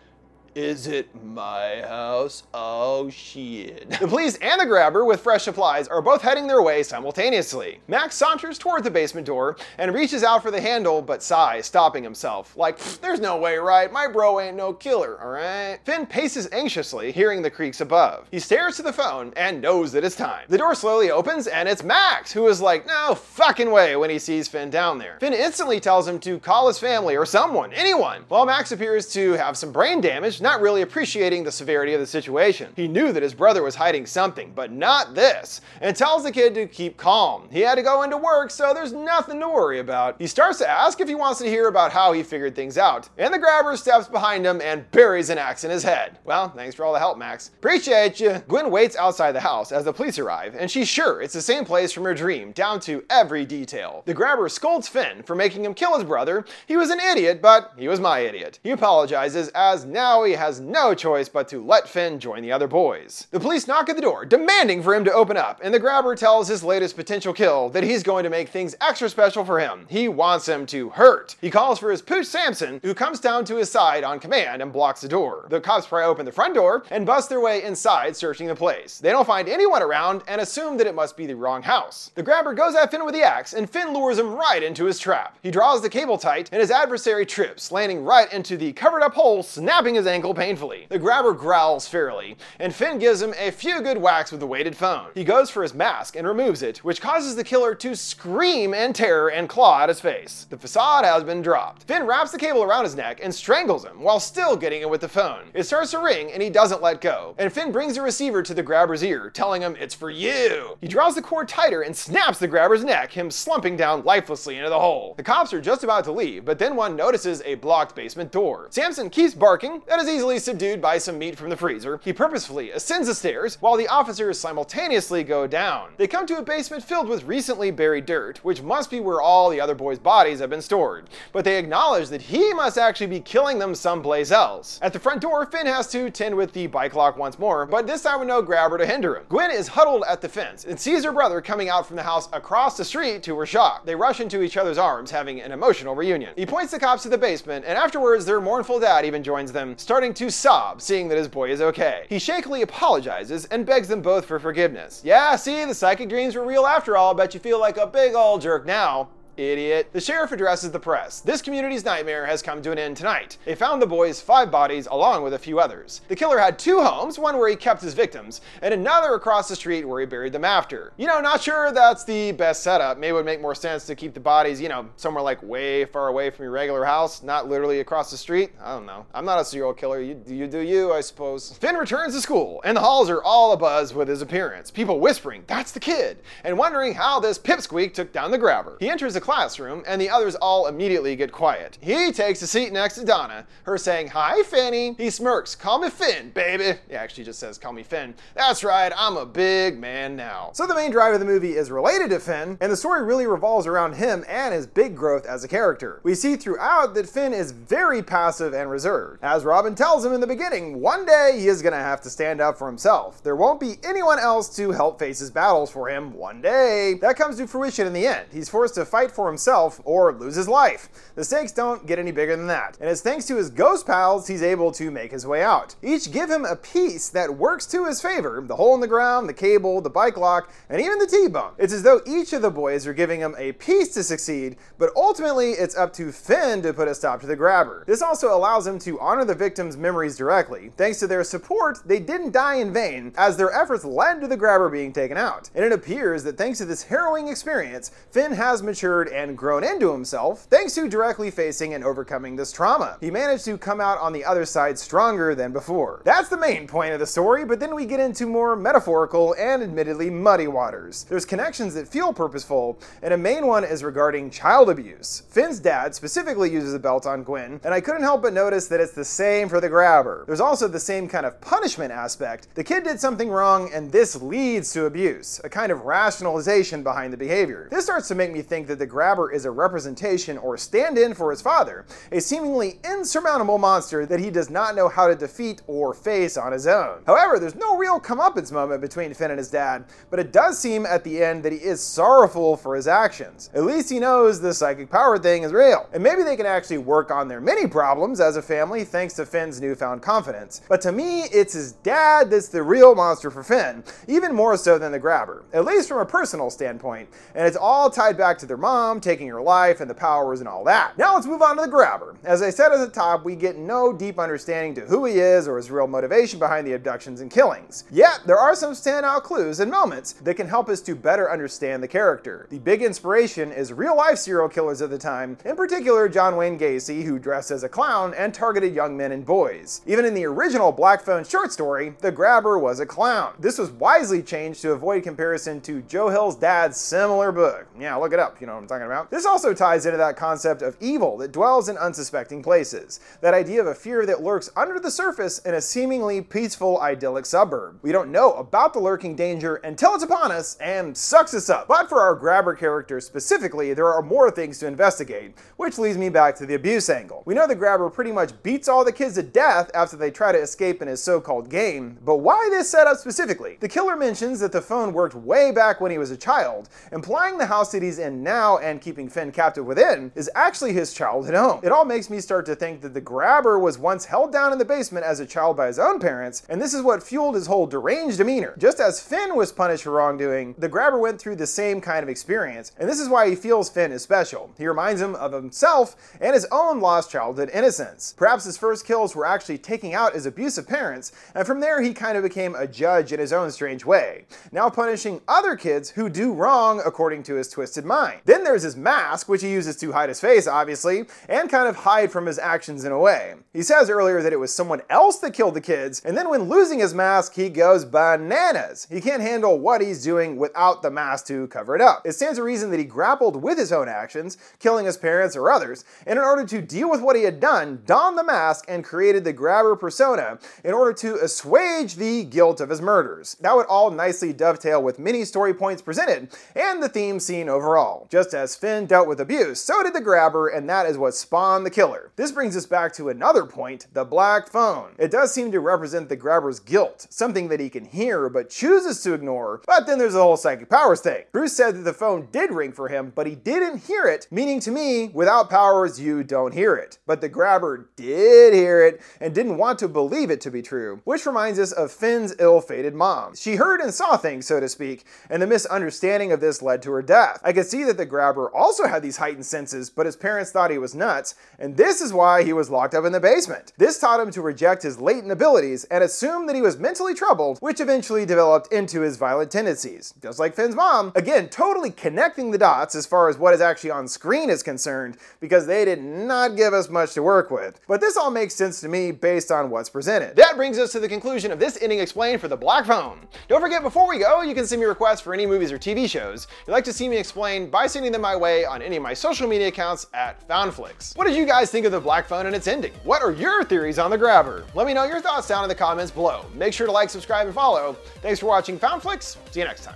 is 0.55 0.87
it 0.87 1.09
my 1.25 1.83
house? 1.83 2.45
Oh 2.55 3.11
shit. 3.11 3.91
The 3.91 4.07
police 4.07 4.37
and 4.37 4.61
the 4.61 4.67
grabber 4.67 5.05
with 5.05 5.21
fresh 5.21 5.43
supplies 5.43 5.89
are 5.89 6.01
both 6.01 6.23
heading 6.23 6.47
their 6.47 6.63
way 6.63 6.83
simultaneously. 6.83 7.81
Max 7.89 8.15
saunters 8.15 8.59
toward 8.59 8.85
the 8.85 8.91
basement 8.91 9.27
door 9.27 9.57
and 9.79 9.93
reaches 9.93 10.23
out 10.23 10.43
for 10.43 10.51
the 10.51 10.61
handle, 10.61 11.03
but 11.03 11.23
sighs, 11.23 11.67
stopping 11.67 12.05
himself. 12.05 12.57
Like, 12.57 12.79
there's 13.01 13.21
no 13.21 13.37
way, 13.37 13.57
right? 13.57 13.93
My 13.93 14.07
bro 14.07 14.39
ain't 14.39 14.57
no 14.57 14.73
killer, 14.73 15.21
alright? 15.21 15.81
Finn 15.85 16.07
paces 16.07 16.49
anxiously, 16.53 17.11
hearing 17.11 17.43
the 17.43 17.51
creaks 17.51 17.81
above. 17.81 18.29
He 18.31 18.39
stares 18.39 18.77
to 18.77 18.83
the 18.83 18.93
phone 18.93 19.33
and 19.37 19.61
knows 19.61 19.91
that 19.93 20.05
it's 20.05 20.17
time. 20.17 20.45
The 20.49 20.59
door 20.59 20.75
slowly 20.75 21.11
opens 21.11 21.49
and 21.49 21.69
it's 21.69 21.83
Max, 21.83 22.33
who 22.33 22.47
is 22.47 22.61
like, 22.61 22.87
no 22.87 23.15
fucking 23.15 23.71
way 23.71 23.97
when 23.97 24.11
he 24.11 24.19
sees 24.21 24.47
Finn 24.47 24.71
down 24.71 24.99
there. 24.99 25.19
Finn 25.19 25.33
instantly 25.33 25.81
tells 25.81 26.07
him 26.07 26.21
to 26.21 26.39
call 26.39 26.69
his 26.69 26.79
family 26.79 27.17
or 27.17 27.27
someone, 27.27 27.73
anyone, 27.73 28.25
while 28.29 28.47
Max 28.47 28.71
appears 28.71 29.13
to 29.13 29.33
have 29.33 29.57
some 29.57 29.73
brain 29.73 30.01
damage 30.01 30.41
not 30.45 30.61
really 30.61 30.83
appreciating 30.83 31.43
the 31.43 31.51
severity 31.51 31.95
of 31.95 32.01
the 32.01 32.07
situation. 32.07 32.71
He 32.77 32.87
knew 32.87 33.13
that 33.13 33.23
his 33.23 33.33
brother 33.33 33.63
was 33.63 33.75
hiding 33.75 34.05
something, 34.05 34.53
but 34.55 34.71
not 34.71 35.15
this, 35.15 35.63
and 35.81 35.97
tells 35.97 36.23
the 36.23 36.31
kid 36.31 36.55
to 36.55 36.67
keep 36.67 36.99
calm. 36.99 37.49
He 37.51 37.61
had 37.61 37.77
to 37.77 37.83
go 37.83 38.03
into 38.03 38.19
work, 38.19 38.51
so 38.51 38.75
there's 38.75 38.93
nothing 38.93 39.41
to 39.41 39.49
worry 39.49 39.79
about. 39.79 40.17
He 40.21 40.27
starts 40.27 40.59
to 40.59 40.69
ask 40.69 41.01
if 41.01 41.09
he 41.09 41.15
wants 41.15 41.41
to 41.41 41.49
hear 41.49 41.69
about 41.69 41.93
how 41.93 42.13
he 42.13 42.23
figured 42.23 42.55
things 42.55 42.77
out, 42.77 43.09
and 43.17 43.33
the 43.33 43.39
grabber 43.39 43.75
steps 43.75 44.07
behind 44.07 44.45
him 44.45 44.61
and 44.61 44.89
buries 44.91 45.31
an 45.31 45.39
axe 45.39 45.65
in 45.65 45.71
his 45.71 45.83
head. 45.83 46.19
Well, 46.25 46.51
thanks 46.51 46.75
for 46.75 46.85
all 46.85 46.93
the 46.93 46.99
help, 46.99 47.17
Max. 47.17 47.49
Appreciate 47.49 48.21
you. 48.21 48.43
Gwen 48.47 48.71
waits 48.71 48.97
outside 48.97 49.33
the 49.33 49.41
house 49.41 49.73
as 49.73 49.87
the 49.87 49.95
police 49.95 50.19
arrive, 50.19 50.55
and 50.55 50.71
she's 50.71 50.89
sure 50.89 51.23
it's 51.23 51.33
the 51.33 51.41
same 51.41 51.65
place 51.65 51.91
from 51.91 52.05
her 52.05 52.15
dream, 52.15 52.53
down 52.53 52.81
to 52.81 53.03
every 53.09 53.47
detail. 53.47 54.03
The 54.05 54.13
grabber 54.13 54.51
scolds 54.51 54.89
Finn 54.89 55.23
for 55.23 55.35
making 55.35 55.65
him 55.65 55.73
kill 55.73 55.95
his 55.95 56.05
brother. 56.05 56.45
He 56.67 56.77
was 56.77 56.91
an 56.91 57.01
idiot, 57.01 57.41
but 57.41 57.73
he 57.79 57.89
was 57.89 57.99
my 57.99 58.19
idiot. 58.19 58.59
He 58.63 58.73
apologizes 58.73 59.49
as 59.55 59.87
now 59.87 60.23
he 60.25 60.34
has 60.37 60.61
no 60.61 60.95
choice 60.95 61.29
but 61.29 61.49
to 61.49 61.65
let 61.65 61.89
Finn 61.89 62.19
join 62.19 62.43
the 62.43 62.53
other 62.53 62.67
boys. 62.67 63.27
The 63.31 63.41
police 63.41 63.67
knock 63.67 63.89
at 63.89 63.97
the 63.97 64.03
door, 64.03 64.25
demanding 64.25 64.83
for 64.83 64.95
him 64.95 65.05
to 65.05 65.13
open 65.13 65.37
up, 65.37 65.61
and 65.63 65.73
the 65.73 65.79
grabber 65.79 66.15
tells 66.15 66.49
his 66.49 66.65
latest 66.65 66.97
potential 66.97 67.33
kill 67.33 67.69
that 67.71 67.85
he's 67.85 68.03
going 68.03 68.25
to 68.25 68.31
make 68.31 68.49
things 68.49 68.75
extra 68.81 69.09
special 69.09 69.45
for 69.45 69.61
him. 69.61 69.87
He 69.89 70.09
wants 70.09 70.49
him 70.49 70.67
to 70.67 70.91
hurt. 70.91 71.37
He 71.41 71.51
calls 71.51 71.79
for 71.79 71.91
his 71.91 72.03
pooch 72.03 72.27
Samson, 72.27 72.81
who 72.83 72.95
comes 72.95 73.21
down 73.21 73.45
to 73.47 73.57
his 73.57 73.71
side 73.71 74.05
on 74.05 74.21
command 74.21 74.63
and 74.63 74.73
blocks 74.73 75.01
the 75.01 75.09
door. 75.09 75.47
The 75.51 75.61
cops 75.61 75.87
pry 75.87 76.05
open 76.05 76.25
the 76.25 76.33
front 76.33 76.55
door 76.55 76.85
and 76.91 77.05
bust 77.05 77.29
their 77.29 77.41
way 77.41 77.63
inside, 77.63 78.17
searching 78.17 78.47
the 78.47 78.55
place. 78.55 78.99
They 78.99 79.11
don't 79.11 79.27
find 79.27 79.49
anyone 79.49 79.83
around 79.83 80.23
and 80.27 80.41
assume 80.41 80.77
that 80.79 80.87
it 80.87 80.95
must 80.95 81.17
be 81.17 81.27
the 81.27 81.37
wrong 81.37 81.63
house. 81.63 82.11
The 82.15 82.23
grabber 82.23 82.55
goes 82.55 82.75
at 82.75 82.91
Finn 82.91 83.05
with 83.05 83.15
the 83.15 83.23
axe, 83.23 83.53
and 83.53 83.69
Finn 83.69 83.93
lures 83.93 84.19
him 84.19 84.35
right 84.35 84.63
into 84.63 84.87
his 84.87 84.99
trap. 84.99 85.39
He 85.43 85.51
draws 85.51 85.83
the 85.83 85.91
cable 85.91 86.17
tight, 86.17 86.49
and 86.53 86.61
his 86.61 86.71
adversary 86.71 87.27
trips, 87.27 87.71
landing 87.71 88.05
right 88.05 88.33
into 88.33 88.57
the 88.57 88.73
covered 88.73 89.03
up 89.03 89.15
hole, 89.15 89.43
snapping 89.43 89.97
his 89.97 90.07
ankle 90.07 90.24
painfully. 90.33 90.87
The 90.89 90.99
grabber 90.99 91.33
growls 91.33 91.89
fairly, 91.89 92.37
and 92.59 92.75
Finn 92.75 92.99
gives 92.99 93.21
him 93.21 93.35
a 93.37 93.51
few 93.51 93.83
good 93.83 93.99
whacks 93.99 94.31
with 94.31 94.41
the 94.41 94.47
weighted 94.47 94.77
phone. 94.77 95.09
He 95.15 95.25
goes 95.25 95.51
for 95.51 95.63
his 95.63 95.75
mask 95.75 96.17
and 96.17 96.27
removes 96.27 96.63
it, 96.63 96.79
which 96.79 97.01
causes 97.01 97.37
the 97.37 97.45
killer 97.45 97.75
to 97.75 97.95
scream 97.95 98.73
in 98.73 98.93
terror 98.93 99.29
and 99.31 99.49
claw 99.49 99.83
at 99.83 99.89
his 99.89 100.01
face. 100.01 100.47
The 100.49 100.57
facade 100.57 101.05
has 101.05 101.25
been 101.25 101.43
dropped. 101.43 101.83
Finn 101.83 102.07
wraps 102.07 102.31
the 102.31 102.39
cable 102.39 102.63
around 102.63 102.85
his 102.85 102.95
neck 102.95 103.21
and 103.23 103.35
strangles 103.35 103.85
him 103.85 104.01
while 104.01 104.21
still 104.21 104.57
getting 104.57 104.81
it 104.83 104.89
with 104.89 105.01
the 105.01 105.09
phone. 105.09 105.51
It 105.53 105.65
starts 105.65 105.91
to 105.91 105.99
ring 105.99 106.31
and 106.31 106.43
he 106.43 106.51
doesn't 106.51 106.83
let 106.83 107.01
go, 107.01 107.35
and 107.39 107.53
Finn 107.53 107.73
brings 107.73 107.97
the 107.97 108.03
receiver 108.03 108.43
to 108.43 108.55
the 108.55 108.63
grabber's 108.63 109.03
ear, 109.03 109.31
telling 109.31 109.63
him 109.63 109.77
it's 109.81 109.95
for 109.95 110.11
you. 110.11 110.79
He 110.81 110.87
draws 110.87 111.17
the 111.17 111.23
cord 111.23 111.49
tighter 111.49 111.83
and 111.83 111.97
snaps 111.97 112.39
the 112.39 112.47
grabber's 112.47 112.85
neck, 112.85 113.11
him 113.11 113.31
slumping 113.31 113.77
down 113.77 114.05
lifelessly 114.05 114.57
into 114.57 114.71
the 114.71 114.79
hole. 114.79 115.15
The 115.17 115.23
cops 115.25 115.53
are 115.53 115.61
just 115.61 115.83
about 115.83 116.05
to 116.05 116.13
leave, 116.13 116.45
but 116.45 116.59
then 116.59 116.77
one 116.77 116.95
notices 116.95 117.43
a 117.45 117.57
blocked 117.57 117.97
basement 117.97 118.31
door. 118.31 118.69
Samson 118.71 119.11
keeps 119.11 119.35
barking, 119.35 119.83
that 119.89 119.99
is 119.99 120.09
easily 120.15 120.39
subdued 120.39 120.81
by 120.81 120.97
some 120.97 121.19
meat 121.19 121.37
from 121.37 121.51
the 121.51 121.57
freezer, 121.57 122.01
he 122.05 122.13
purposefully 122.13 122.71
ascends 122.71 123.09
the 123.09 123.15
stairs 123.15 123.57
while 123.61 123.77
the 123.77 123.89
officers 123.89 124.39
simultaneously 124.39 125.25
go 125.25 125.47
down. 125.47 125.91
They 125.97 126.07
come 126.07 126.25
to 126.27 126.39
a 126.39 126.43
basement 126.43 126.85
filled 126.85 127.09
with 127.09 127.25
recently 127.25 127.73
buried 127.73 128.07
dirt, 128.07 128.39
which 128.45 128.63
must 128.63 128.91
be 128.91 129.01
where 129.01 129.21
all 129.21 129.51
the 129.51 129.61
other 129.61 129.75
boys' 129.75 129.99
bodies 129.99 130.39
have 130.39 130.51
been 130.51 130.63
stored. 130.63 131.11
But 131.33 131.45
they 131.45 131.59
acknowledge 131.59 132.11
that 132.11 132.23
he 132.23 132.53
must 132.55 132.79
actually 132.79 133.09
be 133.09 133.21
killing 133.21 133.59
them 133.59 133.75
someplace 133.75 134.31
else. 134.31 134.79
At 134.83 134.93
the 134.93 135.01
front 135.01 135.21
door, 135.21 135.45
Finn 135.47 135.67
has 135.67 135.89
to 135.89 136.11
tend 136.11 136.37
with 136.37 136.53
the 136.53 136.69
bike 136.69 136.95
lock 136.95 137.17
once 137.17 137.39
more, 137.39 137.67
but 137.67 137.87
this 137.87 138.03
time 138.03 138.21
with 138.21 138.29
no 138.29 138.41
grabber 138.41 138.79
to 138.79 138.87
hinder 138.87 139.17
him. 139.17 139.25
Gwen 139.29 139.51
is 139.51 139.69
huddled 139.69 140.05
at 140.09 140.21
the 140.21 140.29
fence 140.29 140.65
and 140.65 140.79
sees 140.79 141.03
her 141.03 141.13
brother 141.13 141.41
coming 141.41 141.69
out 141.69 141.87
from 141.87 141.97
the 141.97 142.03
house 142.05 142.29
across 142.33 142.77
the 142.77 142.85
street 142.85 143.25
to 143.25 143.37
her 143.37 143.47
shock. 143.47 143.85
They 143.85 143.97
rush 143.97 144.21
into 144.21 144.43
each 144.43 144.57
other's 144.57 144.79
arms, 144.79 145.11
having 145.11 145.41
an 145.41 145.51
emotional 145.51 145.97
reunion. 145.97 146.35
He 146.37 146.47
points 146.47 146.71
the 146.71 146.79
cops 146.79 147.03
to 147.03 147.09
the 147.09 147.19
basement, 147.19 147.65
and 147.67 147.77
afterwards, 147.77 148.25
their 148.25 148.41
mournful 148.41 148.79
dad 148.79 149.05
even 149.05 149.23
joins 149.25 149.51
them, 149.51 149.77
starting 149.79 150.04
to 150.13 150.31
sob, 150.31 150.83
seeing 150.83 151.09
that 151.09 151.17
his 151.17 151.29
boy 151.29 151.51
is 151.51 151.63
okay. 151.63 152.05
He 152.11 152.19
shakily 152.19 152.61
apologizes 152.61 153.47
and 153.47 153.65
begs 153.65 153.89
them 153.89 154.03
both 154.03 154.27
for 154.27 154.39
forgiveness. 154.39 155.01
Yeah, 155.03 155.37
see, 155.37 155.65
the 155.65 155.75
psychic 155.75 156.11
dreams 156.11 156.35
were 156.35 156.45
real 156.45 156.67
after 156.67 156.99
all. 156.99 157.15
Bet 157.15 157.33
you 157.33 157.41
feel 157.41 157.59
like 157.59 157.79
a 157.79 157.87
big 157.87 158.15
old 158.15 158.43
jerk 158.43 158.67
now. 158.67 159.09
Idiot. 159.37 159.89
The 159.93 160.01
sheriff 160.01 160.33
addresses 160.33 160.71
the 160.71 160.79
press. 160.79 161.21
This 161.21 161.43
community's 161.43 161.85
nightmare 161.85 162.25
has 162.27 162.43
come 162.43 162.63
to 162.63 162.71
an 162.71 162.79
end 162.79 162.97
tonight. 162.97 163.39
They 163.45 163.55
found 163.55 163.83
the 163.83 163.87
boy's 163.87 164.21
five 164.21 164.51
bodies 164.51 164.87
along 164.91 165.23
with 165.23 165.35
a 165.35 165.39
few 165.39 165.59
others. 165.59 166.03
The 166.09 166.17
killer 166.17 166.39
had 166.39 166.59
two 166.59 166.81
homes, 166.81 167.19
one 167.19 167.39
where 167.39 167.49
he 167.49 167.57
kept 167.57 167.83
his 167.83 167.95
victims, 167.95 168.41
and 168.63 168.73
another 168.73 169.15
across 169.15 169.49
the 169.49 169.57
street 169.57 169.85
where 169.85 170.01
he 170.01 170.07
buried 170.07 170.33
them 170.33 170.45
after. 170.45 170.93
You 170.97 171.07
know, 171.07 171.21
not 171.21 171.43
sure 171.43 171.73
that's 171.73 172.05
the 172.05 172.33
best 172.33 172.63
setup. 172.63 172.99
Maybe 172.99 173.11
it 173.11 173.13
would 173.15 173.25
make 173.25 173.41
more 173.41 173.55
sense 173.55 173.87
to 173.87 173.95
keep 173.95 174.15
the 174.15 174.21
bodies, 174.21 174.61
you 174.61 174.69
know, 174.69 174.89
somewhere 174.97 175.23
like 175.23 175.43
way 175.43 175.85
far 175.85 176.09
away 176.09 176.31
from 176.31 176.45
your 176.45 176.53
regular 176.53 176.85
house, 176.85 177.23
not 177.23 177.49
literally 177.49 177.81
across 177.81 178.11
the 178.11 178.17
street. 178.17 178.53
I 178.63 178.75
don't 178.75 178.87
know. 178.87 179.07
I'm 179.15 179.25
not 179.25 179.41
a 179.41 179.45
serial 179.45 179.75
killer. 179.75 180.01
You, 180.01 180.23
you 180.27 180.47
do 180.47 180.61
you, 180.61 180.93
I 180.93 181.01
suppose. 181.01 181.57
Finn 181.59 181.77
returns 181.77 182.15
to 182.15 182.21
school, 182.21 182.61
and 182.65 182.77
the 182.77 182.81
halls 182.81 183.11
are 183.11 183.23
all 183.23 183.57
abuzz 183.57 183.95
with 183.95 184.09
his 184.09 184.23
appearance. 184.23 184.71
People 184.71 185.01
whispering, 185.01 185.45
that's 185.47 185.73
the 185.73 185.81
kid, 185.81 186.19
and 186.45 186.57
wondering 186.57 186.95
how 186.95 187.19
this 187.19 187.39
pipsqueak 187.39 187.95
took 187.95 188.13
down 188.13 188.31
the 188.31 188.39
grabber. 188.39 188.77
He 188.81 188.89
enters 188.91 189.15
the 189.15 189.21
classroom, 189.25 189.83
and 189.87 189.99
the 189.99 190.11
others 190.11 190.35
all 190.37 190.67
immediately 190.67 191.17
get 191.17 191.33
quiet. 191.33 191.79
He 191.81 192.13
takes 192.13 192.43
a 192.43 192.47
seat 192.47 192.73
next 192.73 192.97
to 192.97 193.07
Donna, 193.07 193.47
her 193.65 193.79
saying, 193.79 194.09
Hi, 194.09 194.43
Finny. 194.43 194.95
He 194.99 195.09
smirks, 195.09 195.55
Call 195.55 195.79
me 195.79 195.89
Finn, 195.89 196.31
baby. 196.31 196.79
He 196.89 196.95
actually 196.95 197.25
just 197.25 197.39
says, 197.41 197.57
Call 197.57 197.73
me 197.73 197.83
Finn. 197.83 198.15
That's 198.35 198.63
right, 198.63 198.93
I'm 198.95 199.17
a 199.17 199.25
big 199.25 199.79
man 199.79 200.15
now. 200.15 200.51
So 200.53 200.67
the 200.67 200.75
main 200.75 200.91
drive 200.91 201.15
of 201.15 201.21
the 201.21 201.27
movie 201.27 201.57
is 201.57 201.71
related 201.71 202.11
to 202.11 202.21
Finn, 202.21 202.59
and 202.61 202.71
the 202.71 202.77
story 202.77 203.03
really 203.03 203.27
revolves 203.27 203.67
around 203.67 203.95
him 203.95 204.25
and 204.29 204.53
his 204.53 204.67
big 204.67 204.95
growth 204.95 205.25
as 205.25 205.43
a 205.43 205.49
character. 205.49 206.01
We 206.03 206.15
see 206.15 206.37
throughout 206.37 206.95
that 206.95 207.09
Finn 207.09 207.33
is 207.33 207.51
very 207.51 208.03
passive 208.03 208.53
and 208.53 208.71
reserved. 208.71 209.25
As 209.25 209.45
Robin 209.45 209.75
tells 209.75 210.05
him 210.05 210.13
in 210.13 210.21
the 210.21 210.27
beginning, 210.27 210.81
one 210.83 211.07
day 211.07 211.39
he 211.39 211.49
is 211.49 211.63
gonna 211.63 211.77
have 211.77 212.03
to 212.03 212.11
stand 212.11 212.43
up 212.43 212.59
for 212.59 212.67
himself. 212.67 213.23
There 213.23 213.37
won't 213.37 213.59
be 213.59 213.77
anyone 213.85 214.19
else 214.19 214.55
to 214.57 214.71
help 214.73 214.99
face 214.99 215.19
his 215.19 215.31
battles 215.31 215.71
for 215.71 215.89
him 215.89 216.13
one 216.13 216.43
day. 216.43 216.99
That 217.01 217.17
comes 217.17 217.39
to 217.39 217.47
fruition 217.47 217.87
in 217.87 217.95
the 217.95 218.07
end. 218.07 218.27
He's 218.31 218.51
forced 218.51 218.75
to 218.75 218.85
fight 218.85 219.14
for 219.15 219.29
himself 219.29 219.81
or 219.85 220.13
lose 220.13 220.35
his 220.35 220.49
life. 220.49 220.89
The 221.15 221.25
stakes 221.25 221.53
don't 221.53 221.87
get 221.87 221.99
any 221.99 222.13
bigger 222.13 222.37
than 222.37 222.47
that. 222.49 222.77
And 222.81 222.91
it's 222.91 223.01
thanks 223.01 223.27
to 223.27 223.37
his 223.37 223.51
ghost 223.51 223.87
pals 223.87 224.27
he's 224.27 224.43
able 224.43 224.73
to 224.73 224.91
make 224.91 225.13
his 225.13 225.27
way 225.27 225.43
out. 225.43 225.75
Each 225.83 226.11
give 226.11 226.31
him 226.31 226.45
a 226.45 226.57
piece 226.57 227.09
that 227.11 227.37
works 227.37 227.67
to 227.67 227.87
his 227.87 228.01
favor 228.01 228.43
the 228.47 228.57
hole 228.57 228.75
in 228.75 228.81
the 228.81 228.87
ground, 228.87 229.29
the 229.29 229.35
cable, 229.35 229.81
the 229.81 229.91
bike 229.91 230.17
lock, 230.17 230.53
and 230.69 230.81
even 230.81 230.99
the 230.99 231.07
T 231.07 231.29
bone. 231.29 231.53
It's 231.59 231.73
as 231.73 231.83
though 231.83 232.01
each 232.07 232.33
of 232.33 232.43
the 232.43 232.51
boys 232.51 232.87
are 232.87 232.95
giving 232.95 233.21
him 233.21 233.35
a 233.39 233.53
piece 233.53 233.95
to 233.95 234.03
succeed, 234.03 234.57
but 234.79 234.91
ultimately 234.97 235.53
it's 235.53 235.77
up 235.77 235.93
to 235.95 236.13
Finn 236.13 236.63
to 236.63 236.73
put 236.73 236.89
a 236.89 236.95
stop 236.95 237.21
to 237.21 237.27
the 237.27 237.37
grabber. 237.37 237.85
This 237.87 238.03
also 238.03 238.35
allows 238.35 238.67
him 238.67 238.79
to 238.81 239.01
honor 239.01 239.25
the 239.25 239.35
victim's 239.35 239.77
memories 239.77 240.17
directly. 240.17 240.73
Thanks 240.77 240.99
to 241.01 241.07
their 241.07 241.25
support, 241.25 241.79
they 241.85 242.01
didn't 242.01 242.33
die 242.33 242.57
in 242.57 242.73
vain, 242.73 243.13
as 243.17 243.37
their 243.37 243.53
efforts 243.53 243.85
led 243.85 244.21
to 244.21 244.29
the 244.29 244.37
grabber 244.37 244.69
being 244.69 244.93
taken 244.93 245.17
out. 245.17 245.51
And 245.55 245.65
it 245.65 245.73
appears 245.73 246.25
that 246.25 246.37
thanks 246.37 246.59
to 246.59 246.65
this 246.65 246.85
harrowing 246.85 247.29
experience, 247.29 247.91
Finn 248.11 248.33
has 248.33 248.63
matured 248.63 249.04
and 249.09 249.37
grown 249.37 249.65
into 249.65 249.93
himself 249.93 250.47
thanks 250.51 250.75
to 250.75 250.89
directly 250.89 251.31
facing 251.31 251.75
and 251.75 251.85
overcoming 251.85 252.37
this 252.37 252.53
trauma. 252.53 252.97
He 253.01 253.11
managed 253.11 253.45
to 253.47 253.59
come 253.59 253.81
out 253.81 253.99
on 253.99 254.13
the 254.13 254.25
other 254.25 254.45
side 254.45 254.79
stronger 254.79 255.35
than 255.35 255.53
before. 255.53 256.03
That's 256.05 256.29
the 256.29 256.37
main 256.37 256.67
point 256.67 256.93
of 256.93 257.01
the 257.01 257.07
story, 257.07 257.45
but 257.45 257.61
then 257.61 257.75
we 257.75 257.87
get 257.87 258.01
into 258.01 258.27
more 258.27 258.57
metaphorical 258.57 259.35
and 259.39 259.63
admittedly 259.63 260.11
muddy 260.11 260.47
waters. 260.47 261.05
There's 261.09 261.25
connections 261.25 261.75
that 261.75 261.89
feel 261.89 262.13
purposeful, 262.13 262.79
and 263.03 263.15
a 263.15 263.19
main 263.19 263.47
one 263.47 263.65
is 263.65 263.83
regarding 263.83 264.31
child 264.31 264.71
abuse. 264.71 265.23
Finn's 265.29 265.61
dad 265.61 265.95
specifically 265.95 266.51
uses 266.51 266.75
a 266.75 266.79
belt 266.79 267.07
on 267.07 267.23
Gwen, 267.23 267.61
and 267.65 267.75
I 267.75 267.81
couldn't 267.81 268.03
help 268.03 268.23
but 268.23 268.33
notice 268.33 268.69
that 268.69 268.81
it's 268.81 268.93
the 268.93 269.05
same 269.05 269.49
for 269.49 269.61
the 269.61 269.69
grabber. 269.69 270.25
There's 270.27 270.41
also 270.41 270.69
the 270.69 270.81
same 270.81 271.09
kind 271.09 271.27
of 271.27 271.41
punishment 271.41 271.93
aspect. 271.93 272.49
The 272.55 272.65
kid 272.65 272.85
did 272.85 273.01
something 273.01 273.29
wrong, 273.29 273.71
and 273.73 273.91
this 273.91 274.21
leads 274.21 274.73
to 274.73 274.87
abuse, 274.87 275.41
a 275.45 275.49
kind 275.49 275.73
of 275.73 275.85
rationalization 275.85 276.83
behind 276.83 277.13
the 277.13 277.17
behavior. 277.17 277.69
This 277.71 277.85
starts 277.85 278.09
to 278.09 278.15
make 278.15 278.33
me 278.33 278.43
think 278.43 278.67
that 278.69 278.79
the 278.79 278.87
grabber 278.95 279.33
is 279.33 279.45
a 279.45 279.51
representation 279.51 280.39
or 280.39 280.57
stand 280.57 280.97
in 280.97 281.15
for 281.15 281.33
his 281.33 281.43
father, 281.43 281.85
a 282.13 282.21
seemingly 282.21 282.79
insurmountable 282.85 283.59
monster 283.59 284.07
that 284.07 284.21
he 284.21 284.31
does 284.31 284.49
not 284.49 284.77
know 284.77 284.89
how 284.89 285.09
to 285.09 285.17
defeat 285.17 285.63
or 285.67 285.93
face 285.93 286.37
on 286.37 286.53
his 286.53 286.69
own. 286.69 287.03
However, 287.05 287.41
there's 287.41 287.57
no 287.57 287.77
real 287.77 287.99
comeuppance 287.99 288.53
moment 288.53 288.81
between 288.81 289.13
Finn 289.13 289.33
and 289.33 289.39
his 289.39 289.51
dad, 289.51 289.85
but 290.11 290.21
it 290.21 290.33
does 290.33 290.57
seem 290.57 290.87
at 290.87 291.03
the 291.03 291.25
end 291.25 291.43
that 291.43 291.51
he 291.51 291.59
is 291.59 291.83
sorrowful 291.83 292.57
for 292.57 292.77
his 292.77 292.87
actions. 292.87 293.51
At 293.53 293.65
least 293.65 293.91
he 293.91 293.99
knows 293.99 294.41
the 294.41 294.55
psychic 294.55 294.91
power 294.91 295.19
thing 295.19 295.43
is 295.43 295.53
real, 295.53 295.89
and 295.93 296.01
maybe 296.01 296.23
they 296.23 296.37
can 296.37 296.47
actually 296.47 296.79
work 296.79 297.11
on 297.11 297.27
their 297.27 297.41
many 297.41 297.67
problems 297.67 298.21
as 298.21 298.37
a 298.37 298.43
family 298.43 298.85
thanks 298.85 299.15
to 299.15 299.27
Finn's 299.27 299.61
newfound 299.61 300.03
confidence. 300.03 300.61
But 300.69 300.81
to 300.83 300.93
me, 300.93 301.23
it's 301.33 301.55
his 301.55 301.73
dad 301.73 302.31
that's 302.31 302.47
the 302.47 302.63
real 302.63 302.95
monster 302.95 303.33
for 303.33 303.43
Finn, 303.43 303.83
even 304.07 304.33
more 304.33 304.57
so 304.57 304.79
than 304.79 304.93
the 304.93 305.01
grabber, 305.01 305.43
at 305.53 305.65
least 305.65 305.89
from 305.89 305.99
a 305.99 306.07
personal 306.07 306.49
standpoint, 306.49 307.09
and 307.35 307.45
it's 307.45 307.57
all 307.57 307.91
tied 307.91 308.17
back 308.17 308.39
to 308.39 308.47
their 308.47 308.57
mom 308.57 308.84
taking 309.01 309.29
her 309.29 309.41
life 309.43 309.81
and 309.81 309.89
the 309.89 309.95
powers 309.95 310.41
and 310.41 310.49
all 310.49 310.65
that. 310.65 310.97
Now 310.99 311.15
let's 311.15 311.27
move 311.27 311.43
on 311.43 311.57
to 311.57 311.63
the 311.63 311.69
grabber. 311.69 312.17
As 312.25 312.43
I 312.43 312.51
said 312.51 312.73
at 312.73 312.79
the 312.79 312.89
top, 312.89 313.25
we 313.25 313.37
get 313.37 313.57
no 313.57 313.93
deep 313.93 314.19
understanding 314.19 314.75
to 314.75 314.83
who 314.83 315.05
he 315.05 315.19
is 315.19 315.49
or 315.49 315.57
his 315.57 315.71
real 315.71 315.87
motivation 315.87 316.39
behind 316.39 316.67
the 316.67 316.75
abductions 316.75 317.21
and 317.21 317.31
killings. 317.31 317.85
Yet, 317.91 318.21
there 318.27 318.39
are 318.39 318.55
some 318.55 318.73
standout 318.73 319.23
clues 319.23 319.61
and 319.61 319.71
moments 319.71 320.13
that 320.13 320.35
can 320.35 320.49
help 320.49 320.69
us 320.69 320.81
to 320.83 320.95
better 320.95 321.31
understand 321.31 321.83
the 321.83 321.89
character. 321.89 322.47
The 322.51 322.59
big 322.59 322.83
inspiration 322.83 323.53
is 323.53 323.73
real 323.73 323.97
life 323.97 324.19
serial 324.19 324.49
killers 324.49 324.81
of 324.81 324.91
the 324.91 324.99
time, 324.99 325.39
in 325.45 325.57
particular 325.57 326.09
John 326.09 326.37
Wayne 326.37 326.59
Gacy, 326.59 327.05
who 327.05 327.19
dressed 327.19 327.51
as 327.51 327.63
a 327.63 327.69
clown 327.69 328.15
and 328.15 328.35
targeted 328.35 328.75
young 328.75 328.97
men 328.97 329.13
and 329.13 329.25
boys. 329.25 329.81
Even 329.87 330.05
in 330.05 330.15
the 330.15 330.27
original 330.27 330.73
Black 330.73 331.03
Phone 331.03 331.25
short 331.25 331.53
story, 331.53 331.95
the 332.01 332.13
grabber 332.13 332.59
was 332.59 332.81
a 332.81 332.87
clown. 332.87 333.35
This 333.39 333.59
was 333.59 333.71
wisely 333.71 334.23
changed 334.23 334.63
to 334.63 334.73
avoid 334.73 335.03
comparison 335.03 335.61
to 335.63 335.83
Joe 335.83 336.09
Hill's 336.09 336.37
dad's 336.37 336.77
similar 336.77 337.33
book. 337.33 337.67
Yeah, 337.79 337.95
look 337.97 338.13
it 338.13 338.19
up, 338.19 338.41
you 338.41 338.47
know 338.47 338.55
what 338.55 338.63
I'm 338.63 338.67
talking 338.67 338.74
about. 338.83 339.11
This 339.11 339.27
also 339.27 339.55
ties 339.55 339.87
into 339.87 339.99
that 339.99 340.17
concept 340.17 340.63
of 340.63 340.77
evil 340.81 341.17
that 341.19 341.33
dwells 341.33 341.69
in 341.69 341.77
unsuspecting 341.79 342.43
places. 342.43 343.01
That 343.21 343.35
idea 343.35 343.61
of 343.61 343.67
a 343.67 343.75
fear 343.75 344.07
that 344.07 344.23
lurks 344.23 344.51
under 344.57 344.79
the 344.79 344.91
surface 344.91 345.39
in 345.41 345.55
a 345.55 345.61
seemingly 345.61 346.21
peaceful, 346.21 346.81
idyllic 346.81 347.27
suburb. 347.27 347.79
We 347.83 347.93
don't 347.93 348.13
know 348.13 348.33
about 348.35 348.73
the 348.73 348.81
lurking 348.81 349.17
danger 349.17 349.57
until 349.57 349.95
it's 349.95 350.05
upon 350.05 350.33
us 350.33 350.57
and 350.59 350.97
sucks 350.97 351.35
us 351.35 351.51
up. 351.51 351.69
But 351.69 351.89
for 351.89 352.01
our 352.01 352.15
grabber 352.15 352.55
character 352.55 353.01
specifically, 353.01 353.75
there 353.75 353.93
are 353.93 354.03
more 354.03 354.31
things 354.31 354.59
to 354.59 354.67
investigate, 354.67 355.35
which 355.57 355.79
leads 355.79 355.99
me 355.99 356.09
back 356.09 356.37
to 356.37 356.47
the 356.47 356.55
abuse 356.55 356.89
angle. 356.91 357.23
We 357.27 357.35
know 357.35 357.47
the 357.47 357.55
grabber 357.55 357.91
pretty 357.91 358.13
much 358.13 358.43
beats 358.43 358.69
all 358.69 358.85
the 358.85 358.93
kids 358.93 359.15
to 359.15 359.23
death 359.23 359.71
after 359.75 359.97
they 359.97 360.11
try 360.11 360.33
to 360.33 360.41
escape 360.41 360.83
in 360.83 360.89
his 360.89 361.03
so-called 361.03 361.49
game, 361.51 361.99
but 362.05 362.17
why 362.17 362.49
this 362.51 362.71
setup 362.71 362.99
specifically? 362.99 363.57
The 363.61 363.69
killer 363.69 363.97
mentions 363.97 364.41
that 364.41 364.53
the 364.53 364.61
phone 364.61 364.93
worked 364.93 365.15
way 365.15 365.51
back 365.51 365.81
when 365.81 365.91
he 365.91 365.99
was 365.99 366.11
a 366.11 366.17
child, 366.17 366.69
implying 366.93 367.39
the 367.39 367.47
house 367.47 367.73
that 367.73 367.83
he's 367.83 367.99
in 367.99 368.23
now 368.23 368.54
and 368.59 368.81
keeping 368.81 369.09
Finn 369.09 369.33
captive 369.33 369.67
within 369.67 370.13
is 370.15 370.31
actually 370.35 370.73
his 370.73 370.93
childhood 370.93 371.35
home. 371.35 371.61
It 371.63 371.73
all 371.73 371.85
makes 371.85 372.11
me 372.11 372.21
start 372.21 372.47
to 372.47 372.55
think 372.55 372.81
that 372.83 372.95
the 372.95 373.01
grabber 373.01 373.59
was 373.59 373.79
once 373.79 374.05
held 374.05 374.33
down 374.33 374.53
in 374.53 374.59
the 374.59 374.65
basement 374.65 375.07
as 375.07 375.21
a 375.21 375.27
child 375.27 375.57
by 375.57 375.67
his 375.67 375.79
own 375.79 376.01
parents, 376.01 376.43
and 376.49 376.61
this 376.61 376.75
is 376.75 376.83
what 376.83 377.03
fueled 377.03 377.35
his 377.35 377.47
whole 377.47 377.67
deranged 377.67 378.19
demeanor. 378.19 378.55
Just 378.59 378.81
as 378.81 379.01
Finn 379.01 379.37
was 379.37 379.53
punished 379.53 379.85
for 379.85 379.91
wrongdoing, 379.91 380.55
the 380.59 380.69
grabber 380.69 380.99
went 380.99 381.21
through 381.21 381.37
the 381.37 381.47
same 381.47 381.81
kind 381.81 382.03
of 382.03 382.09
experience, 382.09 382.73
and 382.79 382.89
this 382.89 383.01
is 383.01 383.09
why 383.09 383.29
he 383.29 383.35
feels 383.35 383.71
Finn 383.71 383.93
is 383.93 384.03
special. 384.03 384.53
He 384.57 384.67
reminds 384.67 385.01
him 385.01 385.15
of 385.17 385.33
himself 385.33 385.97
and 386.21 386.35
his 386.35 386.47
own 386.53 386.81
lost 386.81 387.11
childhood 387.11 387.51
innocence. 387.53 388.15
Perhaps 388.17 388.45
his 388.45 388.57
first 388.57 388.87
kills 388.87 389.15
were 389.15 389.27
actually 389.27 389.59
taking 389.59 389.95
out 389.95 390.15
his 390.15 390.27
abusive 390.27 390.69
parents, 390.69 391.13
and 391.35 391.47
from 391.47 391.61
there 391.61 391.83
he 391.83 391.93
kind 391.93 392.17
of 392.17 392.23
became 392.23 392.55
a 392.55 392.67
judge 392.67 393.13
in 393.13 393.21
his 393.21 393.33
own 393.33 393.51
strange 393.51 393.85
way, 393.85 394.27
now 394.53 394.71
punishing 394.71 395.21
other 395.27 395.57
kids 395.57 395.91
who 395.91 396.09
do 396.09 396.33
wrong 396.33 396.81
according 396.85 397.23
to 397.25 397.35
his 397.35 397.49
twisted 397.49 397.85
mind. 397.85 398.21
Then 398.25 398.44
Then 398.45 398.51
there's 398.53 398.63
his 398.63 398.77
mask, 398.77 399.27
which 399.27 399.41
he 399.41 399.51
uses 399.51 399.75
to 399.77 399.93
hide 399.93 400.11
his 400.11 400.21
face, 400.21 400.47
obviously, 400.47 401.07
and 401.31 401.49
kind 401.49 401.67
of 401.67 401.77
hide 401.77 402.13
from 402.13 402.27
his 402.27 402.39
actions 402.39 402.85
in 402.85 402.93
a 402.93 402.99
way. 402.99 403.37
He 403.55 403.63
says 403.63 403.89
earlier 403.89 404.21
that 404.21 404.35
it 404.35 404.39
was 404.39 404.53
someone 404.53 404.83
else 404.91 405.17
that 405.21 405.33
killed 405.33 405.55
the 405.55 405.63
kids, 405.63 406.03
and 406.05 406.15
then 406.15 406.29
when 406.29 406.51
losing 406.51 406.79
his 406.81 406.93
mask, 406.93 407.37
he 407.37 407.49
goes 407.49 407.87
bananas. 407.87 408.87
He 408.91 409.01
can't 409.01 409.23
handle 409.23 409.59
what 409.59 409.81
he's 409.81 410.05
doing 410.05 410.37
without 410.37 410.83
the 410.83 410.91
mask 410.91 411.27
to 411.29 411.47
cover 411.47 411.75
it 411.75 411.81
up. 411.81 412.03
It 412.05 412.13
stands 412.13 412.37
to 412.37 412.45
reason 412.45 412.71
that 412.71 412.79
he 412.79 412.85
grappled 412.85 413.43
with 413.43 413.57
his 413.57 413.73
own 413.73 413.89
actions, 413.89 414.37
killing 414.59 414.85
his 414.85 414.99
parents 414.99 415.37
or 415.37 415.51
others, 415.51 415.87
and 416.07 416.19
in 416.19 416.25
order 416.25 416.45
to 416.45 416.61
deal 416.61 416.91
with 416.91 417.01
what 417.01 417.17
he 417.17 417.23
had 417.23 417.41
done, 417.41 417.83
donned 417.87 418.19
the 418.19 418.25
mask 418.25 418.67
and 418.69 418.85
created 418.85 419.25
the 419.25 419.33
grabber 419.33 419.75
persona 419.75 420.39
in 420.65 420.75
order 420.75 420.93
to 420.93 421.15
assuage 421.15 421.95
the 421.95 422.25
guilt 422.25 422.61
of 422.61 422.69
his 422.69 422.83
murders. 422.83 423.39
That 423.41 423.57
would 423.57 423.67
all 423.67 423.91
nicely 423.91 424.35
dovetail 424.35 424.83
with 424.83 424.99
many 424.99 425.25
story 425.25 425.55
points 425.55 425.81
presented 425.81 426.29
and 426.55 426.83
the 426.83 426.91
theme 426.91 427.19
scene 427.19 427.49
overall. 427.49 428.07
Just 428.11 428.34
as 428.35 428.57
Finn 428.57 428.87
dealt 428.87 429.09
with 429.09 429.21
abuse, 429.21 429.61
so 429.61 429.83
did 429.83 429.95
the 429.95 430.01
grabber, 430.01 430.49
and 430.49 430.69
that 430.69 430.87
is 430.87 430.99
what 430.99 431.15
spawned 431.15 431.65
the 431.65 431.71
killer. 431.71 432.11
This 432.17 432.33
brings 432.33 432.57
us 432.57 432.67
back 432.67 432.93
to 432.95 433.09
another 433.09 433.45
point, 433.47 433.87
the 433.93 434.05
black 434.05 434.49
phone. 434.49 434.95
It 434.99 435.11
does 435.11 435.33
seem 435.33 435.53
to 435.53 435.61
represent 435.61 436.09
the 436.09 436.17
grabber's 436.17 436.61
guilt, 436.61 437.07
something 437.11 437.49
that 437.49 437.61
he 437.61 437.71
can 437.71 437.85
hear 437.85 438.29
but 438.29 438.51
chooses 438.51 439.03
to 439.03 439.15
ignore, 439.15 439.63
but 439.67 439.87
then 439.87 439.99
there's 439.99 440.15
the 440.15 440.23
whole 440.23 440.37
psychic 440.37 440.69
powers 440.69 441.01
thing. 441.01 441.25
Bruce 441.33 441.57
said 441.57 441.77
that 441.77 441.85
the 441.85 441.93
phone 441.93 442.29
did 442.33 442.51
ring 442.51 442.73
for 442.73 442.89
him, 442.89 443.13
but 443.15 443.27
he 443.27 443.35
didn't 443.35 443.87
hear 443.87 444.05
it, 444.05 444.27
meaning 444.31 444.61
to 444.61 444.71
me, 444.71 445.11
without 445.15 445.49
powers, 445.49 446.01
you 446.01 446.25
don't 446.25 446.55
hear 446.55 446.75
it. 446.75 446.99
But 447.07 447.21
the 447.21 447.29
grabber 447.29 447.91
did 447.97 448.55
hear 448.55 448.85
it 448.85 449.01
and 449.21 449.35
didn't 449.35 449.59
want 449.59 449.79
to 449.79 449.89
believe 449.89 450.31
it 450.31 450.41
to 450.43 450.51
be 450.51 450.63
true, 450.63 451.01
which 451.05 451.27
reminds 451.27 451.59
us 451.59 451.73
of 451.73 451.93
Finn's 451.93 452.35
ill-fated 452.39 452.95
mom. 452.95 453.37
She 453.37 453.57
heard 453.57 453.81
and 453.81 453.95
saw 453.95 454.17
things, 454.17 454.47
so 454.47 454.61
to 454.61 454.69
speak, 454.69 455.05
and 455.31 455.41
the 455.41 455.47
misunderstanding 455.47 456.33
of 456.33 456.41
this 456.41 456.63
led 456.63 456.83
to 456.83 456.91
her 456.93 457.03
death. 457.03 457.41
I 457.45 457.53
could 457.53 457.67
see 457.67 457.85
that 457.85 457.97
the 457.97 458.07
grabber 458.25 458.51
also 458.55 458.87
had 458.87 459.03
these 459.03 459.19
heightened 459.19 459.45
senses, 459.45 459.91
but 459.91 460.07
his 460.07 460.17
parents 460.17 460.51
thought 460.51 460.71
he 460.71 460.79
was 460.79 460.95
nuts, 460.95 461.35
and 461.59 461.77
this 461.77 462.01
is 462.01 462.13
why 462.13 462.43
he 462.43 462.55
was 462.55 462.71
locked 462.71 462.95
up 462.95 463.05
in 463.05 463.13
the 463.13 463.21
basement. 463.21 463.73
This 463.77 463.99
taught 463.99 464.21
him 464.21 464.31
to 464.31 464.41
reject 464.41 464.83
his 464.83 464.99
latent 464.99 465.31
abilities 465.31 465.85
and 465.85 466.03
assume 466.03 466.47
that 466.47 466.57
he 466.57 466.63
was 466.63 466.79
mentally 466.79 467.13
troubled, 467.13 467.59
which 467.59 467.81
eventually 467.81 468.25
developed 468.25 468.73
into 468.73 469.03
his 469.03 469.19
violent 469.19 469.51
tendencies. 469.51 470.15
Just 470.23 470.39
like 470.39 470.55
Finn's 470.55 470.75
mom, 470.75 471.13
again, 471.15 471.49
totally 471.49 471.91
connecting 471.91 472.51
the 472.51 472.59
dots 472.59 472.95
as 472.95 473.05
far 473.05 473.29
as 473.29 473.37
what 473.37 473.53
is 473.53 473.61
actually 473.61 473.91
on 473.91 474.09
screen 474.09 474.49
is 474.49 474.63
concerned, 474.63 475.19
because 475.41 475.67
they 475.67 475.85
did 475.85 476.03
not 476.03 476.57
give 476.57 476.73
us 476.73 476.89
much 476.89 477.13
to 477.13 477.23
work 477.23 477.51
with. 477.51 477.79
But 477.87 478.01
this 478.01 478.17
all 478.17 478.31
makes 478.31 478.55
sense 478.55 478.81
to 478.81 478.89
me 478.89 479.11
based 479.11 479.51
on 479.51 479.69
what's 479.69 479.91
presented. 479.91 480.37
That 480.37 480.57
brings 480.57 480.79
us 480.79 480.93
to 480.93 481.01
the 481.01 481.09
conclusion 481.09 481.53
of 481.53 481.59
this 481.59 481.79
ending 481.83 482.01
explained 482.01 482.41
for 482.41 482.49
the 482.49 482.57
Black 482.57 482.87
Phone. 482.87 483.29
Don't 483.49 483.61
forget, 483.61 483.83
before 483.83 484.09
we 484.09 484.19
go, 484.19 484.41
you 484.41 484.55
can 484.55 484.67
send 484.67 484.81
me 484.81 484.87
requests 484.87 485.21
for 485.21 485.35
any 485.35 485.47
movies 485.47 485.71
or 485.71 485.79
TV 485.79 486.09
shows 486.09 486.47
you'd 486.67 486.73
like 486.73 486.85
to 486.85 486.93
see 486.93 487.09
me 487.09 487.17
explain 487.17 487.69
by 487.69 487.87
sending 487.87 488.13
them 488.15 488.23
my 488.23 488.37
way 488.37 488.65
on 488.65 488.81
any 488.81 488.97
of 488.97 489.03
my 489.03 489.13
social 489.13 489.47
media 489.47 489.69
accounts 489.69 490.07
at 490.15 490.47
FoundFlix. 490.49 491.17
What 491.17 491.27
did 491.27 491.37
you 491.37 491.45
guys 491.45 491.71
think 491.71 491.85
of 491.85 491.93
the 491.93 492.01
Black 492.01 492.27
Phone 492.27 492.47
and 492.47 492.55
its 492.57 492.67
ending? 492.67 492.93
What 493.03 493.23
are 493.23 493.33
your 493.33 493.65
theories 493.65 493.99
on 493.99 494.11
the 494.11 494.19
grabber? 494.19 494.65
Let 494.75 494.87
me 494.87 494.95
know 494.95 495.05
your 495.05 495.21
thoughts 495.21 495.49
down 495.49 495.65
in 495.65 495.69
the 495.69 495.75
comments 495.75 496.11
below. 496.11 496.47
Make 496.55 496.73
sure 496.73 496.87
to 496.87 496.93
like, 496.93 497.11
subscribe, 497.11 497.47
and 497.47 497.55
follow. 497.55 497.95
Thanks 498.23 498.41
for 498.41 498.47
watching 498.47 498.79
FoundFlix. 498.79 499.37
See 499.51 499.61
you 499.61 499.67
next 499.67 499.85
time. 499.85 499.93